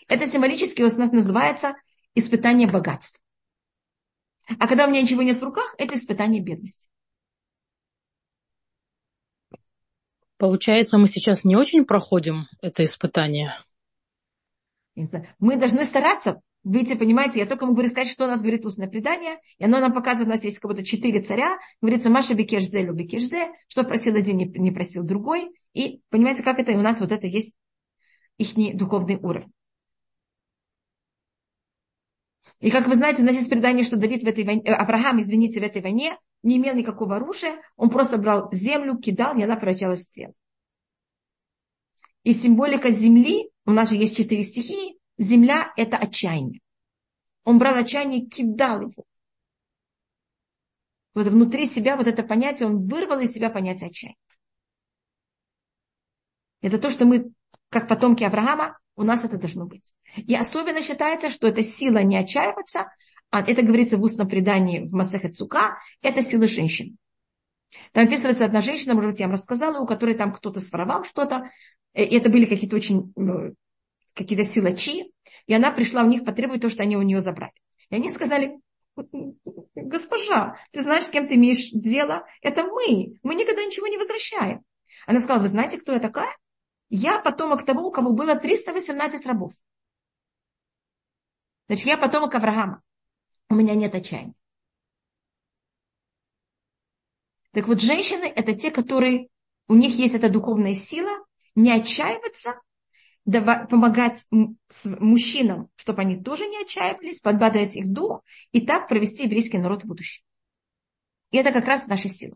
Это 0.07 0.25
символически 0.25 0.81
у 0.81 0.85
нас 0.85 1.11
называется 1.11 1.73
испытание 2.15 2.69
богатства. 2.69 3.21
А 4.47 4.67
когда 4.67 4.85
у 4.85 4.89
меня 4.89 5.01
ничего 5.01 5.21
нет 5.21 5.39
в 5.39 5.43
руках, 5.43 5.75
это 5.77 5.95
испытание 5.95 6.41
бедности. 6.41 6.89
Получается, 10.38 10.97
мы 10.97 11.07
сейчас 11.07 11.43
не 11.43 11.55
очень 11.55 11.85
проходим 11.85 12.47
это 12.61 12.85
испытание. 12.85 13.53
Мы 14.95 15.57
должны 15.57 15.83
стараться 15.83 16.41
выйти, 16.68 16.95
понимаете, 16.95 17.39
я 17.39 17.45
только 17.45 17.65
могу 17.65 17.86
сказать, 17.88 18.09
что 18.09 18.26
у 18.26 18.28
нас 18.28 18.41
говорит 18.41 18.65
устное 18.65 18.88
предание, 18.88 19.39
и 19.57 19.65
оно 19.65 19.80
нам 19.80 19.93
показывает, 19.93 20.28
у 20.28 20.32
нас 20.32 20.43
есть 20.43 20.59
как 20.59 20.72
будто 20.72 20.84
четыре 20.84 21.22
царя, 21.22 21.57
говорится, 21.82 22.09
Маша 22.09 22.34
Бекешзе, 22.34 22.84
Любекешзе, 22.84 23.51
что 23.68 23.84
просил 23.84 24.15
один, 24.15 24.38
не 24.38 24.72
просил 24.72 25.03
другой, 25.03 25.49
и 25.74 26.01
понимаете, 26.09 26.43
как 26.43 26.59
это 26.59 26.72
у 26.74 26.82
нас 26.82 26.99
вот 26.99 27.11
это 27.11 27.28
есть 27.28 27.55
их 28.38 28.78
духовный 28.78 29.18
уровень. 29.18 29.51
И 32.59 32.72
как 32.72 32.88
вы 32.88 32.95
знаете, 32.95 33.22
у 33.22 33.26
нас 33.26 33.36
есть 33.36 33.49
предание, 33.49 33.84
что 33.84 33.97
Давид 33.97 34.24
в 34.24 34.28
этой 34.28 34.43
войне, 34.43 34.63
э, 34.63 34.74
Авраам, 34.74 35.20
извините, 35.20 35.59
в 35.59 35.63
этой 35.63 35.82
войне 35.82 36.18
не 36.43 36.57
имел 36.57 36.76
никакого 36.76 37.18
оружия, 37.18 37.61
он 37.76 37.89
просто 37.89 38.18
брал 38.18 38.49
землю, 38.51 38.97
кидал, 38.97 39.38
и 39.38 39.43
она 39.43 39.55
превращалась 39.55 40.01
в 40.01 40.03
стрел. 40.05 40.34
И 42.24 42.34
символика 42.34 42.89
земли, 42.89 43.49
у 43.65 43.72
нас 43.72 43.89
же 43.89 43.95
есть 43.95 44.18
четыре 44.18 44.43
стихии, 44.43 44.97
земля– 45.18 45.74
это 45.78 45.97
отчаяние. 45.97 46.61
Он 47.43 47.57
брал 47.59 47.76
отчаяние, 47.76 48.26
кидал 48.26 48.82
его. 48.82 49.05
Вот 51.13 51.28
внутри 51.28 51.65
себя 51.65 51.95
вот 51.95 52.07
это 52.07 52.24
понятие, 52.24 52.70
он 52.70 52.88
вырвал 52.88 53.20
из 53.20 53.32
себя 53.32 53.49
понятие 53.49 53.88
отчаяния. 53.88 54.18
Это 56.61 56.78
то, 56.78 56.89
что 56.89 57.05
мы, 57.05 57.32
как 57.70 57.88
потомки 57.88 58.24
Авраама, 58.24 58.78
у 58.95 59.03
нас 59.03 59.24
это 59.24 59.38
должно 59.38 59.65
быть. 59.65 59.93
И 60.15 60.36
особенно 60.36 60.82
считается, 60.82 61.30
что 61.30 61.47
это 61.47 61.63
сила 61.63 61.99
не 61.99 62.18
отчаиваться, 62.18 62.91
а 63.30 63.41
это 63.41 63.61
говорится 63.61 63.97
в 63.97 64.03
устном 64.03 64.28
предании 64.28 64.82
в 64.82 64.91
Масахе 64.91 65.30
Цука, 65.30 65.78
это 66.01 66.22
сила 66.22 66.47
женщин. 66.47 66.97
Там 67.91 68.05
описывается 68.05 68.45
одна 68.45 68.61
женщина, 68.61 68.93
может 68.93 69.11
быть, 69.11 69.20
я 69.20 69.28
вам 69.28 69.36
рассказала, 69.36 69.80
у 69.80 69.86
которой 69.86 70.15
там 70.15 70.34
кто-то 70.34 70.59
своровал 70.59 71.03
что-то, 71.03 71.49
и 71.93 72.01
это 72.01 72.30
были 72.30 72.45
какие-то 72.45 72.76
очень, 72.76 73.11
ну, 73.15 73.53
какие-то 74.18 74.43
силачи, 74.43 75.13
и 75.45 75.53
она 75.53 75.72
пришла 75.72 76.03
у 76.03 76.07
них 76.07 76.26
потребовать 76.26 76.61
то, 76.61 76.70
что 76.70 76.84
они 76.84 76.97
у 76.97 77.01
нее 77.01 77.22
забрали. 77.22 77.53
И 77.89 77.95
они 77.95 78.09
сказали, 78.09 78.59
госпожа, 79.76 80.57
ты 80.72 80.82
знаешь, 80.82 81.05
с 81.05 81.09
кем 81.09 81.28
ты 81.28 81.36
имеешь 81.36 81.70
дело? 81.72 82.26
Это 82.41 82.63
мы, 82.63 83.20
мы 83.24 83.36
никогда 83.36 83.63
ничего 83.63 83.88
не 83.88 83.97
возвращаем. 83.97 84.63
Она 85.05 85.20
сказала, 85.20 85.41
вы 85.41 85.47
знаете, 85.47 85.78
кто 85.78 85.93
я 85.93 85.99
такая? 85.99 86.36
Я 86.89 87.20
потомок 87.20 87.63
того, 87.63 87.88
у 87.88 87.91
кого 87.91 88.13
было 88.13 88.36
318 88.36 89.26
рабов. 89.26 89.53
Значит, 91.68 91.86
я 91.86 91.97
потомок 91.97 92.34
Авраама. 92.36 92.82
У 93.49 93.55
меня 93.55 93.76
нет 93.76 93.93
отчаяния. 93.93 94.34
Так 97.51 97.68
вот, 97.68 97.82
женщины– 97.82 98.26
это 98.36 98.53
те, 98.53 98.72
которые, 98.72 99.30
у 99.68 99.76
них 99.76 99.95
есть 99.95 100.15
эта 100.15 100.30
духовная 100.30 100.74
сила, 100.74 101.26
не 101.55 101.72
отчаиваться, 101.72 102.61
помогать 103.28 104.25
мужчинам, 104.32 105.69
чтобы 105.75 106.01
они 106.01 106.21
тоже 106.21 106.47
не 106.47 106.61
отчаивались, 106.61 107.21
подбадривать 107.21 107.75
их 107.75 107.91
дух 107.91 108.23
и 108.51 108.65
так 108.65 108.88
провести 108.88 109.25
еврейский 109.25 109.57
народ 109.57 109.84
в 109.84 109.88
будущем. 109.88 110.23
И 111.32 111.38
это 111.38 111.51
как 111.51 111.65
раз 111.65 111.88
наша 111.88 112.07
сила. 112.07 112.36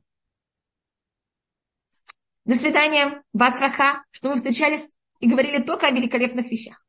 До 2.43 2.55
свидания, 2.55 3.23
Бацраха, 3.33 4.03
что 4.11 4.29
мы 4.29 4.35
встречались 4.35 4.89
и 5.19 5.29
говорили 5.29 5.61
только 5.61 5.87
о 5.87 5.91
великолепных 5.91 6.51
вещах. 6.51 6.83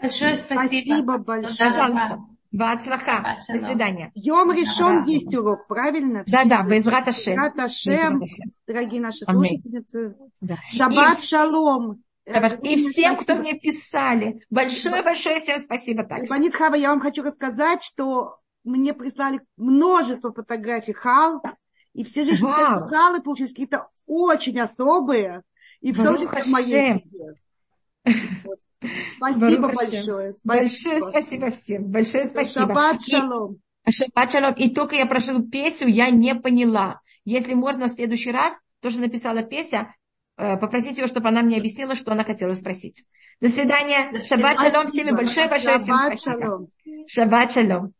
Большое 0.00 0.36
спасибо. 0.36 0.84
Спасибо 0.84 1.18
большое. 1.18 1.56
Пожалуйста. 1.58 2.18
Бацраха. 2.52 3.40
До 3.48 3.58
свидания. 3.58 4.12
Йом 4.14 4.52
решен 4.52 5.02
есть 5.02 5.34
урок, 5.34 5.66
правильно? 5.66 6.24
Да, 6.26 6.44
да, 6.44 6.62
Безрат 6.62 7.08
Ашем. 7.08 8.20
Дорогие 8.66 9.00
наши 9.00 9.24
слушательницы. 9.24 10.16
Шаббат 10.72 11.20
шалом. 11.22 12.02
И 12.62 12.76
всем, 12.76 13.16
кто 13.16 13.34
мне 13.34 13.54
писали, 13.54 14.42
большое-большое 14.50 15.40
всем 15.40 15.58
спасибо 15.58 16.04
также. 16.04 16.26
Банит 16.26 16.54
Хава, 16.54 16.74
я 16.74 16.90
вам 16.90 17.00
хочу 17.00 17.22
рассказать, 17.22 17.82
что 17.82 18.38
мне 18.64 18.94
прислали 18.94 19.40
множество 19.56 20.32
фотографий 20.32 20.92
хал, 20.92 21.42
и 21.92 22.04
все 22.04 22.22
же 22.22 22.36
халы 22.36 23.22
получились 23.22 23.50
какие-то 23.50 23.88
очень 24.06 24.58
особые, 24.60 25.42
и 25.80 25.92
в 25.92 25.96
том 25.96 26.18
числе 26.18 26.42
в 26.42 26.48
моей 26.48 27.04
Спасибо 29.16 29.68
большое. 29.68 30.34
Большое 30.44 31.00
спасибо 31.00 31.50
всем. 31.50 31.84
Большое 31.84 32.24
спасибо. 32.24 32.66
Шаббат 32.66 33.02
шалом. 33.02 33.58
Шаббат 33.88 34.32
шалом. 34.32 34.54
И 34.54 34.70
только 34.70 34.96
я 34.96 35.06
прошу 35.06 35.42
песню, 35.42 35.88
я 35.88 36.10
не 36.10 36.34
поняла. 36.34 37.00
Если 37.24 37.54
можно 37.54 37.88
в 37.88 37.92
следующий 37.92 38.30
раз, 38.30 38.58
тоже 38.80 39.00
написала 39.00 39.42
песня, 39.42 39.94
э, 40.40 40.56
попросите 40.56 41.02
ее, 41.02 41.08
чтобы 41.08 41.28
она 41.28 41.42
мне 41.42 41.58
объяснила, 41.58 41.94
что 41.94 42.12
она 42.12 42.24
хотела 42.24 42.54
спросить. 42.54 43.04
До 43.40 43.48
свидания. 43.48 44.22
Шаббат 44.22 44.60
шалом 44.60 44.86
всем 44.86 45.14
большое-большое 45.14 45.78
всем 45.78 45.96
спасибо. 45.96 46.66
Шаббат 47.06 47.52
шалом. 47.52 47.92